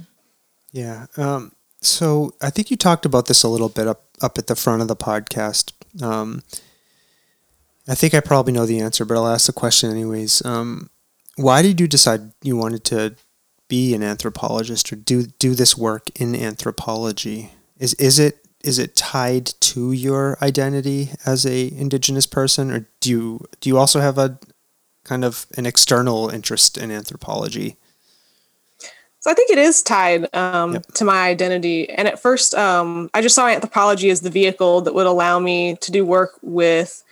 [0.71, 1.07] Yeah.
[1.17, 1.51] Um,
[1.81, 4.83] so I think you talked about this a little bit up up at the front
[4.83, 5.73] of the podcast.
[6.01, 6.45] Um,
[7.89, 10.45] I think I probably know the answer, but I'll ask the question anyways.
[10.47, 10.91] Um,
[11.35, 13.17] why did you decide you wanted to
[13.73, 17.53] be an anthropologist or do do this work in anthropology?
[17.79, 23.09] Is is it is it tied to your identity as a indigenous person, or do
[23.09, 24.39] you do you also have a
[25.05, 27.79] kind of an external interest in anthropology?
[29.21, 30.87] So I think it is tied um, yep.
[30.95, 31.89] to my identity.
[31.89, 35.77] And at first, um, I just saw anthropology as the vehicle that would allow me
[35.77, 37.03] to do work with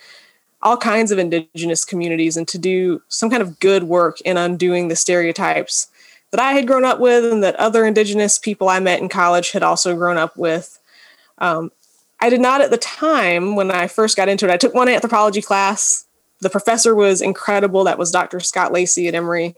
[0.61, 4.89] all kinds of indigenous communities and to do some kind of good work in undoing
[4.89, 5.90] the stereotypes
[6.31, 9.53] that I had grown up with and that other indigenous people I met in college
[9.53, 10.79] had also grown up with.
[11.39, 11.73] Um,
[12.21, 14.51] I did not at the time when I first got into it.
[14.51, 16.07] I took one anthropology class
[16.41, 17.85] the professor was incredible.
[17.85, 18.41] That was Dr.
[18.41, 19.55] Scott Lacey at Emory.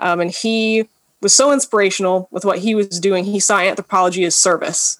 [0.00, 0.88] Um, and he
[1.20, 3.24] was so inspirational with what he was doing.
[3.24, 4.98] He saw anthropology as service.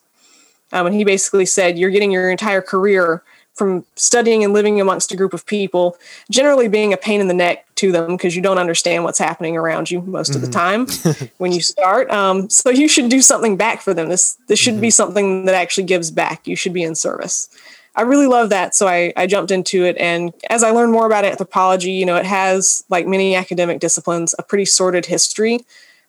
[0.73, 3.23] Um, and he basically said, You're getting your entire career
[3.55, 5.97] from studying and living amongst a group of people,
[6.31, 9.57] generally being a pain in the neck to them because you don't understand what's happening
[9.57, 10.37] around you most mm-hmm.
[10.37, 11.15] of the mm-hmm.
[11.15, 12.11] time when you start.
[12.11, 14.09] Um, so you should do something back for them.
[14.09, 14.83] This this should mm-hmm.
[14.83, 16.47] be something that actually gives back.
[16.47, 17.49] You should be in service.
[17.95, 18.75] I really love that.
[18.75, 19.97] So I, I jumped into it.
[19.99, 24.35] And as I learned more about anthropology, you know, it has, like many academic disciplines,
[24.39, 25.61] a pretty sordid history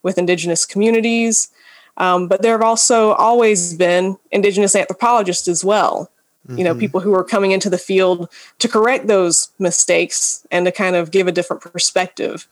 [0.02, 1.50] with Indigenous communities.
[1.98, 6.10] Um, but there have also always been Indigenous anthropologists as well.
[6.48, 6.58] Mm-hmm.
[6.58, 6.80] You know, mm-hmm.
[6.80, 8.30] people who are coming into the field
[8.60, 12.48] to correct those mistakes and to kind of give a different perspective.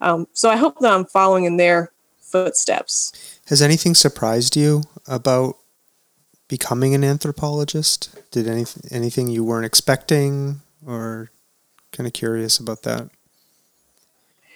[0.00, 1.90] Um, so I hope that I'm following in their
[2.20, 3.12] footsteps.
[3.48, 5.56] Has anything surprised you about
[6.48, 8.14] becoming an anthropologist?
[8.30, 11.30] Did any anything you weren't expecting, or
[11.92, 13.08] kind of curious about that?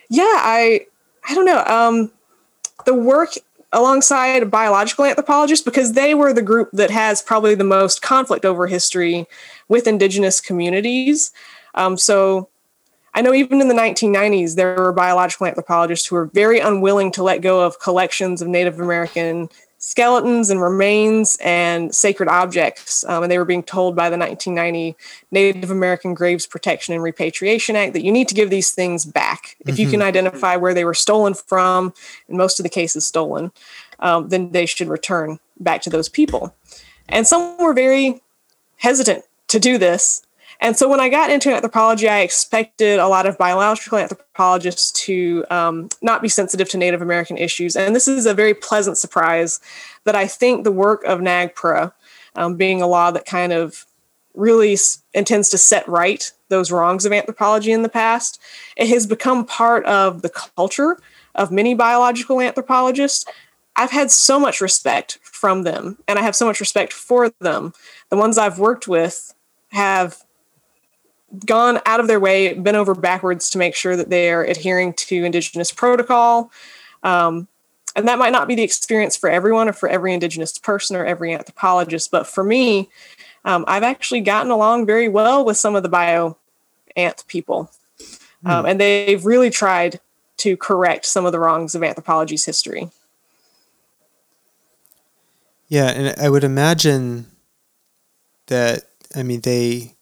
[0.09, 0.87] Yeah, I
[1.29, 1.65] I don't know.
[1.65, 2.11] Um,
[2.87, 3.31] the work
[3.73, 8.67] alongside biological anthropologists because they were the group that has probably the most conflict over
[8.67, 9.27] history
[9.69, 11.33] with indigenous communities.
[11.75, 12.49] Um, so
[13.15, 17.23] I know even in the 1990s, there were biological anthropologists who were very unwilling to
[17.23, 19.49] let go of collections of Native American
[19.81, 23.03] skeletons and remains and sacred objects.
[23.05, 24.97] Um, and they were being told by the 1990
[25.31, 29.57] Native American Graves Protection and Repatriation Act that you need to give these things back.
[29.61, 29.81] If mm-hmm.
[29.81, 30.09] you can mm-hmm.
[30.09, 31.95] identify where they were stolen from,
[32.29, 33.53] in most of the cases stolen,
[33.99, 36.55] um, then they should return back to those people.
[37.09, 38.21] And some were very
[38.77, 40.23] hesitant to do this
[40.61, 45.45] and so when I got into anthropology, I expected a lot of biological anthropologists to
[45.51, 47.77] um, not be sensitive to Native American issues.
[47.77, 49.61] And this is a very pleasant surprise
[50.05, 51.93] that I think the work of NAGPRA,
[52.37, 53.87] um, being a law that kind of
[54.35, 54.77] really
[55.15, 58.41] intends to set right those wrongs of anthropology in the past,
[58.77, 60.99] it has become part of the culture
[61.35, 63.25] of many biological anthropologists.
[63.77, 67.73] I've had so much respect from them, and I have so much respect for them.
[68.11, 69.35] The ones I've worked with
[69.69, 70.23] have
[71.47, 74.93] gone out of their way, bent over backwards to make sure that they are adhering
[74.95, 76.51] to Indigenous protocol.
[77.03, 77.49] Um,
[77.97, 81.05] and that might not be the experience for everyone or for every Indigenous person or
[81.05, 82.89] every anthropologist, but for me,
[83.45, 86.37] um, I've actually gotten along very well with some of the bio
[86.97, 87.71] ant people.
[88.45, 88.71] Um, mm.
[88.71, 90.01] And they've really tried
[90.39, 92.91] to correct some of the wrongs of anthropology's history.
[95.69, 97.27] Yeah, and I would imagine
[98.47, 98.85] that,
[99.15, 99.95] I mean, they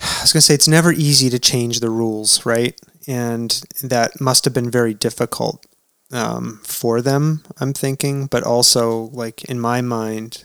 [0.00, 2.78] I was going to say it's never easy to change the rules, right?
[3.06, 3.50] And
[3.82, 5.64] that must have been very difficult
[6.12, 8.26] um, for them, I'm thinking.
[8.26, 10.44] But also, like, in my mind,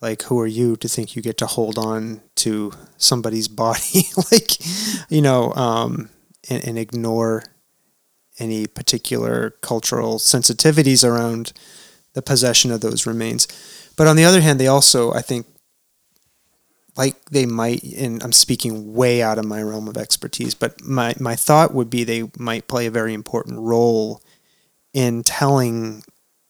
[0.00, 4.50] like, who are you to think you get to hold on to somebody's body, like,
[5.10, 6.10] you know, um,
[6.50, 7.44] and, and ignore
[8.38, 11.52] any particular cultural sensitivities around
[12.14, 13.46] the possession of those remains.
[13.96, 15.46] But on the other hand, they also, I think,
[16.96, 21.14] like they might, and I'm speaking way out of my realm of expertise, but my,
[21.18, 24.20] my thought would be they might play a very important role
[24.92, 26.04] in telling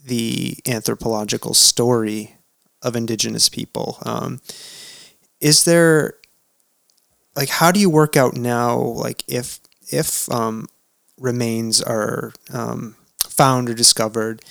[0.05, 2.37] the anthropological story
[2.83, 3.99] of indigenous people.
[4.05, 4.41] Um,
[5.41, 6.15] is there
[7.35, 9.61] like how do you work out now like if
[9.91, 10.69] if um,
[11.19, 14.43] remains are um, found or discovered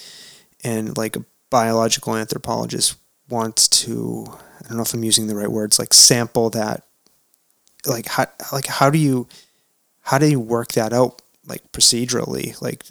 [0.63, 2.97] and like a biological anthropologist
[3.29, 4.37] wants to
[4.71, 6.83] don't know if I'm using the right words like sample that
[7.85, 9.27] like how like how do you
[10.01, 12.59] how do you work that out like procedurally?
[12.61, 12.83] Like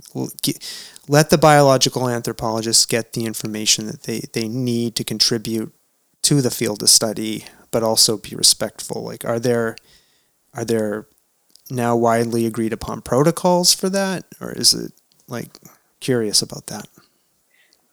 [1.09, 5.73] let the biological anthropologists get the information that they they need to contribute
[6.23, 9.02] to the field of study but also be respectful.
[9.02, 9.77] Like are there
[10.55, 11.07] are there
[11.70, 14.93] now widely agreed upon protocols for that or is it
[15.28, 15.59] like
[16.01, 16.89] curious about that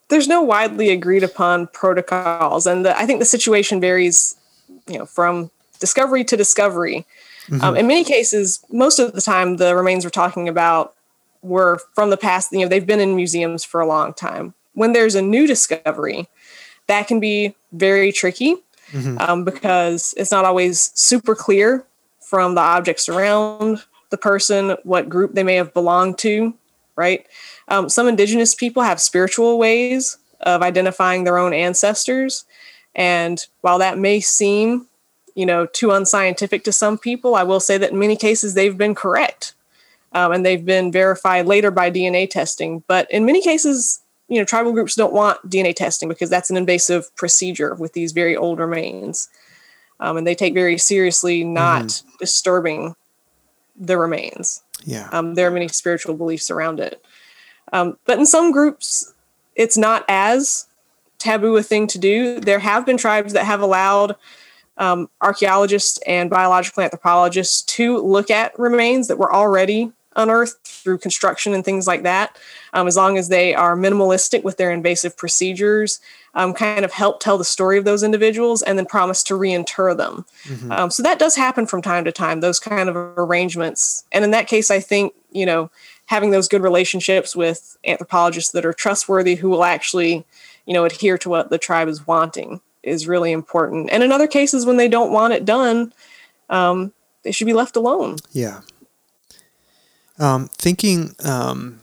[0.09, 4.35] there's no widely agreed upon protocols and the, i think the situation varies
[4.87, 7.05] you know from discovery to discovery
[7.47, 7.63] mm-hmm.
[7.63, 10.93] um, in many cases most of the time the remains we're talking about
[11.41, 14.93] were from the past you know they've been in museums for a long time when
[14.93, 16.27] there's a new discovery
[16.87, 18.55] that can be very tricky
[18.91, 19.17] mm-hmm.
[19.19, 21.85] um, because it's not always super clear
[22.19, 26.53] from the objects around the person what group they may have belonged to
[26.95, 27.25] right
[27.67, 32.45] um, some indigenous people have spiritual ways of identifying their own ancestors.
[32.95, 34.87] And while that may seem,
[35.35, 38.77] you know, too unscientific to some people, I will say that in many cases they've
[38.77, 39.53] been correct.
[40.13, 42.83] Um, and they've been verified later by DNA testing.
[42.87, 43.99] But in many cases,
[44.29, 48.13] you know, tribal groups don't want DNA testing because that's an invasive procedure with these
[48.13, 49.29] very old remains.
[49.99, 52.09] Um, and they take very seriously not mm-hmm.
[52.19, 52.95] disturbing
[53.75, 54.63] the remains.
[54.85, 55.09] Yeah.
[55.11, 57.03] Um, there are many spiritual beliefs around it.
[57.73, 59.13] Um, but in some groups,
[59.55, 60.67] it's not as
[61.17, 62.39] taboo a thing to do.
[62.39, 64.15] There have been tribes that have allowed
[64.77, 71.53] um, archaeologists and biological anthropologists to look at remains that were already unearthed through construction
[71.53, 72.37] and things like that,
[72.73, 75.99] um, as long as they are minimalistic with their invasive procedures,
[76.33, 79.93] um, kind of help tell the story of those individuals and then promise to reinter
[79.93, 80.25] them.
[80.43, 80.71] Mm-hmm.
[80.71, 84.05] Um, so that does happen from time to time, those kind of arrangements.
[84.11, 85.69] And in that case, I think, you know,
[86.07, 90.25] having those good relationships with anthropologists that are trustworthy who will actually
[90.65, 93.89] you know adhere to what the tribe is wanting is really important.
[93.91, 95.93] And in other cases when they don't want it done
[96.49, 96.93] um,
[97.23, 98.17] they should be left alone.
[98.31, 98.61] Yeah.
[100.19, 101.81] Um, thinking um,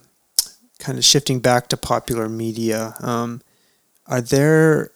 [0.78, 3.40] kind of shifting back to popular media um,
[4.06, 4.90] are there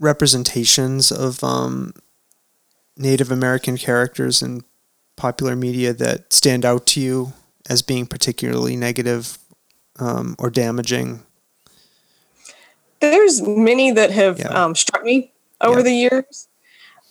[0.00, 1.94] representations of um,
[2.96, 4.64] native american characters in
[5.16, 7.32] popular media that stand out to you
[7.68, 9.38] as being particularly negative
[9.98, 11.22] um, or damaging?
[13.00, 14.48] There's many that have yeah.
[14.48, 15.84] um, struck me over yeah.
[15.84, 16.48] the years.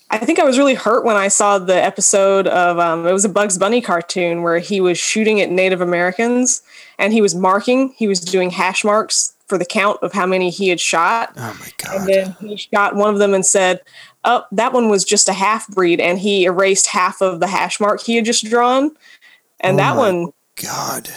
[0.10, 3.24] I think I was really hurt when I saw the episode of um, it was
[3.24, 6.64] a Bugs Bunny cartoon where he was shooting at Native Americans
[7.00, 10.50] and he was marking, he was doing hash marks for the count of how many
[10.50, 11.34] he had shot.
[11.36, 11.96] Oh my god!
[11.96, 13.82] And then he shot one of them and said,
[14.24, 17.80] "Oh, that one was just a half breed," and he erased half of the hash
[17.80, 18.92] mark he had just drawn,
[19.60, 21.10] and oh that one God.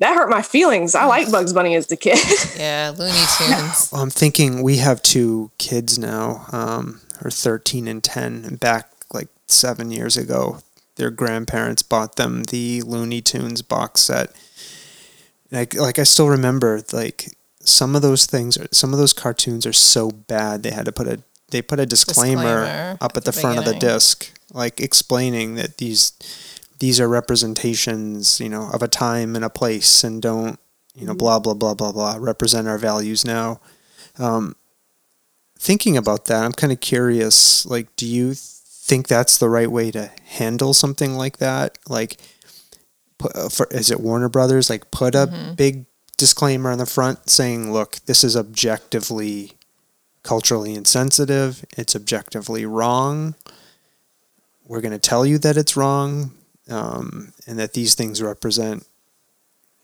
[0.00, 0.94] That hurt my feelings.
[0.94, 2.18] I like Bugs Bunny as a kid.
[2.56, 3.90] yeah, Looney Tunes.
[3.92, 8.90] Well, I'm thinking we have two kids now, um, are 13 and 10, and back
[9.12, 10.58] like seven years ago,
[10.96, 14.30] their grandparents bought them the Looney Tunes box set.
[15.50, 19.66] Like, like I still remember, like some of those things, are, some of those cartoons
[19.66, 20.62] are so bad.
[20.62, 23.40] They had to put a they put a disclaimer, disclaimer up at, at the, the
[23.40, 26.12] front of the disc, like explaining that these
[26.78, 30.58] these are representations, you know, of a time and a place, and don't,
[30.94, 33.60] you know, blah blah blah blah blah represent our values now.
[34.18, 34.56] Um,
[35.58, 37.66] thinking about that, I'm kind of curious.
[37.66, 41.78] Like, do you think that's the right way to handle something like that?
[41.88, 42.16] Like,
[43.18, 44.70] put, uh, for, is it Warner Brothers?
[44.70, 45.54] Like, put a mm-hmm.
[45.54, 45.86] big
[46.16, 49.52] disclaimer on the front saying, "Look, this is objectively
[50.22, 51.64] culturally insensitive.
[51.76, 53.34] It's objectively wrong."
[54.66, 56.32] We're going to tell you that it's wrong,
[56.68, 58.86] um, and that these things represent,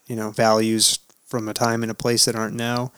[0.07, 2.93] you know, values from a time and a place that aren't now.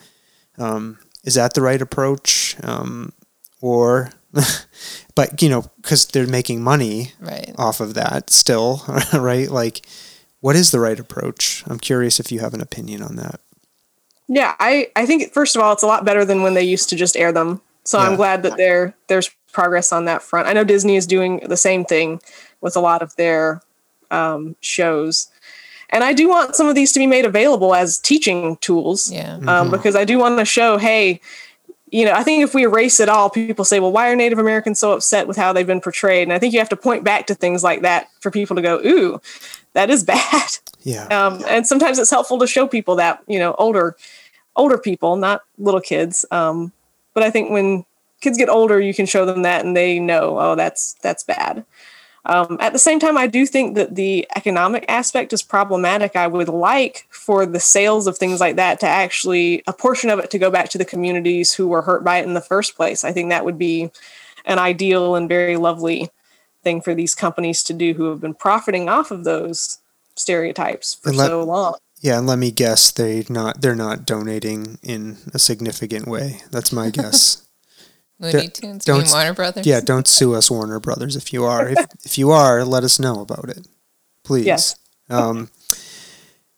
[0.57, 2.55] Um, is that the right approach?
[2.63, 3.13] Um,
[3.61, 4.11] or,
[5.15, 7.53] but you know, because they're making money right.
[7.57, 8.83] off of that still,
[9.13, 9.49] right?
[9.49, 9.85] Like,
[10.39, 11.63] what is the right approach?
[11.67, 13.39] I'm curious if you have an opinion on that.
[14.27, 16.89] Yeah, I, I think first of all, it's a lot better than when they used
[16.89, 17.61] to just air them.
[17.83, 18.07] So yeah.
[18.07, 20.47] I'm glad that there there's progress on that front.
[20.47, 22.19] I know Disney is doing the same thing
[22.59, 23.61] with a lot of their
[24.11, 25.29] um, shows.
[25.89, 29.11] And I do want some of these to be made available as teaching tools.
[29.11, 29.35] Yeah.
[29.35, 29.71] Um, mm-hmm.
[29.71, 31.21] Because I do want to show, hey,
[31.89, 34.39] you know, I think if we erase it all, people say, well, why are Native
[34.39, 36.23] Americans so upset with how they've been portrayed?
[36.23, 38.61] And I think you have to point back to things like that for people to
[38.61, 39.21] go, ooh,
[39.73, 40.49] that is bad.
[40.81, 41.05] Yeah.
[41.05, 43.95] Um, and sometimes it's helpful to show people that, you know, older,
[44.55, 46.25] older people, not little kids.
[46.31, 46.73] Um,
[47.13, 47.85] but I think when
[48.19, 51.65] kids get older, you can show them that and they know, oh, that's, that's bad.
[52.27, 56.15] Um, at the same time, I do think that the economic aspect is problematic.
[56.15, 60.19] I would like for the sales of things like that to actually, a portion of
[60.19, 62.75] it to go back to the communities who were hurt by it in the first
[62.75, 63.05] place.
[63.05, 63.91] I think that would be
[64.45, 66.09] an ideal and very lovely
[66.63, 69.79] thing for these companies to do who have been profiting off of those
[70.15, 71.75] stereotypes for let- so long.
[71.99, 76.41] Yeah, and let me guess, they not they're not donating in a significant way.
[76.51, 77.43] That's my guess.
[78.19, 79.65] Looney Tunes, you mean don't- Warner Brothers.
[79.65, 81.15] yeah, don't sue us, Warner Brothers.
[81.15, 83.67] If you are, if, if you are, let us know about it,
[84.23, 84.45] please.
[84.45, 84.75] Yes.
[85.09, 85.49] Um,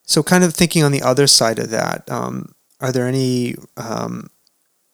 [0.03, 4.29] so, kind of thinking on the other side of that, um, are there any um,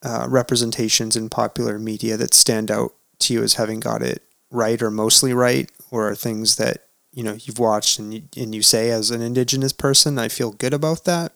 [0.02, 4.82] uh, representations in popular media that stand out to you as having got it right
[4.82, 8.62] or mostly right, or are things that you know you've watched and you, and you
[8.62, 11.32] say as an Indigenous person, I feel good about that?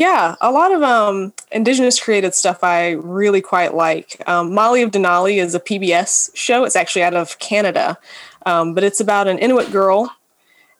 [0.00, 4.26] Yeah, a lot of um, indigenous created stuff I really quite like.
[4.26, 6.64] Um, Molly of Denali is a PBS show.
[6.64, 7.98] It's actually out of Canada,
[8.46, 10.10] um, but it's about an Inuit girl,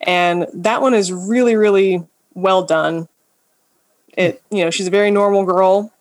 [0.00, 2.02] and that one is really, really
[2.32, 3.08] well done.
[4.16, 5.92] It, you know, she's a very normal girl.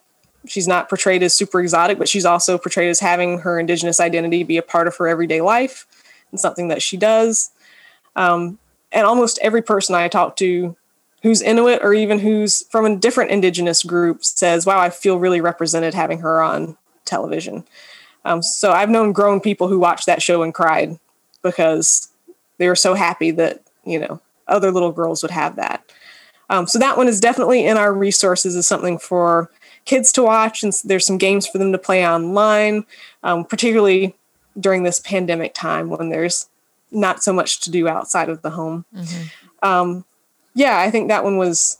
[0.48, 4.44] She's not portrayed as super exotic, but she's also portrayed as having her indigenous identity
[4.44, 5.86] be a part of her everyday life
[6.32, 7.52] and something that she does.
[8.16, 8.60] Um,
[8.94, 10.78] and almost every person I talk to
[11.22, 15.42] who's Inuit or even who's from a different indigenous group says, Wow, I feel really
[15.42, 17.66] represented having her on television.
[18.26, 21.00] Um, so I've known grown people who watched that show and cried
[21.42, 22.10] because
[22.58, 25.84] they were so happy that, you know, other little girls would have that.
[26.50, 29.52] Um, so that one is definitely in our resources as something for
[29.86, 30.64] kids to watch.
[30.64, 32.86] And there's some games for them to play online,
[33.24, 34.16] um, particularly
[34.60, 36.50] during this pandemic time when there's
[36.92, 38.86] not so much to do outside of the home.
[39.62, 40.06] Um,
[40.54, 41.78] yeah, I think that one was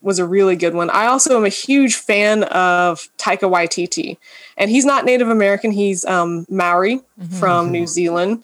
[0.00, 0.90] was a really good one.
[0.90, 4.16] I also am a huge fan of Taika Waititi,
[4.56, 5.70] and he's not Native American.
[5.70, 7.00] He's um, Maori
[7.38, 8.42] from New Zealand,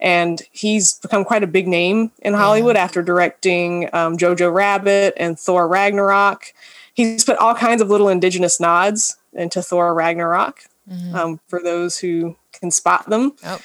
[0.00, 5.38] and he's become quite a big name in Hollywood after directing um, Jojo Rabbit and
[5.38, 6.52] Thor Ragnarok.
[6.92, 10.60] He's put all kinds of little indigenous nods into Thor Ragnarok
[11.14, 13.32] um, for those who can spot them.
[13.44, 13.60] Oh,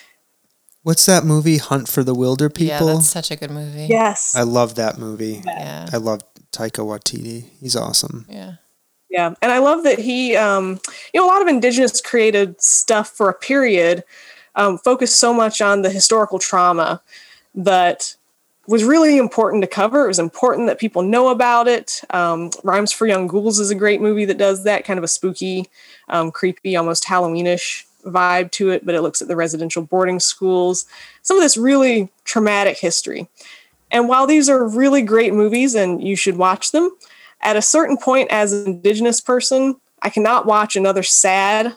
[0.84, 2.68] What's that movie, Hunt for the Wilderpeople?
[2.68, 2.96] yeah, People?
[2.96, 3.88] that's such a good movie.
[3.90, 4.36] Yes.
[4.36, 5.42] I love that movie.
[5.46, 5.88] Yeah.
[5.92, 7.46] I love Taika Waititi.
[7.60, 8.26] He's awesome.
[8.30, 8.56] Yeah.
[9.10, 10.80] Yeah, and I love that he, um,
[11.14, 14.04] you know, a lot of indigenous created stuff for a period
[14.56, 17.00] um, focused so much on the historical trauma
[17.54, 18.16] that
[18.66, 20.06] was really important to cover.
[20.06, 22.02] It was important that people know about it.
[22.10, 25.08] Um, Rhymes for Young Ghouls is a great movie that does that, kind of a
[25.08, 25.68] spooky,
[26.10, 30.86] um, creepy, almost Halloweenish vibe to it, but it looks at the residential boarding schools.
[31.22, 33.30] Some of this really traumatic history.
[33.92, 36.90] And while these are really great movies and you should watch them,
[37.42, 41.76] at a certain point as an indigenous person, I cannot watch another sad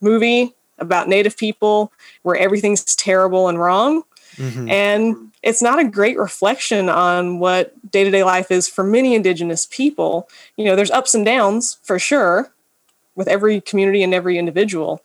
[0.00, 4.02] movie about native people where everything's terrible and wrong.
[4.36, 4.70] Mm-hmm.
[4.70, 9.14] And it's not a great reflection on what day to day life is for many
[9.14, 10.28] indigenous people.
[10.56, 12.52] You know, there's ups and downs for sure
[13.14, 15.02] with every community and every individual.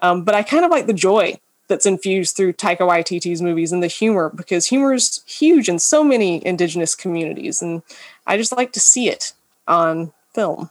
[0.00, 1.38] Um, but I kind of like the joy
[1.68, 6.04] that's infused through Taika Waititi's movies and the humor because humor is huge in so
[6.04, 7.62] many indigenous communities.
[7.62, 7.82] And
[8.26, 9.32] I just like to see it
[9.66, 10.70] on film.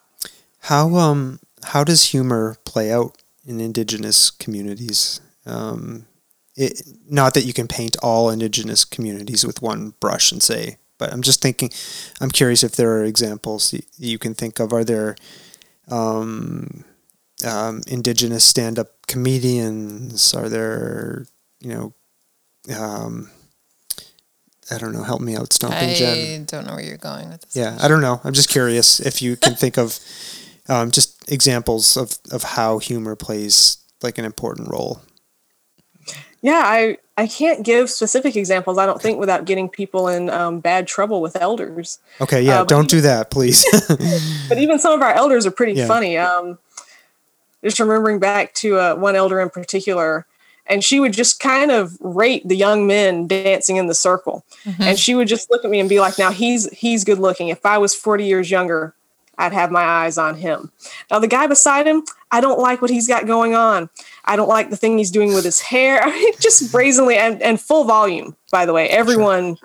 [0.61, 5.19] How um how does humor play out in indigenous communities?
[5.45, 6.05] Um,
[6.55, 11.11] it, not that you can paint all indigenous communities with one brush and say, but
[11.11, 11.71] I'm just thinking.
[12.21, 14.71] I'm curious if there are examples y- you can think of.
[14.71, 15.15] Are there
[15.89, 16.85] um,
[17.43, 20.33] um, indigenous stand-up comedians?
[20.33, 21.25] Are there
[21.59, 21.93] you know?
[22.77, 23.29] Um,
[24.71, 25.03] I don't know.
[25.03, 26.41] Help me out, Stomping Jen.
[26.41, 27.55] I don't know where you're going with this.
[27.55, 28.21] Yeah, I don't know.
[28.23, 29.99] I'm just curious if you can think of
[30.69, 35.01] um, just examples of, of how humor plays like an important role.
[36.41, 40.59] Yeah, I, I can't give specific examples, I don't think, without getting people in um,
[40.59, 41.99] bad trouble with elders.
[42.19, 43.65] Okay, yeah, Uh, don't do that, please.
[44.49, 45.87] But even some of our elders are pretty Yeah.
[45.87, 46.17] funny.
[46.17, 46.57] Um,
[47.63, 50.25] just remembering back to uh, one elder in particular,
[50.65, 54.45] and she would just kind of rate the young men dancing in the circle,
[54.79, 57.49] and she would just look at me and be like, "Now he's he's good looking.
[57.49, 58.95] If I was forty years younger,
[59.37, 60.71] I'd have my eyes on him.
[61.09, 63.89] Now the guy beside him, I don't like what he's got going on.
[64.25, 66.01] I don't like the thing he's doing with his hair.
[66.03, 68.35] I mean, just brazenly and, and full volume.
[68.51, 69.57] By the way, everyone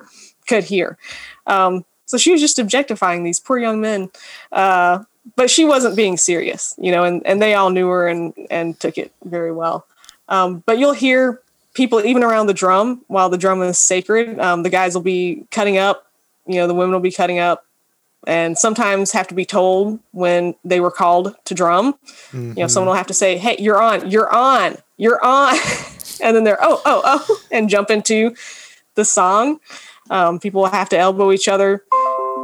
[0.46, 0.98] could hear."
[1.46, 4.10] Um, so she was just objectifying these poor young men.
[4.50, 5.04] Uh,
[5.36, 8.78] but she wasn't being serious, you know, and, and they all knew her and, and
[8.78, 9.86] took it very well.
[10.28, 11.40] Um, but you'll hear
[11.74, 14.38] people even around the drum while the drum is sacred.
[14.38, 16.06] Um, the guys will be cutting up,
[16.46, 17.64] you know, the women will be cutting up
[18.26, 21.94] and sometimes have to be told when they were called to drum.
[22.56, 25.56] You know, someone will have to say, Hey, you're on, you're on, you're on.
[26.20, 28.34] and then they're oh oh oh and jump into
[28.94, 29.60] the song.
[30.10, 31.84] Um, people will have to elbow each other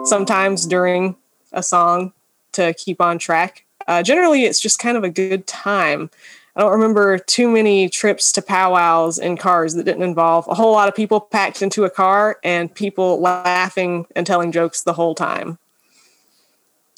[0.04, 1.16] sometimes during
[1.52, 2.12] a song
[2.54, 3.64] to keep on track.
[3.86, 6.10] Uh, generally, it's just kind of a good time.
[6.56, 10.72] I don't remember too many trips to powwows in cars that didn't involve a whole
[10.72, 15.14] lot of people packed into a car and people laughing and telling jokes the whole
[15.14, 15.58] time.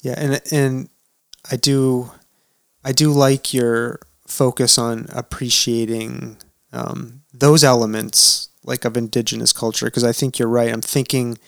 [0.03, 0.89] Yeah, and and
[1.51, 2.11] I do
[2.83, 6.37] I do like your focus on appreciating
[6.71, 10.71] um, those elements like of indigenous culture because I think you're right.
[10.71, 11.39] I'm thinking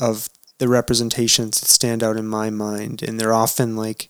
[0.00, 4.08] of the representations that stand out in my mind, and they're often like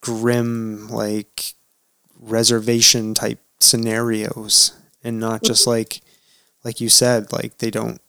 [0.00, 1.54] grim, like
[2.18, 6.00] reservation type scenarios, and not just like
[6.64, 8.00] like you said, like they don't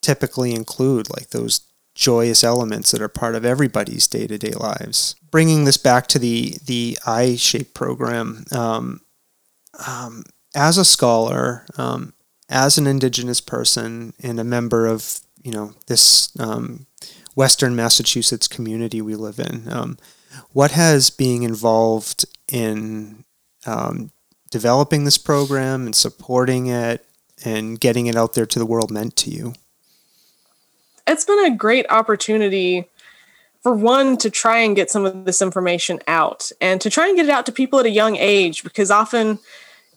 [0.00, 1.60] typically include like those
[1.94, 5.16] joyous elements that are part of everybody's day to day lives.
[5.30, 9.00] Bringing this back to the the iShape program, um,
[9.86, 10.24] um,
[10.54, 12.14] as a scholar, um,
[12.48, 16.86] as an Indigenous person, and a member of you know this um,
[17.34, 19.98] Western Massachusetts community we live in, um,
[20.52, 23.24] what has being involved in
[23.66, 24.10] um,
[24.50, 27.06] developing this program and supporting it
[27.44, 29.54] and getting it out there to the world meant to you?
[31.10, 32.86] it's been a great opportunity
[33.62, 37.16] for one to try and get some of this information out and to try and
[37.16, 39.38] get it out to people at a young age because often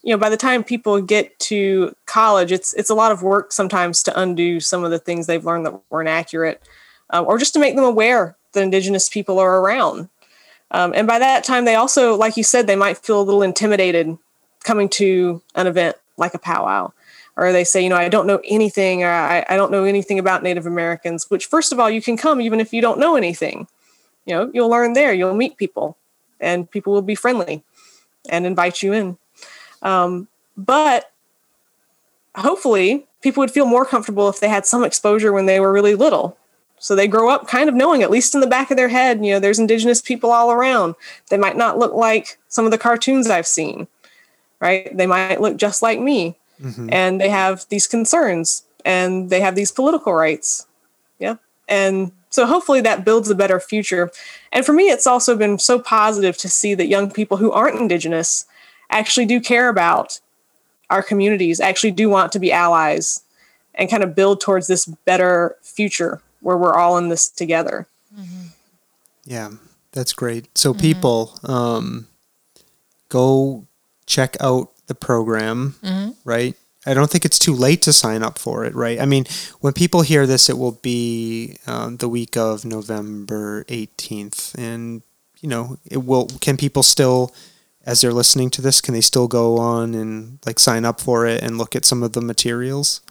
[0.03, 3.51] you know by the time people get to college it's it's a lot of work
[3.51, 6.61] sometimes to undo some of the things they've learned that weren't accurate
[7.09, 10.09] um, or just to make them aware that indigenous people are around
[10.71, 13.41] um, and by that time they also like you said they might feel a little
[13.41, 14.17] intimidated
[14.63, 16.91] coming to an event like a powwow
[17.35, 20.19] or they say, you know, I don't know anything, or I, I don't know anything
[20.19, 23.15] about Native Americans, which, first of all, you can come even if you don't know
[23.15, 23.67] anything.
[24.25, 25.97] You know, you'll learn there, you'll meet people,
[26.39, 27.63] and people will be friendly
[28.29, 29.17] and invite you in.
[29.83, 30.27] Um,
[30.57, 31.11] but
[32.35, 35.95] hopefully, people would feel more comfortable if they had some exposure when they were really
[35.95, 36.37] little.
[36.79, 39.23] So they grow up kind of knowing, at least in the back of their head,
[39.25, 40.95] you know, there's indigenous people all around.
[41.29, 43.87] They might not look like some of the cartoons I've seen,
[44.59, 44.95] right?
[44.95, 46.89] They might look just like me mm-hmm.
[46.91, 50.67] and they have these concerns and they have these political rights.
[51.19, 51.35] Yeah.
[51.69, 54.11] And so hopefully that builds a better future.
[54.51, 57.79] And for me, it's also been so positive to see that young people who aren't
[57.79, 58.45] Indigenous
[58.93, 60.19] actually do care about
[60.89, 63.23] our communities, actually do want to be allies
[63.75, 67.87] and kind of build towards this better future where we're all in this together.
[68.15, 68.47] Mm-hmm.
[69.25, 69.51] Yeah,
[69.91, 70.55] that's great.
[70.57, 70.81] So, mm-hmm.
[70.81, 72.07] people, um,
[73.09, 73.65] go
[74.05, 76.11] check out the program, mm-hmm.
[76.23, 76.55] right?
[76.85, 78.99] I don't think it's too late to sign up for it, right?
[78.99, 79.25] I mean,
[79.61, 84.53] when people hear this, it will be um, the week of November 18th.
[84.55, 85.01] And,
[85.39, 87.33] you know, it will, can people still,
[87.85, 91.25] as they're listening to this, can they still go on and like sign up for
[91.25, 93.01] it and look at some of the materials?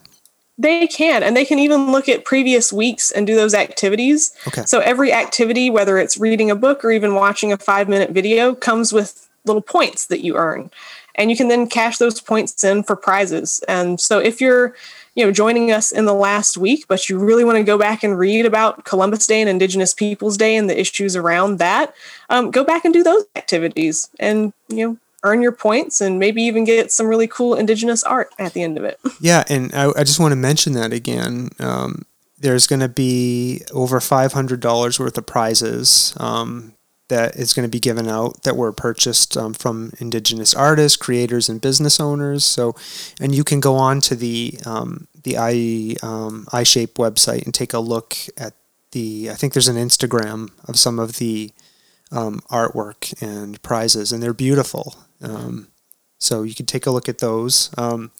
[0.58, 4.32] They can, and they can even look at previous weeks and do those activities.
[4.46, 4.64] Okay.
[4.64, 8.54] So every activity, whether it's reading a book or even watching a five minute video,
[8.54, 10.70] comes with little points that you earn
[11.14, 13.60] and you can then cash those points in for prizes.
[13.68, 14.74] And so if you're
[15.14, 18.02] you know joining us in the last week but you really want to go back
[18.02, 21.94] and read about columbus day and indigenous peoples day and the issues around that
[22.30, 26.42] um, go back and do those activities and you know earn your points and maybe
[26.42, 28.98] even get some really cool indigenous art at the end of it.
[29.20, 32.04] Yeah and i, I just want to mention that again um,
[32.38, 36.74] there's going to be over $500 worth of prizes um,
[37.08, 41.48] that is going to be given out that were purchased um, from indigenous artists, creators,
[41.48, 42.44] and business owners.
[42.44, 42.74] So,
[43.20, 47.72] and you can go on to the um, the i um, iShape website and take
[47.72, 48.54] a look at
[48.92, 49.30] the.
[49.30, 51.52] I think there's an Instagram of some of the
[52.10, 54.96] um, artwork and prizes, and they're beautiful.
[55.20, 55.68] Um,
[56.18, 57.70] so you can take a look at those.
[57.76, 58.12] Um,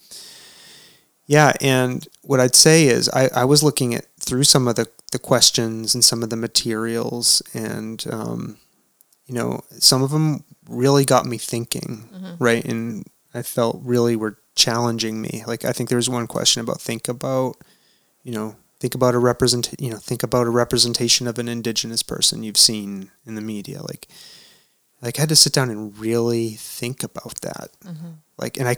[1.25, 4.87] yeah, and what I'd say is I, I was looking at through some of the,
[5.11, 8.57] the questions and some of the materials and um,
[9.25, 12.43] you know, some of them really got me thinking, mm-hmm.
[12.43, 12.63] right?
[12.63, 15.43] And I felt really were challenging me.
[15.47, 17.57] Like I think there was one question about think about,
[18.23, 22.03] you know, think about a represent, you know, think about a representation of an indigenous
[22.03, 23.81] person you've seen in the media.
[23.81, 24.07] Like,
[25.01, 27.69] like I had to sit down and really think about that.
[27.85, 28.11] Mm-hmm.
[28.37, 28.75] Like, and I,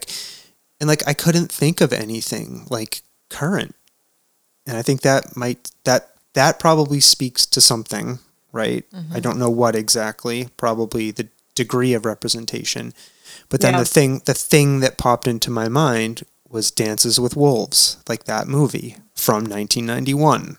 [0.80, 3.76] and like I couldn't think of anything like current.
[4.68, 8.20] And I think that might that that probably speaks to something
[8.56, 8.90] right?
[8.92, 9.16] Mm-hmm.
[9.16, 12.94] I don't know what exactly, probably the degree of representation.
[13.50, 13.80] But then yeah.
[13.80, 18.48] the thing the thing that popped into my mind was Dances with Wolves, like that
[18.48, 20.58] movie from 1991.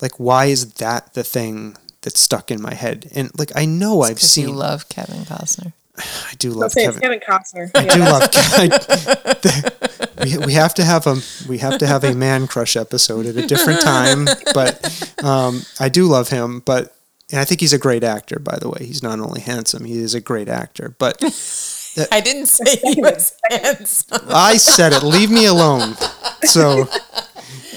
[0.00, 3.10] Like why is that the thing that stuck in my head?
[3.14, 5.72] And like I know it's I've seen you love Kevin Costner.
[6.30, 7.00] I do love it's Kevin.
[7.00, 7.70] Kevin Costner.
[7.74, 10.16] I Yeah, do that's- love.
[10.24, 11.16] we, we have to have a
[11.48, 15.88] we have to have a man crush episode at a different time, but um, I
[15.88, 16.60] do love him.
[16.60, 16.94] But
[17.30, 18.38] and I think he's a great actor.
[18.38, 20.94] By the way, he's not only handsome; he is a great actor.
[20.98, 21.16] But
[22.12, 24.26] I didn't say he was handsome.
[24.28, 25.02] I said it.
[25.02, 25.94] Leave me alone.
[26.42, 26.88] So,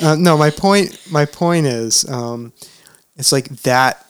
[0.02, 1.00] uh, no, my point.
[1.12, 2.52] My point is, um,
[3.16, 4.06] it's like that.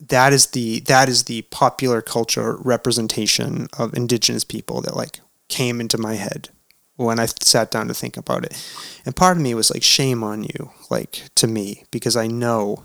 [0.00, 5.80] That is the that is the popular culture representation of indigenous people that like came
[5.80, 6.50] into my head
[6.96, 8.56] when I sat down to think about it,
[9.06, 12.84] and part of me was like, shame on you, like to me, because I know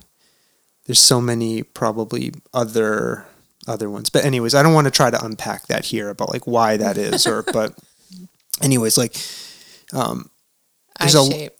[0.85, 3.26] there's so many probably other
[3.68, 4.10] other ones.
[4.10, 6.98] But anyways, I don't want to try to unpack that here about like why that
[6.98, 7.77] is or but
[8.61, 9.15] anyways, like
[9.94, 10.30] um,
[10.99, 11.53] I There's a- shape.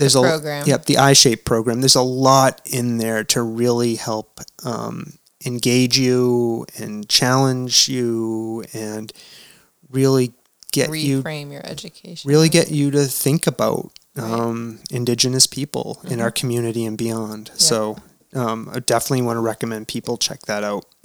[0.00, 0.66] There's The a program.
[0.66, 1.80] yep the iShape program.
[1.80, 5.12] There's a lot in there to really help um,
[5.46, 9.12] engage you and challenge you and
[9.90, 10.32] really
[10.72, 12.28] get you reframe your education.
[12.28, 17.50] really get you to think about um, indigenous people in our community and beyond.
[17.54, 17.96] So
[18.34, 20.84] um, I definitely want to recommend people check that out.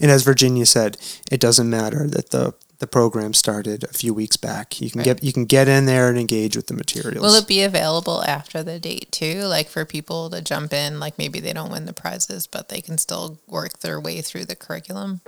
[0.00, 0.96] And as Virginia said
[1.30, 5.04] it doesn't matter that the the program started a few weeks back you can Right.
[5.04, 8.22] get you can get in there and engage with the materials Will it be available
[8.24, 9.42] after the date too?
[9.44, 12.80] Like for people to jump in, like maybe they don't win the prizes, but they
[12.80, 15.20] can still work their way through the curriculum.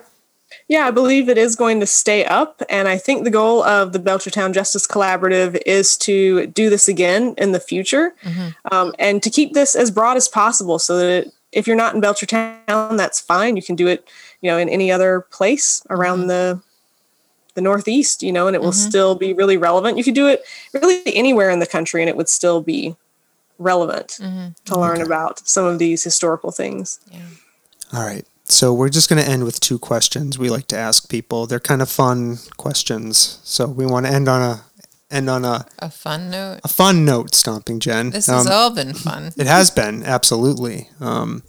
[0.66, 2.62] Yeah, I believe it is going to stay up.
[2.70, 7.34] And I think the goal of the Belchertown Justice Collaborative is to do this again
[7.36, 8.14] in the future
[8.72, 12.00] um, and to keep this as broad as possible so that if you're not in
[12.00, 13.56] Belchertown, that's fine.
[13.56, 14.08] You can do it,
[14.40, 16.60] you know, in any other place around the
[17.58, 19.98] the Northeast, you know, and it will still be really relevant.
[19.98, 22.94] You could do it really anywhere in the country and it would still be
[23.58, 24.18] relevant
[24.66, 27.00] to learn about some of these historical things.
[27.10, 27.20] Yeah.
[27.92, 28.24] All right.
[28.44, 31.46] So we're just going to end with two questions we like to ask people.
[31.46, 33.40] They're kind of fun questions.
[33.44, 34.62] So we want to end on a
[35.10, 36.60] end on a, A fun note.
[36.64, 38.10] a fun note, Stomping Jen.
[38.10, 39.32] This Um, has all been fun.
[39.36, 40.88] it has been absolutely.
[41.00, 41.42] Um,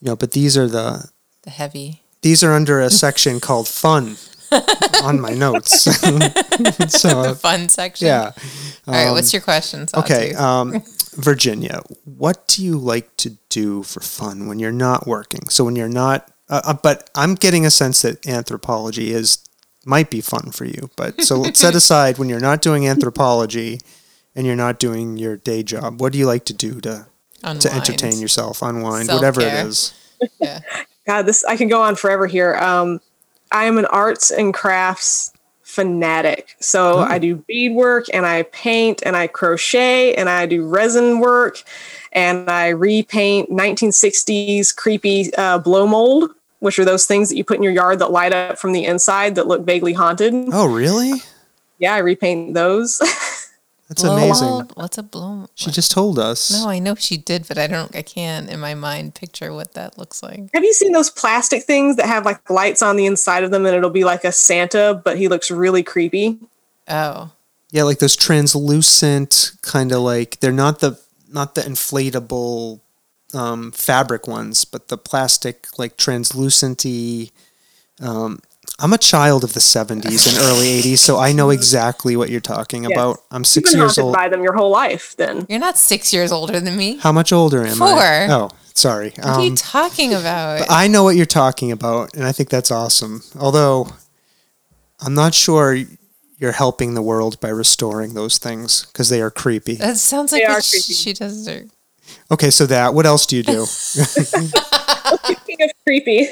[0.00, 1.10] you know, but these are the
[1.42, 2.02] The heavy.
[2.22, 4.16] these are under a section called fun
[5.02, 5.82] on my notes.
[5.82, 8.06] so The uh, fun section.
[8.08, 8.32] yeah.
[8.86, 9.10] All right.
[9.10, 9.86] What's your question?
[9.94, 10.82] Okay, um,
[11.14, 15.48] Virginia, what do you like to do for fun when you're not working?
[15.48, 19.38] So when you're not, uh, uh, but I'm getting a sense that anthropology is
[19.84, 20.90] might be fun for you.
[20.96, 23.80] But so let's set aside when you're not doing anthropology
[24.34, 26.00] and you're not doing your day job.
[26.00, 27.06] What do you like to do to
[27.42, 27.60] Unwind.
[27.62, 29.66] to entertain yourself, unwind, whatever it Self-care.
[29.68, 29.92] is?
[30.40, 30.60] Yeah.
[31.06, 32.54] God, this I can go on forever here.
[32.56, 33.00] Um,
[33.52, 35.32] I am an arts and crafts
[35.62, 36.56] fanatic.
[36.60, 41.62] So I do beadwork and I paint and I crochet and I do resin work
[42.12, 47.58] and I repaint 1960s creepy uh, blow mold, which are those things that you put
[47.58, 50.32] in your yard that light up from the inside that look vaguely haunted.
[50.52, 51.12] Oh, really?
[51.78, 52.98] Yeah, I repaint those.
[53.88, 54.48] That's Blow amazing.
[54.48, 54.72] mold?
[54.74, 55.48] What's a blow?
[55.54, 56.50] She just told us.
[56.50, 57.94] No, I know she did, but I don't.
[57.94, 60.50] I can't in my mind picture what that looks like.
[60.52, 63.64] have you seen those plastic things that have like lights on the inside of them
[63.64, 66.38] and it'll be like a Santa, but he looks really creepy?
[66.88, 67.30] Oh,
[67.70, 70.98] Yeah, like those translucent kind of like they're not the
[71.28, 72.80] not the inflatable
[73.34, 77.30] um, fabric ones, but the plastic like translucenty.
[78.00, 78.40] Um,
[78.78, 82.40] I'm a child of the 70s and early 80s, so I know exactly what you're
[82.42, 82.92] talking Yes.
[82.92, 83.20] about.
[83.30, 84.14] I'm You've six been years old.
[84.14, 85.46] by them your whole life then.
[85.48, 86.96] you're not six years older than me.
[86.98, 88.26] How much older am I?
[88.28, 88.36] Four.
[88.36, 89.10] Oh, sorry.
[89.16, 90.66] What are you Um, talking about?
[90.68, 93.22] I know what you're talking about, and I think that's awesome.
[93.38, 93.88] Although
[95.00, 95.78] I'm not sure
[96.38, 99.76] you're helping the world by restoring those things because they are creepy.
[99.76, 100.92] that sounds like what creepy.
[100.92, 101.46] she does.
[101.48, 101.64] Her.
[102.30, 102.92] Okay, so that.
[102.92, 103.64] What else do you do?
[103.66, 106.28] Speaking of creepy,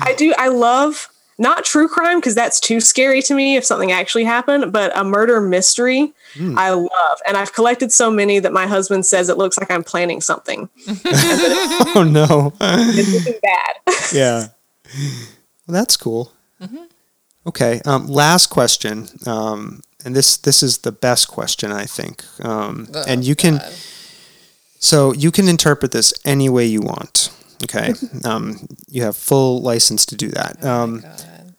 [0.00, 0.32] I do.
[0.38, 1.08] I love
[1.38, 5.04] not true crime because that's too scary to me if something actually happened, but a
[5.04, 6.58] murder mystery Hmm.
[6.58, 7.18] I love.
[7.26, 10.68] And I've collected so many that my husband says it looks like I'm planning something.
[10.88, 12.52] oh no.
[12.60, 14.12] It's bad.
[14.12, 14.48] yeah.
[15.66, 16.32] Well, that's cool.
[17.46, 17.80] Okay.
[17.84, 19.08] Um, last question.
[19.26, 22.24] Um, and this this is the best question I think.
[22.44, 23.60] Um, and you can
[24.78, 27.30] so you can interpret this any way you want.
[27.64, 27.94] Okay.
[28.24, 30.64] um, you have full license to do that.
[30.64, 31.04] Um,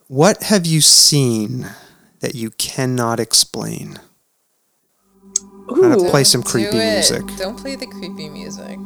[0.07, 1.67] what have you seen
[2.19, 3.99] that you cannot explain?
[5.69, 6.93] I'm gonna play some creepy it.
[6.93, 7.37] music.
[7.37, 8.77] Don't play the creepy music.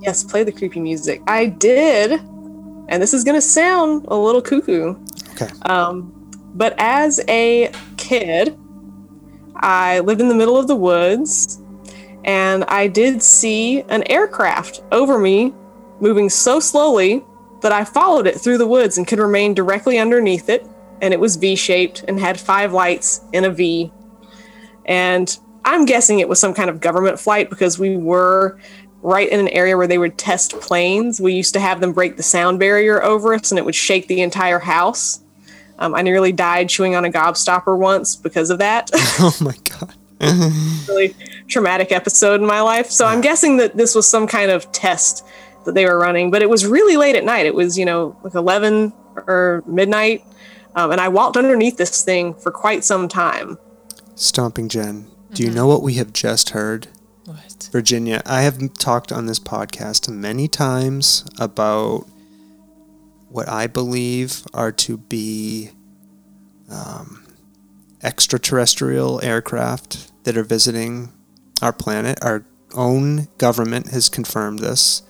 [0.00, 1.20] yes, play the creepy music.
[1.26, 4.94] I did, and this is going to sound a little cuckoo.
[5.32, 5.48] Okay.
[5.62, 6.12] Um,
[6.54, 8.56] but as a kid,
[9.56, 11.60] I lived in the middle of the woods
[12.24, 15.54] and I did see an aircraft over me
[16.00, 17.24] moving so slowly
[17.62, 20.66] that I followed it through the woods and could remain directly underneath it.
[21.00, 23.92] And it was V shaped and had five lights in a V.
[24.84, 28.58] And I'm guessing it was some kind of government flight because we were
[29.02, 31.20] right in an area where they would test planes.
[31.20, 34.08] We used to have them break the sound barrier over us and it would shake
[34.08, 35.20] the entire house.
[35.78, 38.90] Um, I nearly died chewing on a gobstopper once because of that.
[39.18, 39.94] Oh my god.
[40.88, 41.14] really
[41.48, 42.90] traumatic episode in my life.
[42.90, 45.24] So I'm guessing that this was some kind of test
[45.66, 47.46] that they were running, but it was really late at night.
[47.46, 50.24] It was, you know, like 11 or midnight.
[50.74, 53.58] Um, and I walked underneath this thing for quite some time.
[54.14, 56.88] Stomping Jen, do you know what we have just heard?
[57.24, 57.68] What?
[57.72, 62.06] Virginia, I have talked on this podcast many times about
[63.28, 65.70] what I believe are to be
[66.70, 67.26] um,
[68.02, 71.12] extraterrestrial aircraft that are visiting
[71.60, 72.18] our planet.
[72.22, 72.44] Our
[72.74, 75.02] own government has confirmed this.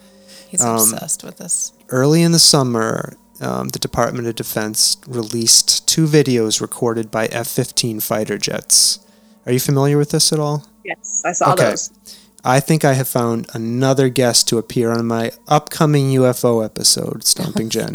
[0.61, 1.73] He's Um, obsessed with this.
[1.89, 7.47] Early in the summer, um, the Department of Defense released two videos recorded by F
[7.49, 8.99] 15 fighter jets.
[9.45, 10.65] Are you familiar with this at all?
[10.85, 11.71] Yes, I saw Okay.
[11.71, 11.91] those.
[12.45, 17.69] I think I have found another guest to appear on my upcoming UFO episode, Stomping
[17.75, 17.91] Jen.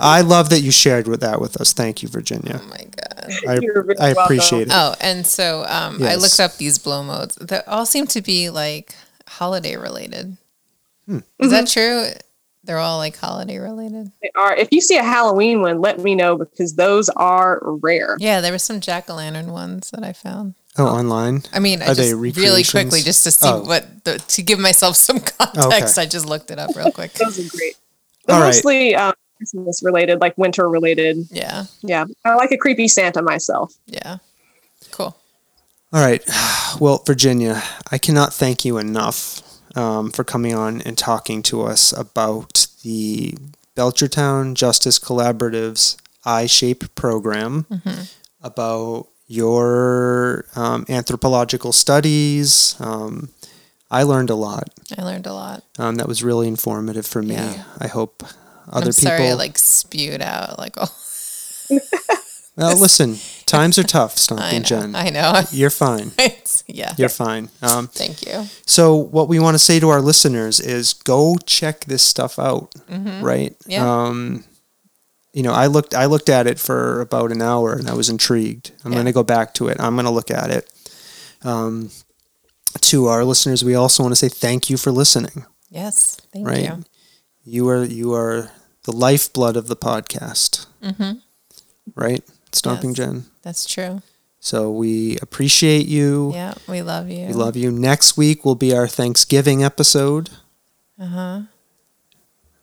[0.00, 1.72] I love that you shared with that with us.
[1.72, 2.60] Thank you, Virginia.
[2.62, 3.30] Oh my god.
[3.48, 4.24] I, You're very I welcome.
[4.24, 4.72] appreciate it.
[4.72, 7.36] Oh, and so um, I looked up these blow molds.
[7.36, 8.94] They all seem to be like
[9.26, 10.36] holiday related.
[11.10, 11.18] Hmm.
[11.40, 12.06] Is that true?
[12.62, 14.12] They're all like holiday related.
[14.22, 14.54] They are.
[14.54, 18.16] If you see a Halloween one, let me know because those are rare.
[18.20, 20.54] Yeah, there were some jack o' lantern ones that I found.
[20.78, 21.42] Oh, online?
[21.52, 23.62] I mean, I Are they just really quickly just to see Oh.
[23.64, 25.98] what the, to give myself some context.
[25.98, 26.02] Okay.
[26.02, 27.12] I just looked it up real quick.
[27.14, 27.74] Those are great.
[28.26, 28.46] But All right.
[28.48, 31.16] mostly um, Christmas related, like winter related.
[31.30, 33.74] Yeah, Yeah, I like a creepy Santa myself.
[33.86, 34.18] yeah,
[34.92, 35.16] cool.
[35.92, 36.22] All right.
[36.78, 37.60] Well, Virginia,
[37.90, 39.42] I cannot thank you enough
[39.74, 43.34] um, for coming on and talking to us about the
[43.76, 47.66] Belchertown Justice Collaborative's iShape program,
[48.42, 52.74] about your um, anthropological studies.
[52.80, 53.30] Um,
[53.90, 54.70] I learned a lot.
[54.96, 55.64] I learned a lot.
[55.78, 57.34] Um, that was really informative for me.
[57.34, 57.64] Yeah.
[57.78, 58.22] I hope
[58.68, 58.92] other I'm people.
[58.92, 60.94] sorry, I like spewed out like oh,
[62.60, 63.16] well, listen,
[63.46, 64.94] times are tough, Stomping know, Jen.
[64.94, 65.42] I know.
[65.50, 66.12] You're fine.
[66.18, 67.48] It's- yeah, You're fine.
[67.62, 68.44] Um, thank you.
[68.66, 72.72] So what we want to say to our listeners is go check this stuff out,
[72.88, 73.58] right?
[73.58, 73.70] Mm-hmm.
[73.70, 74.04] Yeah.
[74.06, 74.44] Um,
[75.32, 78.08] you know, I looked I looked at it for about an hour and I was
[78.08, 78.72] intrigued.
[78.84, 78.96] I'm Yeah.
[78.96, 79.76] going to go back to it.
[79.80, 80.70] I'm going to look at it.
[81.42, 81.90] Um,
[82.82, 85.44] to our listeners, we also want to say thank you for listening.
[85.70, 86.64] Yes, thank Right.
[86.64, 86.84] you.
[87.44, 88.50] You are you are
[88.84, 91.12] the lifeblood of the podcast, Mm-hmm.
[91.94, 92.24] right?
[92.52, 92.96] Stomping Yes.
[92.96, 93.24] Jen.
[93.42, 94.02] That's true.
[94.40, 96.32] So we appreciate you.
[96.34, 97.26] Yeah, we love you.
[97.26, 97.70] We love you.
[97.70, 100.30] Next week will be our Thanksgiving episode.
[100.98, 101.40] Uh huh.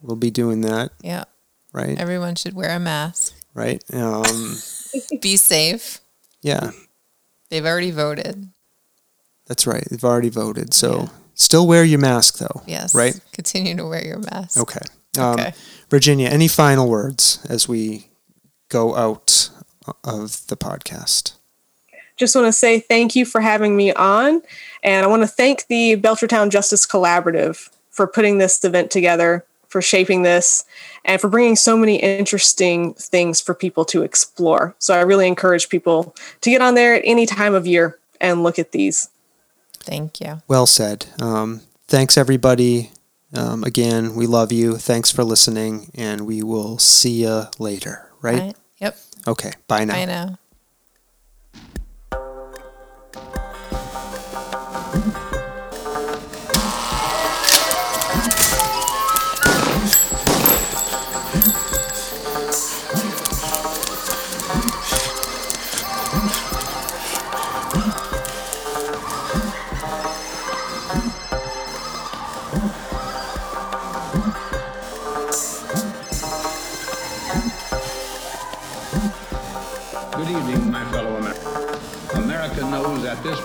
[0.01, 1.23] We'll be doing that, Yeah,
[1.73, 1.97] right?
[1.99, 3.33] everyone should wear a mask.
[3.53, 3.83] right?
[3.93, 4.55] Um,
[5.21, 5.99] Be safe.
[6.41, 6.71] yeah,
[7.49, 8.49] They've already voted.
[9.47, 9.83] that's right.
[9.89, 11.07] They've already voted, so Yeah.
[11.33, 12.61] still wear your mask, though.
[12.67, 12.93] Yes.
[12.93, 13.19] Right.
[13.33, 14.57] Continue to wear your mask.
[14.59, 14.81] Okay.
[15.17, 15.53] Um, Okay.
[15.89, 18.07] Virginia, any final words as we
[18.69, 19.49] go out
[20.03, 21.33] of the podcast?
[22.17, 24.41] Just want to say thank you for having me on.
[24.83, 29.81] And I want to thank the Belchertown Justice Collaborative for putting this event together, for
[29.81, 30.65] shaping this,
[31.05, 34.75] and for bringing so many interesting things for people to explore.
[34.79, 38.43] So I really encourage people to get on there at any time of year and
[38.43, 39.09] look at these.
[39.79, 40.41] Thank you.
[40.47, 41.05] Well said.
[41.21, 42.91] Um, thanks, everybody.
[43.33, 44.77] Um, again, we love you.
[44.77, 48.09] Thanks for listening, and we will see you later.
[48.21, 48.53] Right?
[48.53, 48.53] Bye.
[48.79, 48.97] Yep.
[49.27, 49.51] Okay.
[49.67, 49.95] Bye now.
[49.95, 50.37] I know.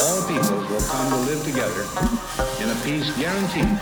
[0.00, 1.86] all peoples will come to live together
[2.62, 3.78] in a peace guaranteed